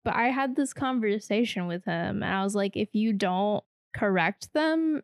But 0.04 0.14
I 0.14 0.28
had 0.28 0.54
this 0.54 0.72
conversation 0.72 1.66
with 1.66 1.84
him 1.84 2.22
and 2.22 2.32
I 2.32 2.44
was 2.44 2.54
like, 2.54 2.76
if 2.76 2.94
you 2.94 3.12
don't 3.12 3.64
correct 3.94 4.52
them 4.52 5.02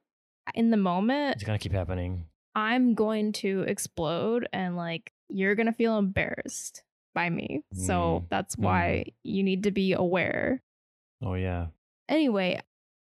in 0.55 0.71
the 0.71 0.77
moment, 0.77 1.35
it's 1.37 1.45
gonna 1.45 1.59
keep 1.59 1.73
happening. 1.73 2.27
I'm 2.55 2.95
going 2.95 3.33
to 3.35 3.63
explode 3.63 4.47
and 4.53 4.77
like 4.77 5.13
you're 5.29 5.55
going 5.55 5.67
to 5.67 5.73
feel 5.73 5.99
embarrassed 5.99 6.83
by 7.15 7.31
me. 7.31 7.63
So 7.75 7.93
Mm. 8.25 8.29
that's 8.31 8.57
why 8.59 9.07
you 9.23 9.43
need 9.43 9.63
to 9.65 9.71
be 9.71 9.93
aware. 9.93 10.63
Oh 11.23 11.35
yeah. 11.35 11.69
anyway, 12.09 12.61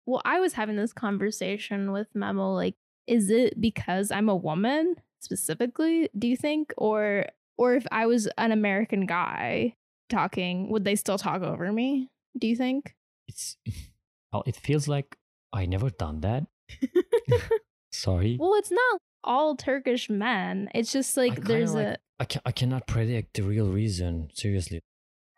well, 0.06 0.22
I 0.24 0.38
was 0.40 0.52
having 0.54 0.76
this 0.76 0.92
conversation 0.92 1.92
with 1.92 2.08
Memo. 2.14 2.52
Like, 2.54 2.74
is 3.06 3.30
it 3.30 3.60
because 3.60 4.10
I'm 4.10 4.28
a 4.28 4.36
woman 4.36 4.96
specifically? 5.20 6.08
Do 6.18 6.26
you 6.28 6.36
think, 6.36 6.72
or 6.76 7.26
or 7.58 7.74
if 7.74 7.86
I 7.92 8.06
was 8.06 8.26
an 8.38 8.52
American 8.52 9.06
guy 9.06 9.74
talking, 10.08 10.68
would 10.70 10.84
they 10.84 10.94
still 10.96 11.18
talk 11.18 11.42
over 11.42 11.72
me? 11.72 12.10
Do 12.38 12.46
you 12.48 12.56
think? 12.56 12.94
It's 13.28 13.56
well, 14.32 14.42
it 14.46 14.56
feels 14.56 14.88
like 14.88 15.16
I 15.52 15.66
never 15.66 15.90
done 15.90 16.20
that. 16.22 16.46
Sorry. 17.92 18.36
well, 18.40 18.54
it's 18.54 18.70
not 18.70 19.00
all 19.24 19.56
Turkish 19.56 20.08
men. 20.10 20.68
It's 20.74 20.92
just 20.92 21.16
like 21.16 21.36
there's 21.44 21.74
like- 21.74 21.86
a. 21.86 21.98
I 22.20 22.24
can 22.24 22.40
I 22.46 22.52
cannot 22.52 22.86
predict 22.86 23.34
the 23.34 23.42
real 23.42 23.66
reason. 23.68 24.30
Seriously, 24.34 24.80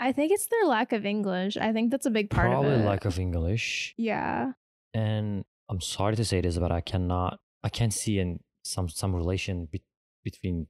I 0.00 0.12
think 0.12 0.32
it's 0.32 0.46
their 0.46 0.66
lack 0.66 0.92
of 0.92 1.06
English. 1.06 1.56
I 1.56 1.72
think 1.72 1.90
that's 1.90 2.04
a 2.06 2.10
big 2.10 2.28
part 2.30 2.50
probably 2.50 2.74
of 2.74 2.80
it. 2.80 2.84
lack 2.84 3.04
of 3.06 3.18
English. 3.18 3.94
yeah. 3.96 4.52
And 4.92 5.44
I'm 5.68 5.80
sorry 5.80 6.14
to 6.16 6.24
say 6.24 6.40
this, 6.42 6.58
but 6.58 6.70
I 6.70 6.80
cannot. 6.82 7.40
I 7.62 7.68
can't 7.70 7.92
see 7.92 8.18
in 8.18 8.40
some 8.64 8.88
some 8.90 9.14
relation 9.16 9.66
be, 9.70 9.82
between 10.22 10.66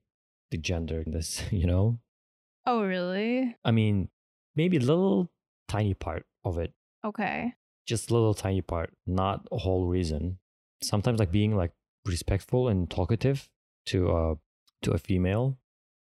the 0.51 0.57
gender 0.59 1.03
in 1.05 1.11
this. 1.13 1.43
You 1.51 1.67
know. 1.67 1.99
Oh, 2.67 2.83
really? 2.85 3.57
I 3.65 3.73
mean, 3.73 4.09
maybe 4.57 4.77
a 4.79 4.81
little 4.81 5.31
tiny 5.69 5.93
part 5.95 6.25
of 6.45 6.59
it, 6.59 6.73
Okay. 7.05 7.53
just 7.87 8.09
a 8.11 8.15
little 8.15 8.33
tiny 8.35 8.63
part, 8.63 8.95
not 9.07 9.47
a 9.53 9.59
whole 9.59 9.87
reason. 9.87 10.39
Sometimes 10.83 11.19
like 11.19 11.31
being 11.33 11.55
like 11.57 11.73
respectful 12.07 12.69
and 12.69 12.91
talkative 12.91 13.49
to 13.87 14.11
uh 14.11 14.35
to 14.83 14.93
a 14.93 14.99
female 14.99 15.59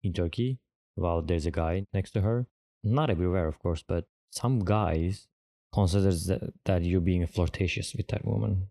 in 0.04 0.14
Turkey 0.14 0.60
while 0.96 1.22
there's 1.22 1.46
a 1.46 1.52
guy 1.52 1.86
next 1.94 2.12
to 2.12 2.22
her. 2.22 2.48
Not 2.84 3.10
everywhere, 3.10 3.48
of 3.48 3.60
course, 3.60 3.84
but 3.88 4.06
some 4.32 4.60
guys 4.60 5.28
considers 5.74 6.26
that, 6.26 6.42
that 6.66 6.84
you're 6.84 7.00
being 7.02 7.26
flirtatious 7.28 7.94
with 7.96 8.08
that 8.08 8.26
woman. 8.26 8.68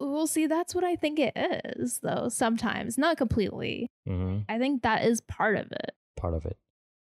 Well, 0.00 0.26
see, 0.26 0.46
that's 0.46 0.74
what 0.74 0.82
I 0.84 0.96
think 0.96 1.18
it 1.20 1.32
is, 1.36 2.00
though. 2.02 2.28
Sometimes, 2.28 2.98
not 2.98 3.16
completely. 3.16 3.88
hmm 4.06 4.38
I 4.48 4.58
think 4.58 4.82
that 4.82 5.04
is 5.04 5.20
part 5.20 5.56
of 5.56 5.70
it. 5.70 5.92
Part 6.16 6.34
of 6.34 6.44
it. 6.46 6.56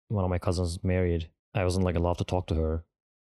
One 0.09 0.23
of 0.23 0.29
my 0.29 0.37
cousins 0.39 0.83
married. 0.83 1.29
I 1.53 1.63
wasn't 1.63 1.85
like 1.85 1.95
allowed 1.95 2.19
to 2.19 2.23
talk 2.23 2.47
to 2.47 2.55
her. 2.55 2.83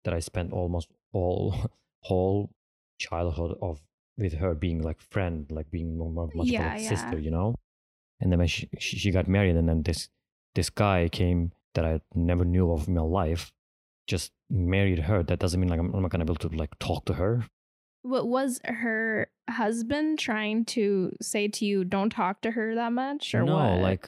That 0.03 0.13
I 0.15 0.19
spent 0.19 0.51
almost 0.53 0.87
all 1.13 1.53
whole 2.01 2.49
childhood 2.97 3.57
of 3.61 3.81
with 4.17 4.33
her 4.33 4.53
being 4.55 4.81
like 4.81 4.99
friend, 5.01 5.45
like 5.49 5.69
being 5.71 5.97
more, 5.97 6.11
more 6.11 6.29
much 6.33 6.47
Yeah, 6.47 6.61
more 6.61 6.69
like 6.73 6.81
yeah. 6.81 6.89
sister, 6.89 7.17
you 7.19 7.31
know. 7.31 7.55
And 8.19 8.31
then 8.31 8.39
when 8.39 8.47
she, 8.47 8.69
she 8.79 8.97
she 8.97 9.11
got 9.11 9.27
married, 9.27 9.55
and 9.55 9.67
then 9.67 9.83
this 9.83 10.09
this 10.55 10.69
guy 10.69 11.09
came 11.09 11.51
that 11.73 11.85
I 11.85 12.01
never 12.13 12.45
knew 12.45 12.71
of 12.71 12.87
in 12.87 12.93
my 12.95 13.01
life, 13.01 13.51
just 14.07 14.31
married 14.49 14.99
her. 14.99 15.23
That 15.23 15.39
doesn't 15.39 15.59
mean 15.59 15.69
like 15.69 15.79
I'm, 15.79 15.93
I'm 15.93 16.01
not 16.01 16.11
gonna 16.11 16.25
be 16.25 16.31
able 16.33 16.49
to 16.49 16.55
like 16.55 16.77
talk 16.79 17.05
to 17.05 17.13
her. 17.13 17.45
What 18.03 18.27
was 18.27 18.59
her 18.65 19.29
husband 19.49 20.17
trying 20.19 20.65
to 20.65 21.11
say 21.21 21.47
to 21.47 21.65
you? 21.65 21.83
Don't 21.83 22.09
talk 22.09 22.41
to 22.41 22.51
her 22.51 22.75
that 22.75 22.91
much, 22.93 23.33
or 23.33 23.43
no, 23.43 23.55
what? 23.55 23.81
like 23.81 24.07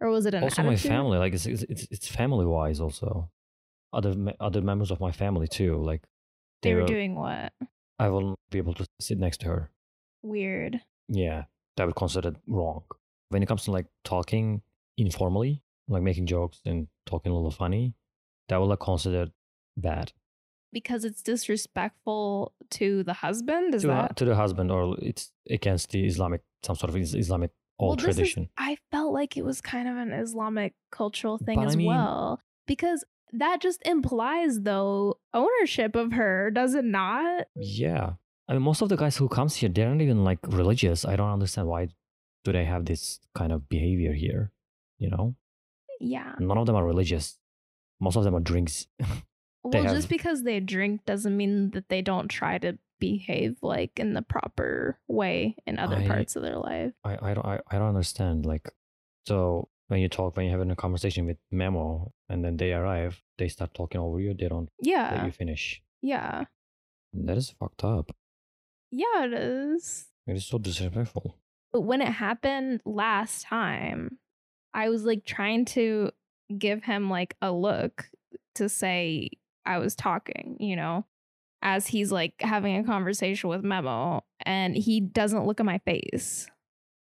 or 0.00 0.10
was 0.10 0.26
it 0.26 0.34
an 0.34 0.42
also 0.42 0.62
my 0.62 0.76
family, 0.76 1.16
like 1.18 1.32
it's 1.32 1.46
it's 1.46 1.62
it's, 1.62 2.08
family 2.08 2.44
wise 2.46 2.80
also. 2.80 3.30
Other 3.94 4.14
other 4.40 4.62
members 4.62 4.90
of 4.90 5.00
my 5.00 5.12
family 5.12 5.46
too, 5.46 5.76
like 5.82 6.02
They 6.62 6.74
were 6.74 6.80
were- 6.80 6.86
doing 6.86 7.14
what? 7.14 7.52
I 7.98 8.08
will 8.08 8.20
not 8.30 8.38
be 8.50 8.58
able 8.58 8.74
to 8.74 8.86
sit 9.00 9.18
next 9.18 9.38
to 9.40 9.46
her. 9.48 9.70
Weird. 10.22 10.80
Yeah, 11.08 11.44
that 11.76 11.86
would 11.86 11.96
consider 11.96 12.28
it 12.30 12.36
wrong. 12.46 12.82
When 13.28 13.42
it 13.42 13.46
comes 13.46 13.64
to 13.64 13.72
like 13.72 13.86
talking 14.04 14.62
informally, 14.96 15.62
like 15.88 16.02
making 16.02 16.26
jokes 16.26 16.60
and 16.64 16.88
talking 17.06 17.32
a 17.32 17.34
little 17.34 17.50
funny, 17.50 17.94
that 18.48 18.58
would 18.60 18.66
like 18.66 18.80
consider 18.80 19.28
bad 19.76 20.12
Because 20.72 21.04
it's 21.04 21.22
disrespectful 21.22 22.52
to 22.70 23.02
the 23.02 23.14
husband. 23.14 23.74
Is 23.74 23.82
to, 23.82 23.88
that 23.88 24.16
to 24.16 24.24
the 24.24 24.34
husband, 24.36 24.70
or 24.70 24.96
it's 25.00 25.32
against 25.50 25.90
the 25.90 26.06
Islamic 26.06 26.42
some 26.62 26.76
sort 26.76 26.90
of 26.90 26.96
Islamic 26.96 27.50
old 27.78 27.88
Well, 27.88 27.96
this 27.96 28.02
is- 28.02 28.16
tradition. 28.16 28.48
I 28.56 28.76
felt 28.90 29.12
like 29.12 29.36
it 29.36 29.44
was 29.44 29.60
kind 29.60 29.88
of 29.88 29.96
an 29.96 30.12
Islamic 30.12 30.74
cultural 30.90 31.38
thing 31.38 31.56
But 31.56 31.62
I 31.62 31.66
as 31.66 31.76
mean- 31.76 31.86
well. 31.88 32.40
Because 32.66 33.04
that 33.32 33.60
just 33.60 33.80
implies 33.86 34.60
though 34.60 35.18
ownership 35.34 35.96
of 35.96 36.12
her, 36.12 36.50
does 36.50 36.74
it 36.74 36.84
not? 36.84 37.46
Yeah, 37.56 38.14
I 38.48 38.52
mean, 38.54 38.62
most 38.62 38.82
of 38.82 38.88
the 38.88 38.96
guys 38.96 39.16
who 39.16 39.28
comes 39.28 39.56
here, 39.56 39.68
they 39.68 39.82
aren't 39.82 40.02
even 40.02 40.24
like 40.24 40.38
religious. 40.46 41.04
I 41.04 41.16
don't 41.16 41.30
understand 41.30 41.68
why 41.68 41.88
do 42.44 42.52
they 42.52 42.64
have 42.64 42.84
this 42.84 43.20
kind 43.34 43.52
of 43.52 43.68
behavior 43.68 44.12
here. 44.12 44.50
You 44.98 45.10
know, 45.10 45.34
Yeah. 46.00 46.34
none 46.38 46.58
of 46.58 46.66
them 46.66 46.76
are 46.76 46.84
religious. 46.84 47.38
Most 48.00 48.16
of 48.16 48.24
them 48.24 48.34
are 48.34 48.40
drinks. 48.40 48.86
Well, 49.64 49.80
have- 49.84 49.92
just 49.94 50.08
because 50.08 50.42
they 50.42 50.58
drink 50.58 51.04
doesn't 51.06 51.36
mean 51.36 51.70
that 51.70 51.88
they 51.88 52.02
don't 52.02 52.26
try 52.26 52.58
to 52.58 52.78
behave 52.98 53.58
like 53.62 53.92
in 54.00 54.12
the 54.12 54.22
proper 54.22 54.98
way 55.06 55.54
in 55.68 55.78
other 55.78 55.94
I- 55.98 56.06
parts 56.08 56.34
of 56.34 56.42
their 56.42 56.58
life. 56.58 56.92
I, 57.04 57.30
I 57.30 57.34
don't 57.34 57.46
I, 57.46 57.60
I 57.70 57.78
don't 57.78 57.86
understand. 57.94 58.44
Like 58.44 58.68
so 59.28 59.68
when 59.88 60.00
you 60.00 60.08
talk 60.08 60.36
when 60.36 60.46
you're 60.46 60.52
having 60.58 60.70
a 60.70 60.76
conversation 60.76 61.26
with 61.26 61.36
Memo 61.50 62.12
and 62.28 62.44
then 62.44 62.56
they 62.56 62.72
arrive, 62.72 63.20
they 63.38 63.48
start 63.48 63.74
talking 63.74 64.00
over 64.00 64.18
you, 64.20 64.34
they 64.34 64.48
don't 64.48 64.68
let 64.80 64.86
Yeah. 64.88 65.24
you 65.26 65.32
finish. 65.32 65.82
Yeah. 66.00 66.44
That 67.12 67.36
is 67.36 67.50
fucked 67.50 67.84
up. 67.84 68.14
Yeah, 68.90 69.24
it 69.24 69.32
is. 69.34 70.06
It 70.26 70.36
is 70.36 70.46
so 70.46 70.58
disrespectful. 70.58 71.36
But 71.72 71.82
when 71.82 72.00
it 72.02 72.08
happened 72.12 72.80
last 72.84 73.42
time, 73.44 74.18
I 74.74 74.88
was 74.88 75.04
like 75.04 75.24
trying 75.24 75.64
to 75.66 76.10
give 76.56 76.84
him 76.84 77.08
like 77.10 77.36
a 77.42 77.50
look 77.52 78.08
to 78.56 78.68
say 78.68 79.30
I 79.64 79.78
was 79.78 79.94
talking, 79.94 80.56
you 80.60 80.76
know, 80.76 81.04
as 81.62 81.86
he's 81.86 82.10
like 82.12 82.34
having 82.40 82.76
a 82.76 82.84
conversation 82.84 83.48
with 83.48 83.62
Memo 83.62 84.24
and 84.44 84.76
he 84.76 85.00
doesn't 85.00 85.46
look 85.46 85.60
at 85.60 85.66
my 85.66 85.78
face. 85.78 86.48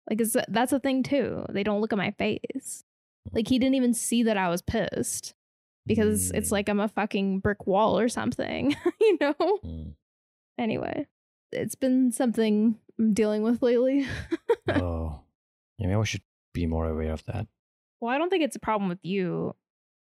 Like 0.10 0.22
it's 0.22 0.36
that's 0.48 0.74
a 0.74 0.80
thing 0.80 1.04
too. 1.04 1.46
They 1.50 1.64
don't 1.64 1.82
look 1.82 1.94
at 1.94 1.98
my 1.98 2.12
face. 2.12 2.84
Like 3.32 3.48
he 3.48 3.60
didn't 3.60 3.76
even 3.76 3.94
see 3.94 4.24
that 4.24 4.38
I 4.38 4.50
was 4.50 4.62
pissed 4.62 5.36
because 5.86 6.32
it's 6.32 6.50
Mm, 6.50 6.52
like 6.52 6.70
I'm 6.70 6.80
a 6.80 6.88
fucking 6.88 7.40
brick 7.40 7.68
wall 7.68 8.00
or 8.00 8.10
something, 8.10 8.76
you 9.02 9.18
know? 9.22 9.36
mm. 9.64 9.94
Anyway, 10.58 11.08
it's 11.52 11.76
been 11.76 12.12
something 12.12 12.78
I'm 12.98 13.14
dealing 13.14 13.44
with 13.44 13.62
lately. 13.62 14.06
oh. 14.70 15.22
Yeah, 15.78 15.88
maybe 15.88 16.00
I 16.00 16.04
should 16.04 16.24
be 16.54 16.66
more 16.66 16.88
aware 16.88 17.14
of 17.14 17.24
that. 17.26 17.48
Well, 18.02 18.14
I 18.14 18.18
don't 18.18 18.30
think 18.30 18.44
it's 18.44 18.56
a 18.56 18.60
problem 18.60 18.90
with 18.90 19.04
you. 19.04 19.56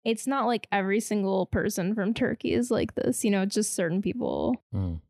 It's 0.05 0.27
not 0.27 0.45
like 0.47 0.67
every 0.71 0.99
single 0.99 1.45
person 1.45 1.93
from 1.95 2.13
Turkey 2.13 2.53
is 2.53 2.71
like 2.71 2.95
this, 2.95 3.23
you 3.23 3.31
know, 3.31 3.45
just 3.45 3.73
certain 3.75 4.01
people. 4.01 4.55
Mm. 4.73 5.01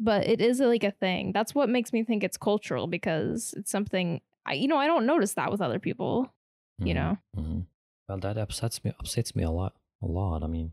But 0.00 0.26
it 0.26 0.40
is 0.40 0.58
like 0.60 0.84
a 0.84 0.90
thing. 0.90 1.32
That's 1.32 1.54
what 1.54 1.68
makes 1.68 1.92
me 1.92 2.02
think 2.02 2.24
it's 2.24 2.36
cultural 2.36 2.86
because 2.86 3.54
it's 3.56 3.70
something 3.70 4.20
I 4.46 4.54
you 4.54 4.68
know, 4.68 4.76
I 4.78 4.86
don't 4.86 5.06
notice 5.06 5.34
that 5.34 5.50
with 5.50 5.60
other 5.60 5.78
people, 5.78 6.32
you 6.78 6.92
Mhm, 6.92 6.94
know. 6.94 7.18
mhm. 7.36 7.66
Well 8.08 8.18
that 8.18 8.36
upsets 8.38 8.82
me 8.84 8.92
upsets 8.98 9.34
me 9.36 9.42
a 9.44 9.50
lot. 9.50 9.74
A 10.02 10.06
lot. 10.06 10.42
I 10.42 10.46
mean, 10.48 10.72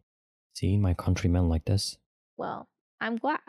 seeing 0.56 0.82
my 0.82 0.94
countrymen 0.94 1.50
like 1.50 1.66
this. 1.66 1.98
Well, 2.38 2.68
I'm 3.00 3.18
glad. 3.18 3.40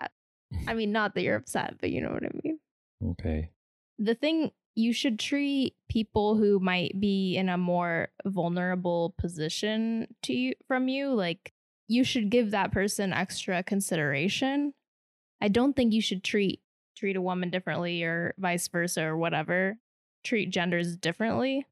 I 0.67 0.75
mean, 0.75 0.93
not 0.93 1.15
that 1.15 1.23
you're 1.23 1.37
upset, 1.43 1.77
but 1.81 1.91
you 1.91 2.01
know 2.03 2.11
what 2.13 2.25
I 2.25 2.31
mean. 2.45 2.59
Okay. 3.13 3.51
the 3.99 4.15
thing 4.15 4.51
you 4.77 4.93
should 4.93 5.19
treat 5.19 5.75
people 5.89 6.37
who 6.37 6.59
might 6.61 6.99
be 7.01 7.37
in 7.37 7.49
a 7.49 7.59
more 7.59 8.09
vulnerable 8.27 9.15
position 9.19 10.07
to 10.23 10.33
you 10.33 10.55
from 10.67 10.89
you 10.89 11.13
like 11.13 11.53
you 11.89 12.05
should 12.05 12.31
give 12.31 12.51
that 12.53 12.71
person 12.73 13.13
extra 13.13 13.63
consideration 13.63 14.73
i 15.41 15.49
don't 15.49 15.75
think 15.75 15.93
you 15.93 16.01
should 16.01 16.23
treat 16.23 16.61
treat 16.97 17.17
a 17.17 17.21
woman 17.21 17.51
differently 17.51 18.03
or 18.05 18.33
vice 18.39 18.69
versa 18.69 19.03
or 19.03 19.17
whatever 19.17 19.77
treat 20.25 20.51
genders 20.51 20.97
differently 20.97 21.67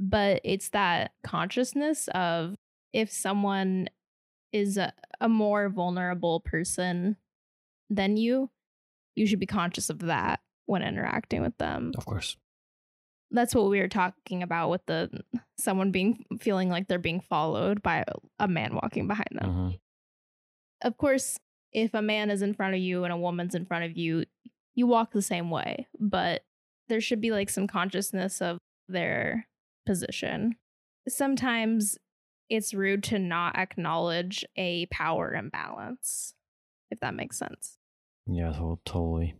but 0.00 0.40
it's 0.44 0.68
that 0.70 1.12
consciousness 1.24 2.08
of 2.14 2.54
if 2.92 3.10
someone 3.10 3.88
is 4.52 4.76
a, 4.76 4.92
a 5.20 5.28
more 5.28 5.68
vulnerable 5.68 6.40
person 6.40 7.16
than 7.90 8.16
you 8.16 8.50
you 9.18 9.26
should 9.26 9.40
be 9.40 9.46
conscious 9.46 9.90
of 9.90 9.98
that 10.00 10.40
when 10.66 10.82
interacting 10.82 11.42
with 11.42 11.56
them. 11.58 11.92
Of 11.96 12.06
course. 12.06 12.36
That's 13.30 13.54
what 13.54 13.68
we 13.68 13.80
were 13.80 13.88
talking 13.88 14.42
about 14.42 14.70
with 14.70 14.86
the 14.86 15.10
someone 15.58 15.90
being 15.90 16.24
feeling 16.40 16.70
like 16.70 16.88
they're 16.88 16.98
being 16.98 17.20
followed 17.20 17.82
by 17.82 18.04
a 18.38 18.48
man 18.48 18.74
walking 18.74 19.06
behind 19.06 19.28
them. 19.32 19.50
Mhm. 19.50 19.80
Of 20.82 20.96
course, 20.96 21.38
if 21.72 21.92
a 21.94 22.00
man 22.00 22.30
is 22.30 22.42
in 22.42 22.54
front 22.54 22.74
of 22.74 22.80
you 22.80 23.04
and 23.04 23.12
a 23.12 23.16
woman's 23.16 23.54
in 23.54 23.66
front 23.66 23.84
of 23.84 23.96
you, 23.96 24.24
you 24.74 24.86
walk 24.86 25.12
the 25.12 25.20
same 25.20 25.50
way, 25.50 25.88
but 25.98 26.44
there 26.88 27.00
should 27.00 27.20
be 27.20 27.30
like 27.30 27.50
some 27.50 27.66
consciousness 27.66 28.40
of 28.40 28.58
their 28.88 29.46
position. 29.86 30.56
Sometimes 31.08 31.98
it's 32.48 32.74
rude 32.74 33.02
to 33.04 33.18
not 33.18 33.56
acknowledge 33.56 34.44
a 34.56 34.86
power 34.86 35.34
imbalance, 35.34 36.34
if 36.90 37.00
that 37.00 37.14
makes 37.14 37.38
sense. 37.38 37.76
Yeah, 38.26 38.52
to- 38.52 38.80
totally. 38.84 39.34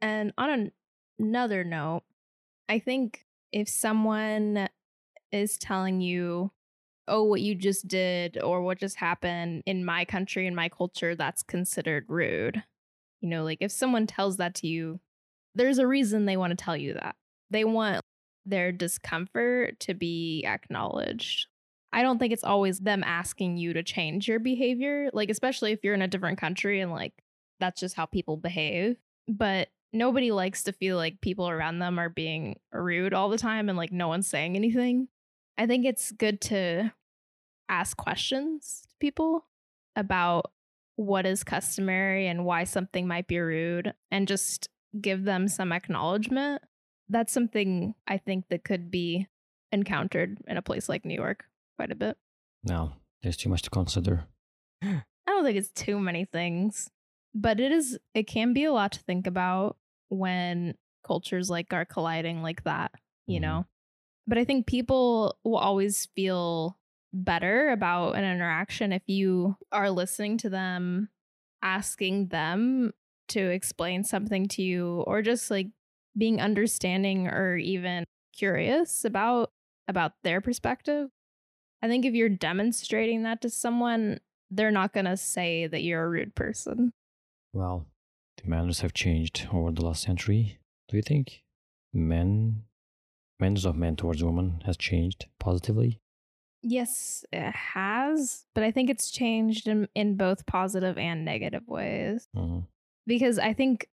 And 0.00 0.32
on 0.36 0.50
an- 0.50 0.72
another 1.18 1.64
note, 1.64 2.02
I 2.68 2.78
think 2.78 3.24
if 3.52 3.68
someone 3.68 4.68
is 5.30 5.58
telling 5.58 6.00
you, 6.00 6.50
oh, 7.08 7.24
what 7.24 7.40
you 7.40 7.54
just 7.54 7.88
did 7.88 8.40
or 8.40 8.62
what 8.62 8.78
just 8.78 8.96
happened 8.96 9.62
in 9.66 9.84
my 9.84 10.04
country, 10.04 10.46
in 10.46 10.54
my 10.54 10.68
culture, 10.68 11.14
that's 11.14 11.42
considered 11.42 12.06
rude. 12.08 12.62
You 13.20 13.28
know, 13.28 13.44
like 13.44 13.58
if 13.60 13.70
someone 13.70 14.06
tells 14.06 14.36
that 14.38 14.54
to 14.56 14.66
you, 14.66 15.00
there's 15.54 15.78
a 15.78 15.86
reason 15.86 16.24
they 16.24 16.36
want 16.36 16.50
to 16.56 16.64
tell 16.64 16.76
you 16.76 16.94
that. 16.94 17.16
They 17.50 17.64
want 17.64 18.02
their 18.46 18.72
discomfort 18.72 19.78
to 19.80 19.94
be 19.94 20.44
acknowledged. 20.46 21.46
I 21.92 22.02
don't 22.02 22.18
think 22.18 22.32
it's 22.32 22.44
always 22.44 22.80
them 22.80 23.04
asking 23.04 23.58
you 23.58 23.74
to 23.74 23.82
change 23.82 24.26
your 24.26 24.38
behavior, 24.38 25.10
like, 25.12 25.28
especially 25.28 25.72
if 25.72 25.84
you're 25.84 25.94
in 25.94 26.02
a 26.02 26.08
different 26.08 26.38
country 26.38 26.80
and 26.80 26.90
like 26.90 27.12
that's 27.60 27.80
just 27.80 27.94
how 27.94 28.06
people 28.06 28.36
behave. 28.36 28.96
But 29.28 29.68
nobody 29.92 30.32
likes 30.32 30.64
to 30.64 30.72
feel 30.72 30.96
like 30.96 31.20
people 31.20 31.48
around 31.48 31.78
them 31.78 31.98
are 31.98 32.08
being 32.08 32.58
rude 32.72 33.14
all 33.14 33.28
the 33.28 33.38
time 33.38 33.68
and 33.68 33.76
like 33.76 33.92
no 33.92 34.08
one's 34.08 34.26
saying 34.26 34.56
anything. 34.56 35.08
I 35.58 35.66
think 35.66 35.84
it's 35.84 36.12
good 36.12 36.40
to 36.42 36.92
ask 37.68 37.96
questions 37.96 38.86
to 38.88 38.94
people 38.98 39.46
about 39.94 40.50
what 40.96 41.26
is 41.26 41.44
customary 41.44 42.26
and 42.26 42.44
why 42.44 42.64
something 42.64 43.06
might 43.06 43.26
be 43.26 43.38
rude 43.38 43.92
and 44.10 44.26
just 44.26 44.68
give 45.00 45.24
them 45.24 45.48
some 45.48 45.72
acknowledgement. 45.72 46.62
That's 47.08 47.32
something 47.32 47.94
I 48.06 48.18
think 48.18 48.48
that 48.48 48.64
could 48.64 48.90
be 48.90 49.26
encountered 49.70 50.38
in 50.46 50.56
a 50.56 50.62
place 50.62 50.88
like 50.88 51.04
New 51.04 51.14
York 51.14 51.44
quite 51.76 51.90
a 51.90 51.94
bit. 51.96 52.16
No, 52.64 52.92
there's 53.22 53.36
too 53.36 53.48
much 53.48 53.62
to 53.62 53.70
consider. 53.70 54.24
I 54.82 55.02
don't 55.26 55.44
think 55.44 55.56
it's 55.58 55.70
too 55.70 55.98
many 55.98 56.24
things, 56.24 56.90
but 57.34 57.60
it 57.60 57.72
is 57.72 57.98
it 58.14 58.26
can 58.26 58.52
be 58.52 58.64
a 58.64 58.72
lot 58.72 58.92
to 58.92 59.00
think 59.00 59.26
about 59.26 59.76
when 60.08 60.74
cultures 61.04 61.48
like 61.50 61.72
are 61.72 61.84
colliding 61.84 62.42
like 62.42 62.64
that, 62.64 62.92
you 63.26 63.38
Mhm. 63.38 63.42
know. 63.42 63.66
But 64.26 64.38
I 64.38 64.44
think 64.44 64.66
people 64.66 65.38
will 65.42 65.56
always 65.56 66.06
feel 66.14 66.78
better 67.12 67.70
about 67.70 68.14
an 68.16 68.24
interaction 68.24 68.92
if 68.92 69.02
you 69.06 69.56
are 69.72 69.90
listening 69.90 70.38
to 70.38 70.48
them, 70.50 71.08
asking 71.62 72.28
them 72.28 72.92
to 73.32 73.40
explain 73.50 74.04
something 74.04 74.46
to 74.48 74.62
you 74.62 75.02
or 75.06 75.22
just 75.22 75.50
like 75.50 75.68
being 76.16 76.40
understanding 76.40 77.28
or 77.28 77.56
even 77.56 78.04
curious 78.36 79.04
about 79.04 79.50
about 79.88 80.12
their 80.22 80.40
perspective. 80.40 81.08
I 81.82 81.88
think 81.88 82.04
if 82.04 82.14
you're 82.14 82.28
demonstrating 82.28 83.24
that 83.24 83.40
to 83.42 83.50
someone, 83.50 84.20
they're 84.50 84.70
not 84.70 84.92
going 84.92 85.06
to 85.06 85.16
say 85.16 85.66
that 85.66 85.82
you're 85.82 86.04
a 86.04 86.08
rude 86.08 86.34
person. 86.34 86.92
Well, 87.52 87.86
the 88.42 88.48
manners 88.48 88.80
have 88.80 88.94
changed 88.94 89.48
over 89.52 89.72
the 89.72 89.84
last 89.84 90.02
century. 90.02 90.58
Do 90.88 90.96
you 90.96 91.02
think 91.02 91.42
men, 91.92 92.62
manners 93.40 93.64
of 93.64 93.76
men 93.76 93.96
towards 93.96 94.22
women 94.22 94.62
has 94.64 94.76
changed 94.76 95.26
positively? 95.40 96.00
Yes, 96.62 97.24
it 97.32 97.52
has, 97.52 98.44
but 98.54 98.62
I 98.62 98.70
think 98.70 98.88
it's 98.88 99.10
changed 99.10 99.66
in, 99.66 99.88
in 99.96 100.16
both 100.16 100.46
positive 100.46 100.96
and 100.96 101.24
negative 101.24 101.66
ways. 101.66 102.28
Mhm. 102.36 102.66
Because 103.06 103.38
I 103.38 103.52
think 103.52 103.88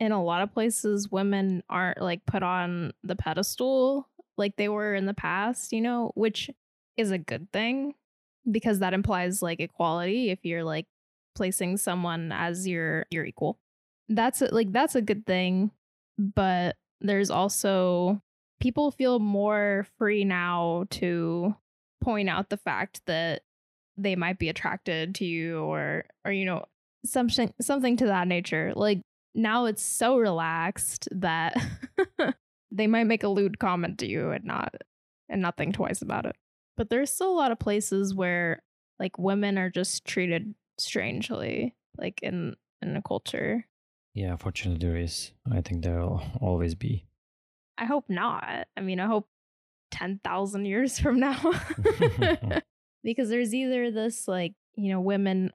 in 0.00 0.12
a 0.12 0.22
lot 0.22 0.42
of 0.42 0.52
places, 0.52 1.10
women 1.10 1.62
aren't 1.68 2.00
like 2.00 2.24
put 2.26 2.42
on 2.42 2.92
the 3.02 3.16
pedestal 3.16 4.08
like 4.36 4.56
they 4.56 4.68
were 4.68 4.94
in 4.94 5.06
the 5.06 5.14
past, 5.14 5.72
you 5.72 5.80
know, 5.80 6.12
which 6.14 6.50
is 6.96 7.10
a 7.10 7.18
good 7.18 7.50
thing 7.52 7.94
because 8.50 8.80
that 8.80 8.94
implies 8.94 9.42
like 9.42 9.60
equality 9.60 10.30
if 10.30 10.40
you're 10.42 10.64
like 10.64 10.86
placing 11.34 11.76
someone 11.76 12.32
as 12.32 12.66
your 12.66 13.06
your 13.10 13.24
equal. 13.24 13.58
That's 14.08 14.42
a, 14.42 14.46
like 14.54 14.72
that's 14.72 14.94
a 14.94 15.02
good 15.02 15.26
thing, 15.26 15.70
but 16.18 16.76
there's 17.00 17.30
also 17.30 18.20
people 18.60 18.90
feel 18.90 19.18
more 19.18 19.86
free 19.98 20.24
now 20.24 20.84
to 20.90 21.54
point 22.02 22.28
out 22.28 22.50
the 22.50 22.56
fact 22.56 23.00
that 23.06 23.42
they 23.96 24.16
might 24.16 24.38
be 24.38 24.48
attracted 24.48 25.14
to 25.16 25.24
you 25.24 25.60
or 25.60 26.04
or 26.24 26.32
you 26.32 26.44
know 26.44 26.64
something 27.04 27.52
something 27.60 27.96
to 27.98 28.06
that 28.06 28.28
nature. 28.28 28.72
Like 28.74 29.00
now 29.34 29.66
it's 29.66 29.82
so 29.82 30.18
relaxed 30.18 31.08
that 31.12 31.56
they 32.70 32.86
might 32.86 33.04
make 33.04 33.22
a 33.22 33.28
lewd 33.28 33.58
comment 33.58 33.98
to 33.98 34.08
you 34.08 34.30
and 34.30 34.44
not 34.44 34.74
and 35.28 35.42
not 35.42 35.56
think 35.56 35.74
twice 35.74 36.02
about 36.02 36.26
it. 36.26 36.36
But 36.76 36.90
there's 36.90 37.12
still 37.12 37.30
a 37.30 37.36
lot 37.36 37.52
of 37.52 37.58
places 37.58 38.14
where 38.14 38.62
like 38.98 39.18
women 39.18 39.58
are 39.58 39.70
just 39.70 40.04
treated 40.04 40.54
strangely 40.78 41.74
like 41.98 42.20
in 42.22 42.56
in 42.82 42.96
a 42.96 43.02
culture. 43.02 43.66
Yeah, 44.14 44.36
fortunately 44.36 44.86
there 44.86 44.96
is. 44.96 45.32
I 45.50 45.60
think 45.60 45.82
there'll 45.82 46.22
always 46.40 46.74
be. 46.74 47.06
i 47.78 47.84
hope 47.84 48.04
not. 48.08 48.66
I 48.76 48.80
mean 48.80 49.00
i 49.00 49.06
hope 49.06 49.28
10,000 49.90 50.64
years 50.64 50.98
from 50.98 51.20
now. 51.20 51.38
Because 53.04 53.28
there's 53.28 53.54
either 53.54 53.90
this 53.90 54.26
like 54.26 54.54
you 54.76 54.90
know 54.90 55.00
women 55.00 55.52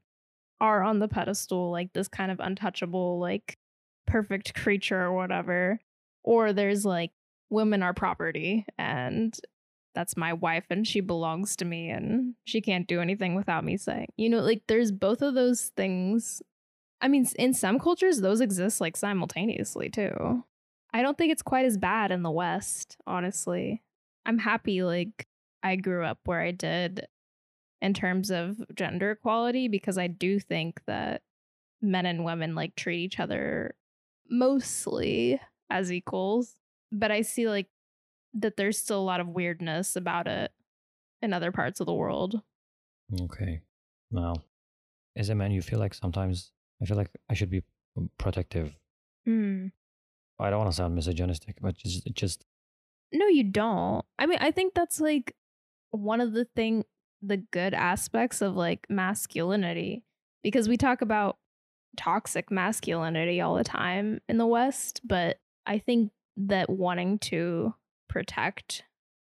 are 0.61 0.83
on 0.83 0.99
the 0.99 1.07
pedestal 1.07 1.71
like 1.71 1.93
this 1.93 2.07
kind 2.07 2.31
of 2.31 2.39
untouchable 2.39 3.19
like 3.19 3.57
perfect 4.05 4.53
creature 4.55 5.01
or 5.01 5.13
whatever 5.13 5.79
or 6.23 6.51
there's 6.53 6.85
like 6.85 7.11
women 7.49 7.81
are 7.81 7.93
property 7.93 8.65
and 8.77 9.39
that's 9.95 10.15
my 10.15 10.33
wife 10.33 10.65
and 10.69 10.87
she 10.87 11.01
belongs 11.01 11.55
to 11.55 11.65
me 11.65 11.89
and 11.89 12.35
she 12.45 12.61
can't 12.61 12.87
do 12.87 13.01
anything 13.01 13.35
without 13.35 13.63
me 13.63 13.77
saying 13.77 14.07
you 14.17 14.29
know 14.29 14.39
like 14.39 14.61
there's 14.67 14.91
both 14.91 15.21
of 15.21 15.33
those 15.33 15.71
things. 15.75 16.41
I 17.01 17.07
mean 17.07 17.25
in 17.37 17.53
some 17.53 17.79
cultures 17.79 18.21
those 18.21 18.41
exist 18.41 18.81
like 18.81 18.97
simultaneously 18.97 19.89
too. 19.89 20.43
I 20.93 21.01
don't 21.01 21.17
think 21.17 21.31
it's 21.31 21.41
quite 21.41 21.65
as 21.65 21.77
bad 21.77 22.11
in 22.11 22.23
the 22.23 22.31
west 22.31 22.97
honestly. 23.07 23.81
I'm 24.25 24.37
happy 24.37 24.83
like 24.83 25.27
i 25.61 25.75
grew 25.75 26.05
up 26.05 26.19
where 26.23 26.39
i 26.39 26.51
did 26.51 27.05
in 27.81 27.93
terms 27.93 28.29
of 28.29 28.57
gender 28.75 29.11
equality 29.11 29.67
because 29.67 29.97
I 29.97 30.07
do 30.07 30.39
think 30.39 30.81
that 30.85 31.21
men 31.81 32.05
and 32.05 32.25
women 32.25 32.55
like 32.55 32.75
treat 32.75 32.99
each 32.99 33.19
other 33.19 33.75
mostly 34.29 35.39
as 35.69 35.91
equals. 35.91 36.55
But 36.91 37.11
I 37.11 37.21
see 37.21 37.47
like 37.47 37.67
that 38.33 38.57
there's 38.57 38.77
still 38.77 38.99
a 38.99 39.01
lot 39.01 39.19
of 39.19 39.27
weirdness 39.27 39.95
about 39.95 40.27
it 40.27 40.51
in 41.21 41.33
other 41.33 41.51
parts 41.51 41.79
of 41.79 41.85
the 41.85 41.93
world. 41.93 42.41
Okay. 43.21 43.61
Well, 44.11 44.43
as 45.15 45.29
a 45.29 45.35
man, 45.35 45.51
you 45.51 45.61
feel 45.61 45.79
like 45.79 45.93
sometimes 45.93 46.51
I 46.81 46.85
feel 46.85 46.97
like 46.97 47.09
I 47.29 47.33
should 47.33 47.49
be 47.49 47.63
protective. 48.17 48.75
Mm. 49.27 49.71
I 50.39 50.49
don't 50.49 50.59
want 50.59 50.71
to 50.71 50.75
sound 50.75 50.95
misogynistic, 50.95 51.57
but 51.61 51.75
just 51.75 52.07
just 52.13 52.45
No, 53.11 53.27
you 53.27 53.43
don't. 53.43 54.05
I 54.17 54.25
mean, 54.25 54.39
I 54.41 54.51
think 54.51 54.73
that's 54.73 54.99
like 54.99 55.35
one 55.91 56.21
of 56.21 56.33
the 56.33 56.45
thing 56.45 56.85
the 57.21 57.37
good 57.37 57.73
aspects 57.73 58.41
of 58.41 58.55
like 58.55 58.85
masculinity 58.89 60.03
because 60.43 60.69
we 60.69 60.77
talk 60.77 61.01
about 61.01 61.37
toxic 61.97 62.49
masculinity 62.51 63.41
all 63.41 63.55
the 63.55 63.63
time 63.63 64.21
in 64.29 64.37
the 64.37 64.45
West, 64.47 65.01
but 65.03 65.37
I 65.65 65.79
think 65.79 66.11
that 66.37 66.69
wanting 66.69 67.19
to 67.19 67.73
protect 68.07 68.83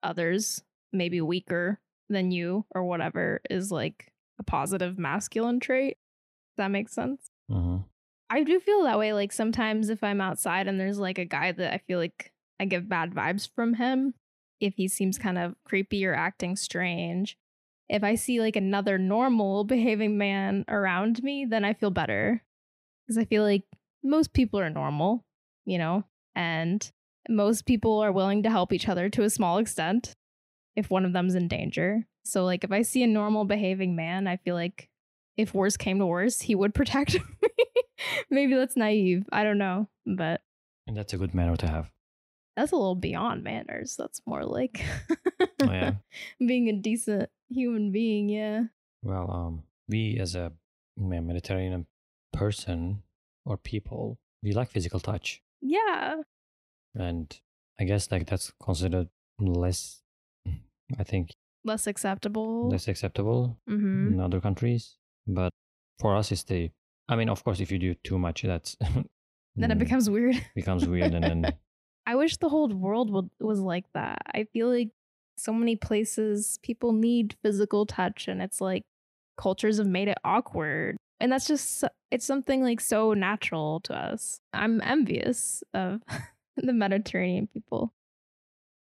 others, 0.04 0.62
maybe 0.92 1.22
weaker 1.22 1.80
than 2.10 2.32
you 2.32 2.66
or 2.76 2.84
whatever, 2.84 3.42
is 3.50 3.72
like 3.72 4.12
a 4.40 4.44
positive 4.44 4.98
masculine 4.98 5.60
trait. 5.60 5.98
Does 6.52 6.64
that 6.64 6.72
make 6.72 6.90
sense? 6.90 7.30
mhm. 7.50 7.86
I 8.32 8.44
do 8.44 8.60
feel 8.60 8.84
that 8.84 9.00
way. 9.00 9.12
Like 9.14 9.32
sometimes 9.32 9.90
if 9.90 10.04
I'm 10.04 10.22
outside 10.22 10.68
and 10.68 10.80
there's 10.80 11.00
like 11.00 11.18
a 11.18 11.26
guy 11.26 11.52
that 11.52 11.74
I 11.74 11.80
feel 11.80 11.98
like 11.98 12.32
I 12.60 12.66
get 12.66 12.88
bad 12.88 13.12
vibes 13.12 13.50
from 13.56 13.74
him, 13.74 14.14
if 14.60 14.76
he 14.76 14.88
seems 14.88 15.18
kind 15.18 15.38
of 15.40 15.56
creepy 15.64 16.06
or 16.06 16.14
acting 16.14 16.56
strange, 16.56 17.38
if 17.90 18.04
I 18.04 18.16
see 18.16 18.40
like 18.40 18.56
another 18.56 18.98
normal 18.98 19.64
behaving 19.66 20.18
man 20.18 20.66
around 20.68 21.24
me, 21.24 21.46
then 21.50 21.66
I 21.66 21.74
feel 21.74 21.92
better. 21.92 22.44
Because 23.06 23.18
I 23.18 23.26
feel 23.26 23.44
like 23.44 23.64
most 24.04 24.34
people 24.34 24.60
are 24.60 24.70
normal, 24.70 25.26
you 25.66 25.78
know, 25.78 26.04
and 26.36 26.90
most 27.28 27.66
people 27.66 28.00
are 28.00 28.12
willing 28.12 28.44
to 28.44 28.50
help 28.50 28.72
each 28.72 28.88
other 28.88 29.10
to 29.10 29.24
a 29.24 29.30
small 29.30 29.58
extent 29.58 30.14
if 30.76 30.90
one 30.90 31.06
of 31.06 31.14
them's 31.14 31.36
in 31.36 31.48
danger. 31.48 32.06
So, 32.24 32.46
like, 32.46 32.64
if 32.64 32.72
I 32.72 32.84
see 32.84 33.02
a 33.02 33.08
normal 33.08 33.46
behaving 33.46 33.96
man, 33.96 34.28
I 34.28 34.38
feel 34.38 34.54
like 34.56 34.88
if 35.38 35.54
worse 35.54 35.76
came 35.76 36.00
to 36.00 36.06
worse, 36.06 36.42
he 36.42 36.54
would 36.54 36.74
protect 36.76 37.16
me. 37.16 37.22
Maybe 38.30 38.56
that's 38.56 38.78
naive. 38.78 39.26
I 39.32 39.44
don't 39.44 39.58
know. 39.58 39.90
But 40.06 40.42
and 40.88 40.96
that's 40.96 41.14
a 41.14 41.18
good 41.18 41.34
manner 41.34 41.56
to 41.58 41.68
have. 41.68 41.92
That's 42.60 42.72
a 42.74 42.76
little 42.76 42.96
beyond 42.96 43.44
manners. 43.44 43.96
That's 43.98 44.22
more 44.28 44.44
like 44.44 44.84
Oh, 45.62 45.72
yeah. 45.72 45.94
being 46.40 46.68
a 46.70 46.74
decent 46.74 47.30
human 47.50 47.92
being. 47.92 48.28
Yeah. 48.30 48.64
Well, 49.04 49.32
um, 49.32 49.64
we 49.88 50.18
as 50.20 50.36
a 50.36 50.52
Mediterranean 50.98 51.88
person 52.34 53.04
or 53.46 53.58
people, 53.58 54.20
we 54.44 54.52
like 54.54 54.70
physical 54.72 55.00
touch, 55.00 55.42
Yeah. 55.62 56.22
and 56.96 57.40
I 57.80 57.86
guess 57.86 58.12
like 58.12 58.28
that's 58.28 58.52
considered 58.62 59.08
less. 59.40 60.02
I 61.00 61.04
think 61.04 61.32
Less 61.64 61.88
acceptable. 61.88 62.70
less 62.70 62.88
acceptable 62.88 63.58
hmm 63.68 64.14
in 64.14 64.20
other 64.20 64.40
countries, 64.42 64.98
but 65.28 65.52
for 66.00 66.16
us, 66.16 66.32
it's 66.32 66.44
the. 66.44 66.72
I 67.10 67.16
mean, 67.16 67.30
of 67.30 67.44
course, 67.44 67.60
if 67.60 67.72
you 67.72 67.80
do 67.80 67.96
too 68.04 68.18
much, 68.20 68.44
that's 68.44 68.76
Then 69.56 69.72
it 69.72 69.76
mm, 69.76 69.80
becomes 69.80 70.10
weird. 70.10 70.36
becomes 70.56 70.88
weird, 70.88 71.14
and 71.14 71.24
then 71.24 71.54
I 72.10 72.16
wish 72.16 72.38
the 72.38 72.50
whole 72.50 72.70
world 72.70 73.12
would, 73.12 73.30
was 73.40 73.60
like 73.60 73.86
that. 73.94 74.24
I 74.34 74.46
feel 74.52 74.68
like 74.68 74.90
so 75.38 75.54
many 75.54 75.76
places 75.76 76.58
people 76.64 76.92
need 76.92 77.36
physical 77.44 77.86
touch, 77.86 78.28
and 78.28 78.42
it's 78.42 78.60
like 78.60 78.82
cultures 79.38 79.78
have 79.78 79.86
made 79.86 80.08
it 80.08 80.18
awkward. 80.24 80.98
And 81.20 81.32
that's 81.32 81.46
just 81.46 81.84
it's 82.10 82.26
something 82.26 82.64
like 82.64 82.82
so 82.82 83.14
natural 83.14 83.80
to 83.82 83.94
us. 83.94 84.40
I'm 84.54 84.82
envious 84.82 85.64
of 85.76 86.02
the 86.58 86.74
Mediterranean 86.74 87.46
people. 87.46 87.94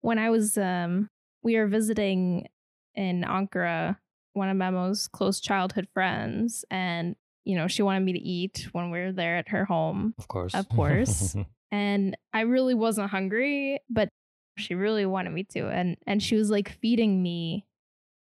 When 0.01 0.18
I 0.18 0.31
was, 0.31 0.57
um, 0.57 1.11
we 1.43 1.57
were 1.57 1.66
visiting 1.66 2.49
in 2.95 3.24
Ankara, 3.24 3.99
one 4.33 4.49
of 4.49 4.57
Memo's 4.57 5.07
close 5.07 5.39
childhood 5.39 5.87
friends, 5.93 6.64
and 6.70 7.14
you 7.49 7.57
know, 7.57 7.66
she 7.66 7.80
wanted 7.82 8.01
me 8.05 8.12
to 8.12 8.18
eat 8.20 8.68
when 8.72 8.90
we 8.90 8.99
were 9.01 9.12
there 9.12 9.36
at 9.38 9.49
her 9.49 9.64
home 9.64 10.12
of 10.18 10.28
course, 10.28 10.53
Of 10.55 10.68
course. 10.68 11.34
and 11.72 12.14
I 12.34 12.42
really 12.42 12.74
wasn't 12.74 13.11
hungry, 13.11 13.80
but 13.88 14.11
she 14.59 14.74
really 14.74 15.07
wanted 15.07 15.30
me 15.32 15.44
to 15.55 15.68
and 15.68 15.96
and 16.07 16.22
she 16.22 16.36
was 16.36 16.51
like 16.51 16.68
feeding 16.82 17.22
me 17.22 17.64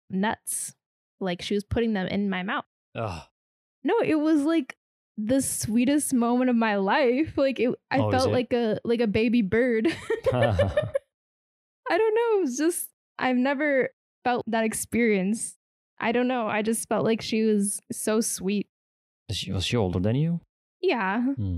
nuts. 0.09 0.73
Like 1.19 1.41
she 1.41 1.55
was 1.55 1.63
putting 1.65 1.93
them 1.93 2.07
in 2.07 2.29
my 2.29 2.43
mouth. 2.43 2.65
Ugh. 2.95 3.21
No, 3.83 3.95
it 4.03 4.15
was 4.15 4.43
like 4.43 4.75
the 5.17 5.41
sweetest 5.41 6.13
moment 6.13 6.49
of 6.51 6.55
my 6.55 6.75
life. 6.77 7.37
Like 7.37 7.59
it 7.59 7.73
I 7.91 7.99
Oh, 7.99 8.11
felt 8.11 8.29
it? 8.29 8.33
like 8.33 8.53
a 8.53 8.79
like 8.85 9.01
a 9.01 9.07
baby 9.07 9.41
bird. 9.41 9.87
I 10.33 11.97
don't 11.97 12.15
know, 12.15 12.37
it 12.37 12.41
was 12.41 12.57
just 12.57 12.87
I've 13.19 13.35
never 13.37 13.89
felt 14.23 14.43
that 14.47 14.63
experience. 14.63 15.55
I 15.99 16.11
don't 16.11 16.27
know. 16.27 16.47
I 16.47 16.61
just 16.61 16.87
felt 16.87 17.03
like 17.03 17.21
she 17.21 17.43
was 17.43 17.79
so 17.91 18.21
sweet. 18.21 18.67
Is 19.29 19.37
she, 19.37 19.51
was 19.51 19.65
she 19.65 19.75
older 19.77 19.99
than 19.99 20.15
you? 20.15 20.39
Yeah, 20.81 21.33
Hmm. 21.33 21.57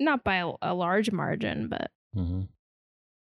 not 0.00 0.24
by 0.24 0.36
a, 0.36 0.52
a 0.62 0.74
large 0.74 1.10
margin, 1.12 1.68
but 1.68 1.90
hmm 2.14 2.42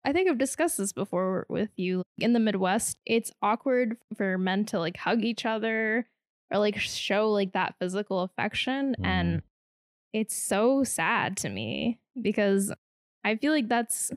I 0.06 0.12
think 0.12 0.28
I've 0.28 0.36
discussed 0.38 0.76
this 0.76 0.92
before 0.92 1.46
with 1.48 1.70
you. 1.76 2.02
In 2.18 2.34
the 2.34 2.38
Midwest, 2.38 2.98
it's 3.06 3.32
awkward 3.40 3.96
for 4.14 4.36
men 4.36 4.66
to 4.66 4.78
like 4.78 4.98
hug 4.98 5.24
each 5.24 5.46
other 5.46 6.06
or 6.50 6.58
like 6.58 6.78
show 6.78 7.30
like 7.30 7.52
that 7.52 7.76
physical 7.78 8.20
affection. 8.20 8.96
And 9.02 9.42
it's 10.12 10.36
so 10.36 10.84
sad 10.84 11.38
to 11.38 11.48
me 11.48 12.00
because 12.20 12.70
I 13.24 13.36
feel 13.36 13.50
like 13.52 13.68
that's 13.68 14.12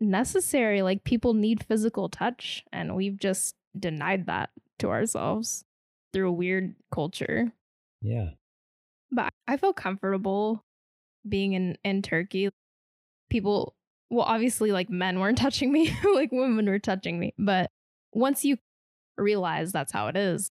necessary. 0.00 0.82
Like 0.82 1.02
people 1.04 1.34
need 1.34 1.64
physical 1.64 2.08
touch, 2.08 2.64
and 2.72 2.94
we've 2.94 3.18
just 3.18 3.56
denied 3.78 4.26
that 4.26 4.50
to 4.78 4.90
ourselves 4.90 5.64
through 6.12 6.28
a 6.28 6.32
weird 6.32 6.76
culture. 6.92 7.52
Yeah. 8.00 8.30
But 9.12 9.32
I 9.46 9.56
felt 9.58 9.76
comfortable 9.76 10.64
being 11.28 11.52
in 11.52 11.76
in 11.84 12.02
Turkey, 12.02 12.48
people 13.30 13.74
well 14.10 14.24
obviously 14.26 14.72
like 14.72 14.90
men 14.90 15.20
weren't 15.20 15.38
touching 15.46 15.70
me, 15.72 15.94
like 16.14 16.32
women 16.32 16.66
were 16.66 16.78
touching 16.78 17.18
me, 17.18 17.34
but 17.38 17.70
once 18.12 18.44
you 18.44 18.56
realize 19.18 19.72
that's 19.72 19.92
how 19.92 20.08
it 20.08 20.16
is, 20.16 20.50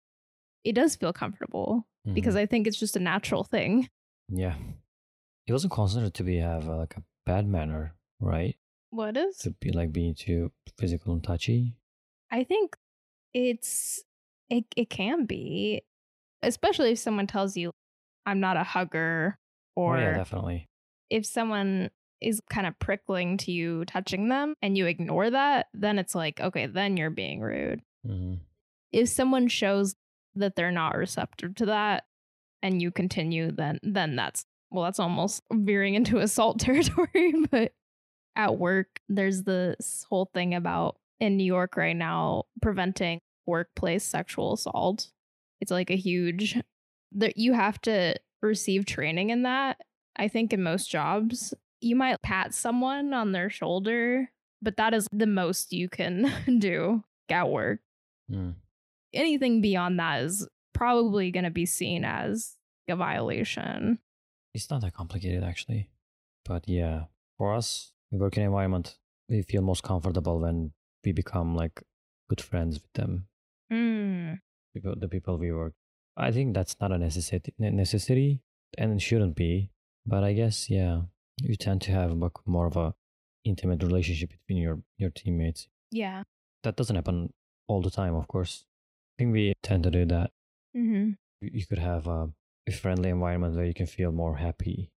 it 0.64 0.74
does 0.74 0.95
feel 0.95 1.14
comfortable 1.14 1.86
because 2.14 2.36
Mhm. 2.36 2.39
I 2.39 2.45
think 2.47 2.68
it's 2.68 2.80
just 2.80 2.95
a 2.95 2.99
natural 2.99 3.43
thing. 3.43 3.89
yeah, 4.30 4.55
it 5.47 5.51
wasn't 5.51 5.74
considered 5.74 6.14
to 6.16 6.24
be 6.24 6.38
have 6.38 6.68
uh, 6.70 6.78
like 6.78 6.95
a 6.97 7.03
bad 7.26 7.47
manner, 7.47 7.95
right? 8.20 8.55
What 8.91 9.18
is? 9.18 9.38
To 9.39 9.51
be 9.51 9.72
like 9.72 9.91
being 9.91 10.16
too 10.16 10.51
physical 10.78 11.14
and 11.14 11.24
touchy. 11.24 11.76
I 12.32 12.43
think 12.43 12.76
it's 13.34 14.03
it 14.49 14.66
it 14.76 14.89
can 14.89 15.26
be, 15.26 15.82
especially 16.41 16.91
if 16.91 16.99
someone 16.99 17.28
tells 17.28 17.55
you 17.57 17.72
I'm 18.26 18.39
not 18.39 18.57
a 18.57 18.63
hugger 18.63 19.38
or 19.76 19.97
oh 19.97 19.99
yeah, 19.99 20.17
definitely. 20.17 20.69
if 21.09 21.26
someone 21.26 21.89
is 22.22 22.41
kind 22.51 22.67
of 22.67 22.78
prickling 22.78 23.38
to 23.38 23.51
you 23.51 23.84
touching 23.86 24.30
them 24.30 24.53
and 24.61 24.78
you 24.78 24.86
ignore 24.86 25.30
that, 25.32 25.67
then 25.74 25.97
it's 25.97 26.13
like, 26.13 26.39
okay, 26.39 26.67
then 26.67 26.97
you're 26.97 27.09
being 27.09 27.39
rude. 27.41 27.82
hmm 28.05 28.36
If 28.91 29.09
someone 29.09 29.47
shows 29.47 29.95
that 30.36 30.55
they're 30.55 30.72
not 30.72 30.95
receptive 30.95 31.55
to 31.55 31.65
that 31.67 32.05
and 32.61 32.82
you 32.82 32.91
continue, 32.91 33.51
then 33.51 33.80
then 33.84 34.15
that's 34.15 34.45
well, 34.69 34.86
that's 34.86 34.99
almost 34.99 35.41
veering 35.51 35.95
into 35.95 36.17
assault 36.28 36.59
territory. 36.59 37.34
but 37.51 37.74
at 38.36 38.57
work, 38.57 38.88
there's 39.09 39.43
this 39.43 40.05
whole 40.09 40.30
thing 40.34 40.53
about 40.53 40.97
in 41.19 41.38
New 41.38 41.43
York 41.43 41.76
right 41.76 41.95
now 41.95 42.43
preventing 42.61 43.19
workplace 43.45 44.03
sexual 44.03 44.53
assault. 44.53 45.09
It's 45.59 45.72
like 45.72 45.89
a 45.89 45.95
huge 45.97 46.57
that 47.14 47.38
you 47.38 47.53
have 47.53 47.80
to 47.82 48.16
receive 48.41 48.86
training 48.86 49.30
in 49.30 49.43
that. 49.43 49.78
I 50.16 50.28
think 50.28 50.53
in 50.53 50.64
most 50.64 50.89
jobs, 50.89 51.53
you 51.80 51.95
might 51.95 52.22
pat 52.22 52.53
someone 52.53 53.14
on 53.14 53.32
their 53.32 53.49
shoulder, 53.49 54.32
but 54.62 54.78
that 54.78 54.93
is 54.93 55.07
the 55.12 55.28
most 55.28 55.74
you 55.74 55.89
can 55.89 56.32
do 56.59 57.03
at 57.30 57.49
work. 57.49 57.80
Mm. 58.30 58.55
Anything 59.14 59.62
beyond 59.62 59.99
that 59.99 60.24
is 60.24 60.47
probably 60.74 61.32
going 61.32 61.43
to 61.43 61.49
be 61.51 61.66
seen 61.66 62.03
as 62.05 62.55
a 62.88 62.95
violation. 62.95 63.99
It's 64.53 64.70
not 64.70 64.82
that 64.82 64.93
complicated 64.93 65.43
actually, 65.43 65.89
but 66.45 66.68
yeah, 66.68 67.05
for 67.38 67.53
us, 67.53 67.93
we 68.12 68.18
work 68.18 68.36
in 68.38 68.43
an 68.43 68.47
environment 68.47 68.97
we 69.30 69.41
feel 69.43 69.62
most 69.62 69.82
comfortable 69.84 70.39
when 70.39 70.74
we 71.05 71.14
become 71.14 71.55
like 71.55 71.82
good 72.30 72.41
friends 72.41 72.76
with 72.82 72.91
them, 72.93 73.28
Mm. 73.72 74.39
people, 74.74 74.93
the 74.97 75.07
people 75.07 75.38
we 75.38 75.51
work. 75.53 75.74
I 76.18 76.32
think 76.32 76.53
that's 76.53 76.76
not 76.80 76.91
a 76.91 76.97
necessity, 76.97 77.53
necessity, 77.57 78.41
and 78.78 78.93
it 78.93 79.01
shouldn't 79.01 79.36
be. 79.36 79.70
But 80.05 80.24
I 80.24 80.34
guess 80.34 80.70
yeah, 80.70 81.01
you 81.41 81.55
tend 81.55 81.82
to 81.84 81.91
have 81.91 82.12
like 82.12 82.45
more 82.45 82.68
of 82.68 82.78
a 82.78 82.93
intimate 83.43 83.84
relationship 83.84 84.32
between 84.32 84.62
your 84.62 84.82
your 84.97 85.09
teammates. 85.09 85.68
Yeah. 85.91 86.24
That 86.64 86.76
doesn't 86.76 86.95
happen 86.95 87.34
all 87.68 87.82
the 87.82 87.89
time, 87.89 88.16
of 88.16 88.28
course. 88.28 88.66
I 89.18 89.24
think 89.24 89.34
we 89.34 89.53
tend 89.64 89.84
to 89.84 89.91
do 89.91 90.05
that. 90.05 90.32
Mm-hmm. 90.76 91.12
you 91.41 91.66
could 91.66 91.80
have 91.80 92.07
a, 92.07 92.30
a 92.68 92.72
friendly 92.72 93.09
environment 93.09 93.55
where 93.55 93.66
you 93.66 93.74
can 93.74 93.88
feel 93.88 94.12
more 94.14 94.38
happy, 94.38 94.89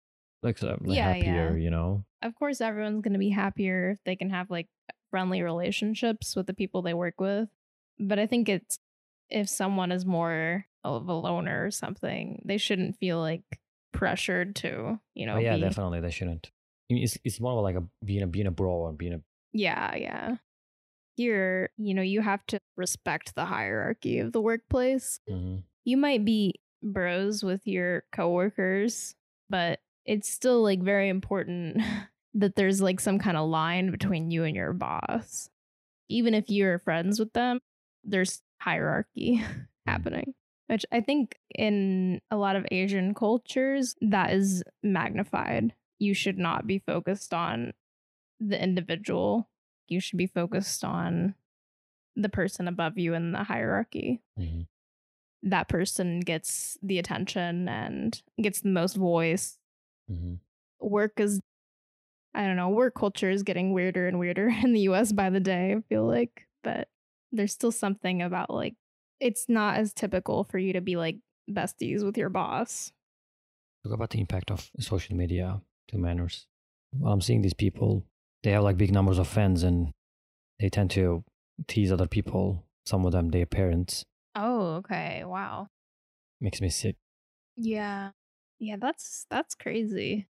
like, 0.43 0.61
like 0.61 0.78
Yeah, 0.86 1.14
happier, 1.14 1.57
yeah. 1.57 1.64
you 1.64 1.72
know. 1.72 2.05
Of 2.22 2.36
course, 2.36 2.61
everyone's 2.61 3.01
going 3.01 3.14
to 3.14 3.20
be 3.20 3.30
happier 3.32 3.91
if 3.91 4.03
they 4.05 4.16
can 4.16 4.30
have 4.30 4.51
like 4.51 4.68
friendly 5.09 5.41
relationships 5.41 6.36
with 6.36 6.45
the 6.47 6.53
people 6.53 6.82
they 6.82 6.93
work 6.93 7.20
with. 7.20 7.49
But 7.99 8.20
I 8.20 8.28
think 8.28 8.49
it's 8.49 8.78
if 9.30 9.49
someone 9.49 9.91
is 9.91 10.05
more 10.05 10.66
of 10.84 11.08
a 11.08 11.14
loner 11.14 11.66
or 11.66 11.72
something, 11.72 12.42
they 12.46 12.58
shouldn't 12.58 12.98
feel 12.98 13.20
like 13.20 13.44
pressured 13.92 14.56
to, 14.58 15.00
you 15.14 15.26
know, 15.26 15.36
oh, 15.36 15.40
yeah, 15.40 15.56
be- 15.56 15.62
definitely 15.62 16.00
they 16.02 16.12
shouldn't. 16.12 16.52
It's 16.90 17.18
it's 17.24 17.40
more 17.40 17.54
of 17.58 17.64
like 17.64 17.76
a 17.76 17.84
being 18.06 18.24
a 18.24 18.28
being 18.28 18.48
a 18.48 18.52
bro 18.52 18.88
and 18.88 18.98
being 18.98 19.14
a 19.14 19.22
Yeah, 19.54 19.96
yeah. 19.96 20.36
Here, 21.16 21.70
you 21.78 21.94
know, 21.94 22.02
you 22.02 22.22
have 22.22 22.46
to 22.48 22.60
respect 22.76 23.36
the 23.36 23.46
hierarchy 23.46 24.20
of 24.20 24.32
the 24.32 24.42
workplace. 24.42 25.20
Mhm. 25.30 25.64
You 25.86 25.98
might 25.98 26.26
be 26.26 26.56
bros 26.82 27.44
with 27.44 27.66
your 27.68 28.04
coworkers, 28.12 29.16
but 29.50 29.80
it's 30.06 30.30
still 30.30 30.62
like 30.64 30.82
very 30.82 31.10
important 31.10 31.78
that 32.34 32.56
there's 32.56 32.82
like 32.82 33.00
some 33.00 33.20
kind 33.20 33.38
of 33.38 33.48
line 33.48 33.92
between 33.92 34.32
you 34.32 34.44
and 34.44 34.56
your 34.56 34.74
boss. 34.74 35.50
Even 36.10 36.34
if 36.34 36.50
you're 36.50 36.80
friends 36.80 37.20
with 37.20 37.32
them, 37.34 37.60
there's 38.04 38.42
hierarchy 38.60 39.44
happening. 39.86 40.34
Which 40.74 40.88
I 40.91 41.01
think 41.01 41.38
in 41.53 42.19
a 42.32 42.36
lot 42.36 42.55
of 42.55 42.65
Asian 42.71 43.13
cultures, 43.13 43.93
that 44.01 44.34
is 44.34 44.63
magnified. 44.82 45.76
You 45.99 46.15
should 46.15 46.39
not 46.39 46.65
be 46.65 46.80
focused 46.80 47.32
on 47.32 47.74
the 48.39 48.59
individual. 48.59 49.47
You 49.88 49.99
should 49.99 50.17
be 50.17 50.26
focused 50.26 50.84
on 50.84 51.36
the 52.15 52.30
person 52.30 52.67
above 52.67 52.97
you 52.97 53.13
in 53.13 53.34
the 53.34 53.43
hierarchy. 53.43 54.24
Mhm. 54.39 54.65
That 55.43 55.69
person 55.69 56.21
gets 56.21 56.76
the 56.82 56.97
attention 56.97 57.69
and 57.69 58.19
gets 58.41 58.61
the 58.61 58.69
most 58.69 58.95
voice. 58.95 59.59
Mhm. 60.09 60.39
Work 60.82 61.19
is, 61.19 61.39
I 62.34 62.47
don't 62.47 62.55
know, 62.55 62.69
work 62.69 62.95
culture 62.95 63.30
is 63.30 63.43
getting 63.43 63.74
weirder 63.74 64.07
and 64.07 64.17
weirder 64.17 64.47
in 64.63 64.74
the 64.74 64.82
US 64.89 65.11
by 65.11 65.30
the 65.30 65.39
day, 65.39 65.76
I 65.76 65.82
feel 65.82 66.07
like. 66.07 66.47
But 66.63 66.89
there's 67.32 67.53
still 67.53 67.71
something 67.71 68.24
about 68.24 68.49
like, 68.49 68.74
it's 69.24 69.47
not 69.47 69.78
as 69.78 69.93
typical 69.93 70.43
for 70.43 70.57
you 70.57 70.74
to 70.74 70.82
be 70.82 70.97
like 70.97 71.17
besties 71.49 72.03
with 72.03 72.17
your 72.17 72.30
boss. 72.30 72.91
Talk 73.84 73.93
about 73.93 74.09
the 74.09 74.19
impact 74.19 74.51
of 74.51 74.69
social 74.80 75.15
media 75.15 75.61
to 75.88 75.97
manners. 75.97 76.45
Well, 76.93 77.13
I'm 77.13 77.21
seeing 77.21 77.41
these 77.41 77.53
people. 77.53 78.05
They 78.43 78.51
have 78.51 78.63
like 78.63 78.78
big 78.78 78.91
numbers 78.91 79.19
of 79.19 79.28
fans, 79.28 79.63
and 79.63 79.93
they 80.59 80.69
tend 80.69 80.91
to 80.91 81.24
tease 81.67 81.91
other 81.91 82.07
people. 82.07 82.65
Some 82.86 83.05
of 83.05 83.13
them, 83.13 83.30
their 83.30 83.45
parents. 83.45 84.03
Oh, 84.36 84.76
okay. 84.76 85.24
Wow. 85.26 85.67
Makes 86.41 86.59
me 86.59 86.69
sick. 86.69 86.97
Yeah. 87.55 88.11
Yeah, 88.59 88.76
that's 88.80 89.26
that's 89.30 89.55
crazy. 89.55 90.28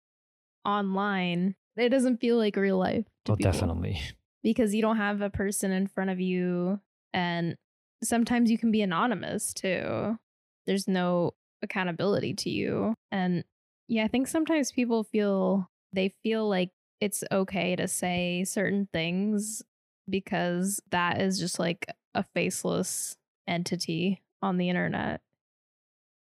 Online, 0.64 1.54
it 1.76 1.88
doesn't 1.88 2.20
feel 2.20 2.36
like 2.36 2.56
real 2.56 2.78
life. 2.78 3.06
Oh, 3.28 3.36
people 3.36 3.52
definitely. 3.52 4.00
Because 4.42 4.74
you 4.74 4.82
don't 4.82 4.96
have 4.96 5.20
a 5.20 5.30
person 5.30 5.70
in 5.70 5.86
front 5.86 6.10
of 6.10 6.20
you 6.20 6.80
and 7.12 7.56
sometimes 8.02 8.50
you 8.50 8.58
can 8.58 8.70
be 8.70 8.82
anonymous 8.82 9.52
too. 9.52 10.18
There's 10.66 10.88
no 10.88 11.32
accountability 11.62 12.34
to 12.34 12.50
you. 12.50 12.94
And 13.10 13.44
yeah, 13.88 14.04
I 14.04 14.08
think 14.08 14.28
sometimes 14.28 14.72
people 14.72 15.04
feel 15.04 15.68
they 15.92 16.14
feel 16.22 16.48
like 16.48 16.70
it's 17.00 17.24
okay 17.32 17.74
to 17.76 17.88
say 17.88 18.44
certain 18.44 18.88
things 18.92 19.62
because 20.08 20.80
that 20.90 21.20
is 21.20 21.38
just 21.38 21.58
like 21.58 21.86
a 22.14 22.24
faceless 22.34 23.16
entity 23.48 24.22
on 24.42 24.58
the 24.58 24.68
internet. 24.68 25.20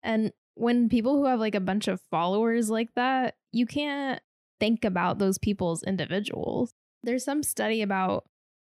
And 0.02 0.32
when 0.54 0.88
people 0.88 1.16
who 1.16 1.26
have 1.26 1.40
like 1.40 1.54
a 1.54 1.60
bunch 1.60 1.88
of 1.88 2.00
followers 2.10 2.70
like 2.70 2.90
that, 2.94 3.34
you 3.52 3.66
can't 3.66 4.20
think 4.58 4.84
about 4.84 5.18
those 5.18 5.38
people 5.38 5.72
as 5.72 5.82
individuals. 5.82 6.72
There's 7.02 7.24
some 7.24 7.42
study 7.42 7.82
about 7.82 8.24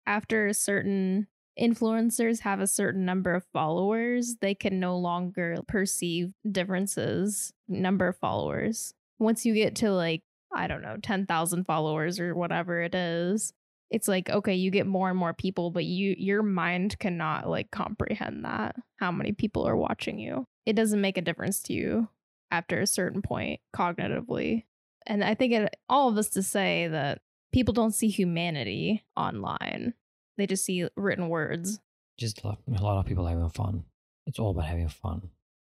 after 0.07 0.47
a 0.47 0.55
certain 0.55 1.28
influencers 1.61 2.40
have 2.40 2.61
a 2.61 2.66
certain 2.66 3.05
number 3.05 3.34
of 3.34 3.44
followers, 3.53 4.36
they 4.40 4.55
can 4.55 4.80
no 4.80 4.96
longer 4.96 5.59
perceive 5.68 6.32
differences, 6.50 7.53
number 7.68 8.09
of 8.09 8.16
followers. 8.16 8.94
Once 9.18 9.44
you 9.44 9.55
get 9.55 9.76
to 9.76 9.92
like, 9.92 10.22
I 10.55 10.66
don't 10.66 10.82
know, 10.82 10.96
10,000 11.03 11.64
followers 11.64 12.18
or 12.18 12.34
whatever 12.34 12.82
it 12.82 12.94
is, 12.94 13.53
it's 13.92 14.09
like 14.09 14.30
okay, 14.30 14.55
you 14.55 14.70
get 14.70 14.86
more 14.86 15.11
and 15.11 15.18
more 15.18 15.34
people, 15.34 15.70
but 15.70 15.84
you 15.84 16.14
your 16.18 16.42
mind 16.42 16.98
cannot 16.98 17.48
like 17.48 17.70
comprehend 17.70 18.44
that 18.46 18.74
how 18.96 19.12
many 19.12 19.32
people 19.32 19.68
are 19.68 19.76
watching 19.76 20.18
you. 20.18 20.46
It 20.64 20.74
doesn't 20.74 21.00
make 21.00 21.18
a 21.18 21.22
difference 21.22 21.61
to 21.64 21.74
you 21.74 22.09
after 22.50 22.80
a 22.80 22.86
certain 22.86 23.20
point 23.20 23.61
cognitively. 23.76 24.64
And 25.07 25.22
I 25.22 25.34
think 25.34 25.53
it, 25.53 25.76
all 25.88 26.09
of 26.09 26.14
this 26.14 26.30
to 26.30 26.42
say 26.42 26.88
that 26.88 27.20
people 27.53 27.74
don't 27.74 27.94
see 27.94 28.09
humanity 28.09 29.05
online. 29.14 29.94
They 30.36 30.46
just 30.46 30.64
see 30.64 30.88
written 30.96 31.28
words. 31.28 31.80
Just 32.18 32.42
a 32.42 32.48
lot, 32.48 32.58
a 32.68 32.82
lot 32.82 32.98
of 32.98 33.06
people 33.06 33.26
having 33.26 33.48
fun. 33.50 33.84
It's 34.26 34.38
all 34.38 34.50
about 34.50 34.66
having 34.66 34.88
fun. 34.88 35.30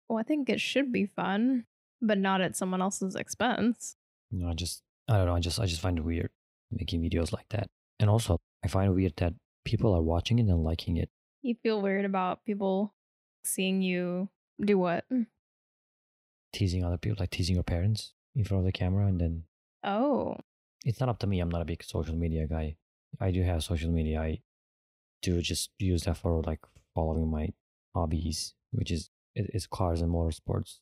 Well, 0.09 0.19
I 0.19 0.23
think 0.23 0.49
it 0.49 0.61
should 0.61 0.93
be 0.93 1.07
fun, 1.07 1.67
but 2.01 2.19
not 2.19 2.41
at 2.41 2.57
someone 2.57 2.81
else's 2.81 3.15
expense. 3.15 3.97
You 4.31 4.41
know, 4.41 4.51
I 4.51 4.55
just 4.55 4.83
I 5.09 5.17
don't 5.17 5.27
know. 5.27 5.35
I 5.37 5.41
just 5.41 5.61
I 5.61 5.67
just 5.67 5.81
find 5.81 5.99
it 5.99 6.05
weird 6.05 6.31
making 6.71 7.03
videos 7.03 7.33
like 7.33 7.49
that. 7.51 7.69
And 8.01 8.09
also, 8.11 8.39
I 8.65 8.69
find 8.69 8.91
it 8.91 8.95
weird 8.95 9.15
that 9.17 9.35
people 9.65 9.95
are 9.95 10.03
watching 10.03 10.39
it 10.39 10.47
and 10.47 10.65
liking 10.65 10.97
it. 10.97 11.11
You 11.43 11.55
feel 11.63 11.81
weird 11.81 12.05
about 12.05 12.45
people 12.45 12.95
seeing 13.45 13.83
you 13.83 14.29
do 14.61 14.79
what? 14.79 15.05
teasing 16.53 16.85
other 16.85 16.97
people, 16.97 17.17
like 17.21 17.31
teasing 17.31 17.55
your 17.55 17.63
parents 17.63 18.15
in 18.35 18.45
front 18.45 18.61
of 18.61 18.65
the 18.67 18.73
camera, 18.73 19.07
and 19.07 19.21
then 19.21 19.45
Oh, 19.85 20.37
it's 20.85 21.01
not 21.01 21.09
up 21.09 21.19
to 21.21 21.27
me. 21.27 21.41
I'm 21.41 21.51
not 21.51 21.63
a 21.63 21.67
big 21.67 21.83
social 21.85 22.15
media 22.15 22.47
guy. 22.47 22.77
I 23.21 23.31
do 23.31 23.43
have 23.43 23.63
social 23.63 23.91
media. 23.91 24.21
I 24.21 24.41
do 25.23 25.41
just 25.41 25.71
use 25.79 26.05
that 26.05 26.17
for 26.17 26.43
like 26.43 26.61
following 26.95 27.31
my 27.31 27.49
hobbies, 27.95 28.55
which 28.73 28.91
is 28.91 29.11
is 29.35 29.67
cars 29.67 30.01
and 30.01 30.13
motorsports. 30.13 30.79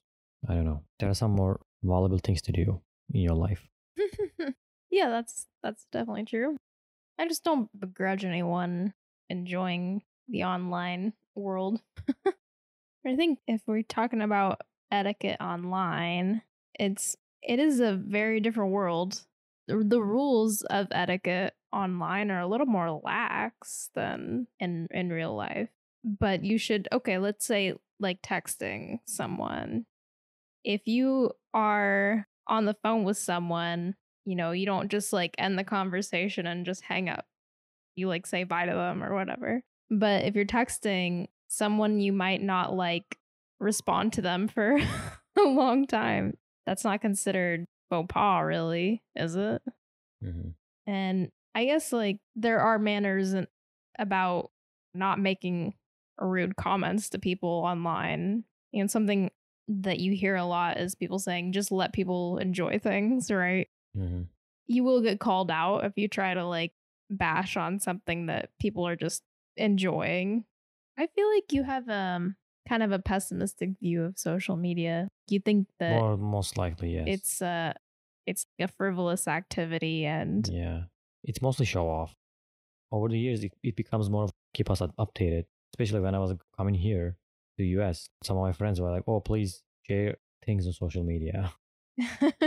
I 0.49 0.55
don't 0.55 0.64
know. 0.64 0.82
There 0.99 1.11
are 1.11 1.14
some 1.14 1.32
more 1.32 1.61
valuable 1.82 2.18
things 2.18 2.43
to 2.43 2.53
do 2.53 2.80
in 3.12 3.20
your 3.20 3.34
life. 3.34 3.68
yeah, 4.91 5.09
that's 5.09 5.47
that's 5.62 5.87
definitely 5.93 6.24
true. 6.24 6.57
I 7.18 7.26
just 7.28 7.45
don't 7.45 7.68
begrudge 7.78 8.24
anyone 8.24 8.93
enjoying 9.28 10.03
the 10.28 10.45
online 10.45 11.14
world. 11.34 11.80
I 13.07 13.16
think 13.16 13.39
if 13.47 13.62
we're 13.66 13.82
talking 13.82 14.20
about 14.20 14.61
etiquette 14.91 15.41
online, 15.41 16.43
it's 16.78 17.16
it 17.43 17.59
is 17.59 17.80
a 17.80 17.95
very 17.95 18.41
different 18.41 18.72
world. 18.72 19.22
The 19.68 20.03
rules 20.03 20.62
of 20.62 20.89
etiquette 20.93 21.55
online 21.76 22.30
are 22.30 22.40
a 22.40 22.46
little 22.46 22.66
more 22.66 23.00
lax 23.04 23.90
than 23.94 24.46
in 24.58 24.88
in 24.90 25.10
real 25.10 25.34
life. 25.34 25.68
But 26.04 26.44
you 26.44 26.58
should 26.58 26.88
okay, 26.92 27.18
let's 27.18 27.44
say 27.44 27.74
like 28.00 28.22
texting 28.22 28.98
someone. 29.06 29.86
If 30.64 30.86
you 30.86 31.32
are 31.54 32.26
on 32.46 32.64
the 32.64 32.76
phone 32.82 33.04
with 33.04 33.18
someone, 33.18 33.94
you 34.24 34.36
know, 34.36 34.52
you 34.52 34.66
don't 34.66 34.90
just 34.90 35.12
like 35.12 35.34
end 35.38 35.58
the 35.58 35.64
conversation 35.64 36.46
and 36.46 36.66
just 36.66 36.82
hang 36.82 37.08
up. 37.08 37.24
You 37.94 38.08
like 38.08 38.26
say 38.26 38.44
bye 38.44 38.66
to 38.66 38.72
them 38.72 39.02
or 39.02 39.14
whatever. 39.14 39.62
But 39.90 40.24
if 40.24 40.34
you're 40.34 40.44
texting 40.44 41.28
someone 41.48 42.00
you 42.00 42.12
might 42.12 42.42
not 42.42 42.74
like 42.74 43.18
respond 43.60 44.14
to 44.14 44.22
them 44.22 44.48
for 44.48 44.78
a 45.38 45.42
long 45.42 45.86
time, 45.86 46.36
that's 46.66 46.84
not 46.84 47.00
considered 47.00 47.66
faux 47.88 48.12
pas, 48.12 48.42
really, 48.44 49.02
is 49.14 49.36
it? 49.36 49.62
Mm-hmm. 50.24 50.50
And 50.86 51.30
I 51.57 51.64
guess 51.64 51.90
like 51.90 52.18
there 52.34 52.61
are 52.61 52.78
manners 52.78 53.34
about 53.98 54.50
not 54.92 55.18
making 55.18 55.72
rude 56.20 56.54
comments 56.54 57.09
to 57.11 57.18
people 57.18 57.48
online. 57.48 58.44
And 58.74 58.90
something 58.90 59.30
that 59.68 59.98
you 59.98 60.12
hear 60.12 60.36
a 60.36 60.44
lot 60.44 60.76
is 60.76 60.94
people 60.94 61.18
saying, 61.18 61.52
just 61.52 61.72
let 61.72 61.94
people 61.94 62.36
enjoy 62.36 62.78
things, 62.78 63.30
right? 63.30 63.68
Mm-hmm. 63.96 64.24
You 64.66 64.84
will 64.84 65.00
get 65.00 65.18
called 65.18 65.50
out 65.50 65.86
if 65.86 65.94
you 65.96 66.09
try 66.09 66.34
to 66.34 66.44
like 66.44 66.72
bash 67.09 67.57
on 67.57 67.80
something 67.80 68.26
that 68.26 68.50
people 68.61 68.86
are 68.86 68.96
just 68.96 69.22
enjoying. 69.57 70.44
I 70.98 71.07
feel 71.07 71.32
like 71.32 71.52
you 71.52 71.62
have 71.62 71.88
um 71.88 72.36
kind 72.68 72.82
of 72.82 72.92
a 72.92 72.98
pessimistic 72.98 73.70
view 73.80 74.04
of 74.04 74.18
social 74.18 74.57
media. 74.57 75.09
You 75.30 75.40
think 75.40 75.68
that 75.78 76.00
More 76.00 76.18
most 76.18 76.59
likely, 76.59 76.96
yes. 76.96 77.04
it's 77.07 77.40
uh 77.42 77.72
it's 78.26 78.44
a 78.61 78.68
frivolous 78.68 79.26
activity 79.26 80.04
and 80.04 80.46
yeah, 80.48 80.82
it's 81.26 81.42
mostly 81.42 81.66
show 81.66 81.88
off. 81.88 82.14
Over 82.92 83.08
the 83.08 83.18
years, 83.18 83.42
it, 83.44 83.52
it 83.62 83.76
becomes 83.76 84.08
more 84.08 84.24
of 84.24 84.32
keep 84.54 84.70
us 84.70 84.80
updated. 84.80 85.44
Especially 85.74 86.00
when 86.00 86.14
I 86.14 86.18
was 86.18 86.32
coming 86.56 86.74
here 86.74 87.16
to 87.58 87.64
US, 87.80 88.08
some 88.22 88.36
of 88.36 88.42
my 88.42 88.52
friends 88.52 88.80
were 88.80 88.90
like, 88.90 89.02
"Oh, 89.06 89.20
please 89.20 89.62
share 89.82 90.16
things 90.44 90.66
on 90.66 90.72
social 90.72 91.02
media, 91.02 91.52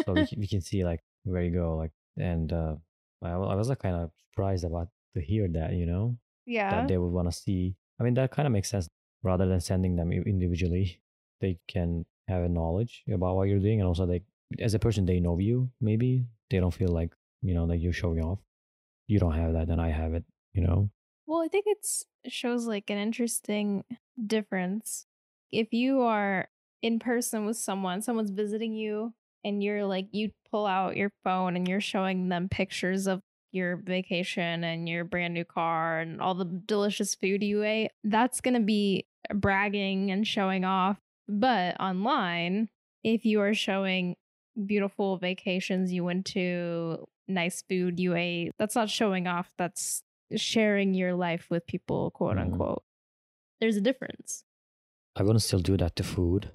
so 0.06 0.14
we 0.14 0.26
can, 0.26 0.40
we 0.40 0.48
can 0.48 0.62
see 0.62 0.84
like 0.84 1.02
where 1.26 1.44
you 1.44 1.52
go." 1.52 1.76
Like, 1.76 1.92
and 2.18 2.52
uh, 2.52 2.76
I, 3.22 3.32
I 3.32 3.56
was 3.56 3.70
like 3.70 3.80
kind 3.80 3.96
of 3.96 4.12
surprised 4.32 4.64
about 4.64 4.88
to 5.16 5.22
hear 5.22 5.48
that, 5.50 5.74
you 5.74 5.86
know, 5.86 6.18
yeah. 6.46 6.72
that 6.72 6.88
they 6.88 6.98
would 6.98 7.12
want 7.12 7.30
to 7.30 7.38
see. 7.38 7.76
I 8.00 8.04
mean, 8.04 8.14
that 8.14 8.32
kind 8.32 8.46
of 8.46 8.54
makes 8.54 8.70
sense. 8.70 8.88
Rather 9.22 9.46
than 9.46 9.60
sending 9.60 9.98
them 9.98 10.14
individually, 10.14 11.02
they 11.42 11.60
can 11.68 12.06
have 12.30 12.44
a 12.44 12.50
knowledge 12.50 13.04
about 13.12 13.36
what 13.36 13.50
you're 13.50 13.60
doing, 13.60 13.82
and 13.82 13.88
also 13.88 14.06
they, 14.06 14.24
as 14.60 14.74
a 14.74 14.80
person, 14.80 15.06
they 15.06 15.20
know 15.20 15.38
you. 15.38 15.70
Maybe 15.82 16.26
they 16.50 16.60
don't 16.60 16.74
feel 16.74 16.90
like 16.90 17.12
you 17.42 17.54
know 17.54 17.68
that 17.68 17.78
you're 17.78 17.94
showing 17.94 18.24
off. 18.24 18.40
You 19.10 19.20
don't 19.20 19.34
have 19.34 19.54
that, 19.54 19.68
then 19.68 19.80
I 19.80 19.90
have 19.90 20.14
it. 20.14 20.24
You 20.54 20.62
know. 20.62 20.90
Well, 21.26 21.42
I 21.42 21.48
think 21.48 21.66
it 21.68 21.86
shows 22.32 22.66
like 22.66 22.90
an 22.90 22.98
interesting 22.98 23.84
difference. 24.26 25.06
If 25.52 25.74
you 25.74 26.02
are 26.02 26.48
in 26.82 27.00
person 27.00 27.46
with 27.46 27.58
someone, 27.58 28.02
someone's 28.02 28.32
visiting 28.32 28.74
you, 28.74 29.14
and 29.44 29.64
you're 29.64 29.86
like, 29.86 30.08
you 30.12 30.32
pull 30.52 30.66
out 30.66 30.98
your 30.98 31.12
phone 31.24 31.56
and 31.56 31.68
you're 31.68 31.82
showing 31.82 32.30
them 32.30 32.50
pictures 32.50 33.08
of 33.08 33.22
your 33.52 33.78
vacation 33.78 34.64
and 34.64 34.88
your 34.88 35.04
brand 35.04 35.34
new 35.34 35.46
car 35.46 36.00
and 36.00 36.22
all 36.22 36.36
the 36.36 36.46
delicious 36.46 37.16
food 37.16 37.42
you 37.42 37.64
ate, 37.64 37.90
that's 38.04 38.42
going 38.42 38.54
to 38.54 38.60
be 38.60 39.08
bragging 39.34 40.12
and 40.12 40.28
showing 40.28 40.64
off. 40.64 40.98
But 41.28 41.80
online, 41.80 42.70
if 43.04 43.26
you 43.26 43.42
are 43.42 43.54
showing 43.54 44.16
beautiful 44.66 45.18
vacations 45.18 45.92
you 45.92 46.04
went 46.04 46.26
to, 46.28 47.08
nice 47.30 47.62
food 47.62 48.00
you 48.00 48.16
ate, 48.16 48.52
that's 48.58 48.76
not 48.76 48.90
showing 48.90 49.28
off. 49.28 49.52
That's 49.58 50.04
sharing 50.36 50.94
your 50.94 51.14
life 51.14 51.48
with 51.50 51.66
people, 51.68 52.12
quote 52.12 52.38
Mhm. 52.38 52.42
unquote. 52.42 52.84
There's 53.60 53.78
a 53.78 53.82
difference. 53.82 54.44
I 55.16 55.24
wouldn't 55.24 55.42
still 55.44 55.60
do 55.60 55.76
that 55.78 55.96
to 55.98 56.04
food. 56.04 56.52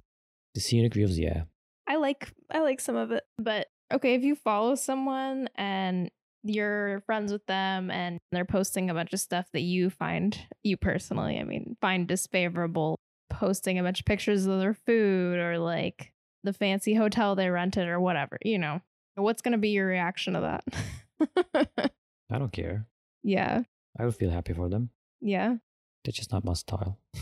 The 0.53 0.61
scenic 0.61 0.93
views, 0.93 1.19
yeah. 1.19 1.43
I 1.87 1.97
like 1.97 2.33
I 2.49 2.59
like 2.59 2.79
some 2.81 2.95
of 2.95 3.11
it, 3.11 3.23
but 3.37 3.67
okay, 3.93 4.15
if 4.15 4.23
you 4.23 4.35
follow 4.35 4.75
someone 4.75 5.49
and 5.55 6.09
you're 6.43 7.01
friends 7.01 7.31
with 7.31 7.45
them 7.47 7.91
and 7.91 8.19
they're 8.31 8.45
posting 8.45 8.89
a 8.89 8.93
bunch 8.93 9.13
of 9.13 9.19
stuff 9.19 9.47
that 9.51 9.61
you 9.61 9.89
find 9.89 10.47
you 10.63 10.77
personally, 10.77 11.37
I 11.39 11.43
mean, 11.43 11.75
find 11.81 12.07
disfavorable, 12.07 12.97
posting 13.29 13.77
a 13.77 13.83
bunch 13.83 13.99
of 13.99 14.05
pictures 14.05 14.45
of 14.45 14.59
their 14.59 14.73
food 14.73 15.37
or 15.37 15.59
like 15.59 16.11
the 16.43 16.53
fancy 16.53 16.93
hotel 16.95 17.35
they 17.35 17.49
rented 17.49 17.87
or 17.87 17.99
whatever, 17.99 18.37
you 18.43 18.57
know. 18.57 18.81
What's 19.15 19.41
going 19.41 19.53
to 19.53 19.57
be 19.57 19.69
your 19.69 19.87
reaction 19.87 20.33
to 20.33 20.41
that? 20.41 21.81
I 22.31 22.37
don't 22.39 22.51
care. 22.51 22.85
yeah. 23.23 23.61
I 23.97 24.03
would 24.03 24.15
feel 24.15 24.29
happy 24.29 24.51
for 24.53 24.67
them. 24.67 24.89
Yeah. 25.21 25.55
They're 26.03 26.11
just 26.11 26.31
not 26.33 26.43
my 26.45 26.53
style. 26.53 26.99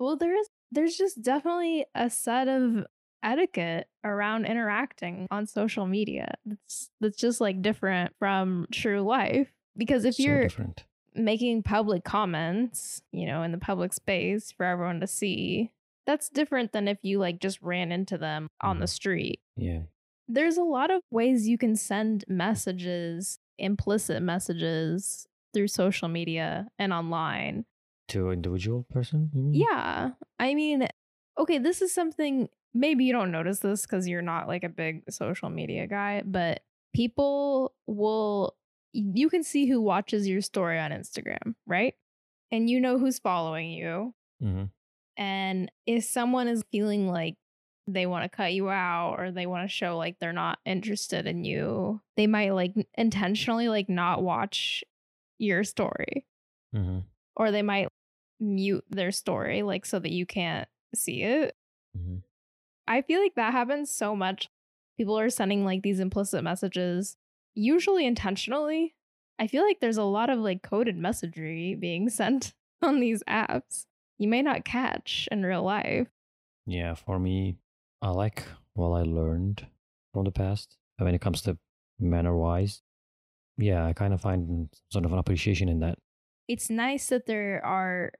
Well, 0.00 0.16
there 0.16 0.38
is 0.38 0.46
there's 0.70 0.96
just 0.96 1.22
definitely 1.22 1.84
a 1.92 2.08
set 2.08 2.46
of 2.46 2.86
etiquette 3.20 3.88
around 4.04 4.44
interacting 4.46 5.26
on 5.28 5.44
social 5.46 5.86
media. 5.88 6.34
That's 6.46 6.90
that's 7.00 7.16
just 7.18 7.40
like 7.40 7.62
different 7.62 8.12
from 8.20 8.68
true 8.72 9.00
life. 9.02 9.48
Because 9.76 10.04
if 10.04 10.14
so 10.14 10.22
you're 10.22 10.42
different. 10.44 10.84
making 11.16 11.64
public 11.64 12.04
comments, 12.04 13.02
you 13.10 13.26
know, 13.26 13.42
in 13.42 13.50
the 13.50 13.58
public 13.58 13.92
space 13.92 14.52
for 14.52 14.64
everyone 14.64 15.00
to 15.00 15.08
see, 15.08 15.72
that's 16.06 16.28
different 16.28 16.70
than 16.70 16.86
if 16.86 16.98
you 17.02 17.18
like 17.18 17.40
just 17.40 17.60
ran 17.60 17.90
into 17.90 18.16
them 18.16 18.46
on 18.60 18.78
the 18.78 18.86
Mhm. 18.86 18.90
street. 18.90 19.40
Yeah. 19.56 19.80
There's 20.28 20.56
a 20.56 20.62
lot 20.62 20.90
of 20.90 21.00
ways 21.10 21.48
you 21.48 21.56
can 21.58 21.74
send 21.76 22.24
messages, 22.28 23.38
implicit 23.58 24.22
messages 24.22 25.26
through 25.54 25.68
social 25.68 26.08
media 26.08 26.68
and 26.78 26.92
online 26.92 27.64
To 28.08 28.28
an 28.28 28.34
individual 28.34 28.84
person, 28.90 29.30
you 29.34 29.42
mean? 29.42 29.54
yeah. 29.54 30.10
I 30.38 30.54
mean, 30.54 30.86
okay, 31.38 31.58
this 31.58 31.80
is 31.82 31.92
something 31.92 32.48
maybe 32.74 33.04
you 33.04 33.12
don't 33.12 33.30
notice 33.32 33.60
this 33.60 33.82
because 33.82 34.06
you're 34.06 34.22
not 34.22 34.46
like 34.46 34.64
a 34.64 34.68
big 34.68 35.10
social 35.10 35.48
media 35.48 35.86
guy, 35.86 36.22
but 36.24 36.62
people 36.94 37.74
will, 37.86 38.54
you 38.92 39.30
can 39.30 39.42
see 39.42 39.66
who 39.66 39.80
watches 39.80 40.28
your 40.28 40.42
story 40.42 40.78
on 40.78 40.90
Instagram, 40.90 41.54
right? 41.66 41.94
And 42.52 42.68
you 42.68 42.80
know 42.80 42.98
who's 42.98 43.18
following 43.18 43.70
you. 43.70 44.14
hmm 44.40 44.64
And 45.16 45.70
if 45.86 46.04
someone 46.04 46.48
is 46.48 46.62
feeling 46.70 47.08
like 47.08 47.36
they 47.88 48.06
want 48.06 48.24
to 48.24 48.36
cut 48.36 48.52
you 48.52 48.68
out 48.70 49.16
or 49.18 49.30
they 49.30 49.46
want 49.46 49.68
to 49.68 49.74
show 49.74 49.96
like 49.96 50.18
they're 50.18 50.32
not 50.32 50.58
interested 50.66 51.26
in 51.26 51.44
you, 51.44 52.00
they 52.16 52.26
might 52.26 52.50
like 52.50 52.74
intentionally 52.96 53.68
like 53.68 53.88
not 53.88 54.22
watch 54.22 54.84
your 55.38 55.64
story 55.64 56.26
hmm 56.72 57.00
or 57.36 57.50
they 57.50 57.62
might 57.62 57.88
mute 58.40 58.84
their 58.90 59.12
story 59.12 59.62
like 59.62 59.86
so 59.86 59.98
that 59.98 60.12
you 60.12 60.26
can't 60.26 60.68
see 60.94 61.22
it. 61.22 61.56
hmm 61.94 62.18
I 62.86 63.02
feel 63.02 63.20
like 63.20 63.34
that 63.34 63.52
happens 63.52 63.90
so 63.90 64.16
much. 64.16 64.48
People 64.96 65.18
are 65.18 65.30
sending 65.30 65.64
like 65.64 65.82
these 65.82 66.00
implicit 66.00 66.42
messages, 66.42 67.16
usually 67.54 68.06
intentionally. 68.06 68.94
I 69.38 69.46
feel 69.46 69.62
like 69.62 69.80
there's 69.80 69.98
a 69.98 70.04
lot 70.04 70.30
of 70.30 70.38
like 70.38 70.62
coded 70.62 70.96
messagery 70.96 71.78
being 71.78 72.08
sent 72.08 72.54
on 72.82 73.00
these 73.00 73.22
apps. 73.28 73.86
You 74.18 74.28
may 74.28 74.42
not 74.42 74.64
catch 74.64 75.28
in 75.30 75.44
real 75.44 75.62
life. 75.62 76.08
Yeah, 76.66 76.94
for 76.94 77.18
me, 77.18 77.56
I 78.00 78.10
like 78.10 78.44
what 78.74 78.90
I 78.90 79.02
learned 79.02 79.66
from 80.12 80.24
the 80.24 80.30
past 80.30 80.76
uh, 81.00 81.04
when 81.04 81.14
it 81.14 81.20
comes 81.20 81.42
to 81.42 81.58
manner 81.98 82.36
wise. 82.36 82.82
Yeah, 83.56 83.86
I 83.86 83.92
kind 83.92 84.14
of 84.14 84.20
find 84.20 84.68
sort 84.90 85.04
of 85.04 85.12
an 85.12 85.18
appreciation 85.18 85.68
in 85.68 85.80
that. 85.80 85.98
It's 86.46 86.70
nice 86.70 87.08
that 87.08 87.26
there 87.26 87.64
are 87.64 88.12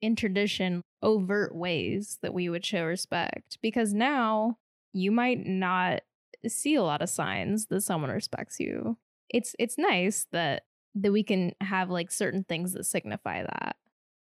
in 0.00 0.16
tradition 0.16 0.82
overt 1.02 1.54
ways 1.54 2.18
that 2.22 2.34
we 2.34 2.48
would 2.48 2.64
show 2.64 2.84
respect 2.84 3.58
because 3.62 3.92
now 3.92 4.58
you 4.92 5.10
might 5.10 5.46
not 5.46 6.02
see 6.46 6.74
a 6.74 6.82
lot 6.82 7.02
of 7.02 7.08
signs 7.10 7.66
that 7.66 7.82
someone 7.82 8.10
respects 8.10 8.58
you. 8.60 8.96
It's 9.28 9.54
it's 9.58 9.78
nice 9.78 10.26
that 10.32 10.64
that 10.94 11.12
we 11.12 11.22
can 11.22 11.52
have 11.60 11.90
like 11.90 12.10
certain 12.10 12.44
things 12.44 12.72
that 12.72 12.84
signify 12.84 13.42
that. 13.42 13.76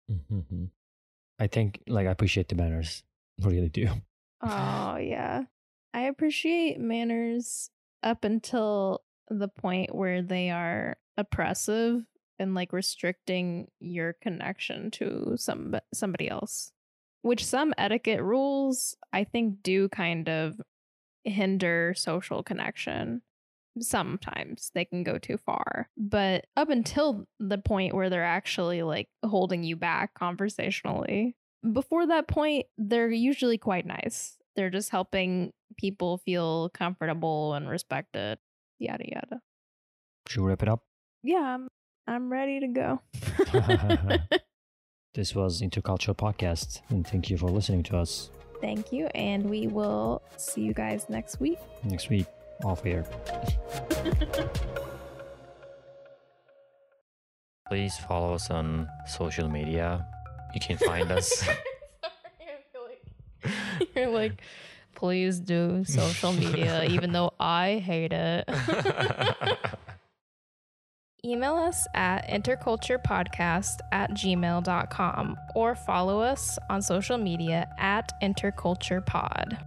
hmm 0.08 0.64
I 1.38 1.48
think, 1.48 1.82
like, 1.88 2.06
I 2.06 2.10
appreciate 2.12 2.48
the 2.48 2.54
manners. 2.56 3.04
I 3.44 3.48
really 3.50 3.68
do. 3.68 3.88
Oh 4.42 4.96
yeah. 4.96 5.44
I 5.94 6.02
appreciate 6.02 6.78
manners 6.78 7.70
up 8.02 8.24
until 8.24 9.02
the 9.28 9.48
point 9.48 9.94
where 9.94 10.22
they 10.22 10.50
are 10.50 10.96
oppressive 11.16 12.02
and 12.38 12.54
like 12.54 12.72
restricting 12.72 13.68
your 13.80 14.14
connection 14.22 14.90
to 14.92 15.34
some 15.36 15.76
somebody 15.94 16.28
else. 16.28 16.72
Which 17.22 17.44
some 17.44 17.74
etiquette 17.78 18.22
rules 18.22 18.96
I 19.12 19.24
think 19.24 19.62
do 19.62 19.88
kind 19.88 20.28
of 20.28 20.60
hinder 21.24 21.94
social 21.96 22.42
connection. 22.42 23.22
Sometimes 23.80 24.70
they 24.74 24.84
can 24.84 25.02
go 25.02 25.18
too 25.18 25.36
far. 25.38 25.88
But 25.96 26.46
up 26.56 26.70
until 26.70 27.26
the 27.40 27.58
point 27.58 27.94
where 27.94 28.08
they're 28.08 28.24
actually 28.24 28.82
like 28.82 29.08
holding 29.24 29.64
you 29.64 29.76
back 29.76 30.14
conversationally, 30.14 31.36
before 31.72 32.06
that 32.06 32.28
point, 32.28 32.66
they're 32.78 33.10
usually 33.10 33.58
quite 33.58 33.86
nice. 33.86 34.36
They're 34.54 34.70
just 34.70 34.90
helping 34.90 35.52
people 35.76 36.18
feel 36.18 36.70
comfortable 36.70 37.54
and 37.54 37.68
respected, 37.68 38.38
yada 38.78 39.04
yada. 39.06 39.40
Should 40.28 40.42
we 40.42 40.48
wrap 40.48 40.62
it 40.62 40.68
up? 40.68 40.82
Yeah, 41.22 41.42
I'm, 41.42 41.68
I'm 42.06 42.32
ready 42.32 42.60
to 42.60 42.68
go. 42.68 43.00
This 45.14 45.34
was 45.34 45.62
Intercultural 45.62 46.14
Podcast, 46.14 46.82
and 46.90 47.06
thank 47.06 47.30
you 47.30 47.38
for 47.38 47.48
listening 47.48 47.82
to 47.84 47.96
us 47.96 48.28
Thank 48.60 48.92
you. 48.92 49.06
And 49.14 49.48
we 49.48 49.66
will 49.66 50.22
see 50.36 50.62
you 50.62 50.72
guys 50.72 51.06
next 51.08 51.40
week. 51.40 51.58
next 51.84 52.08
week 52.10 52.26
off 52.64 52.84
air. 52.84 53.04
Please 57.68 57.96
follow 58.08 58.34
us 58.34 58.50
on 58.50 58.88
social 59.06 59.48
media. 59.48 60.06
You 60.56 60.60
can't 60.60 60.80
find 60.80 61.12
us. 61.12 61.28
Sorry, 61.40 61.58
I 62.40 62.72
feel 62.72 62.88
like 62.88 63.88
you're 63.94 64.08
like, 64.08 64.40
please 64.94 65.38
do 65.38 65.84
social 65.84 66.32
media, 66.32 66.84
even 66.88 67.12
though 67.12 67.34
I 67.38 67.82
hate 67.84 68.14
it. 68.14 68.48
Email 71.22 71.56
us 71.56 71.86
at 71.94 72.26
interculturepodcast 72.30 73.80
at 73.92 74.12
gmail.com 74.12 75.36
or 75.54 75.74
follow 75.74 76.22
us 76.22 76.58
on 76.70 76.80
social 76.80 77.18
media 77.18 77.68
at 77.78 78.10
interculturepod. 78.22 79.62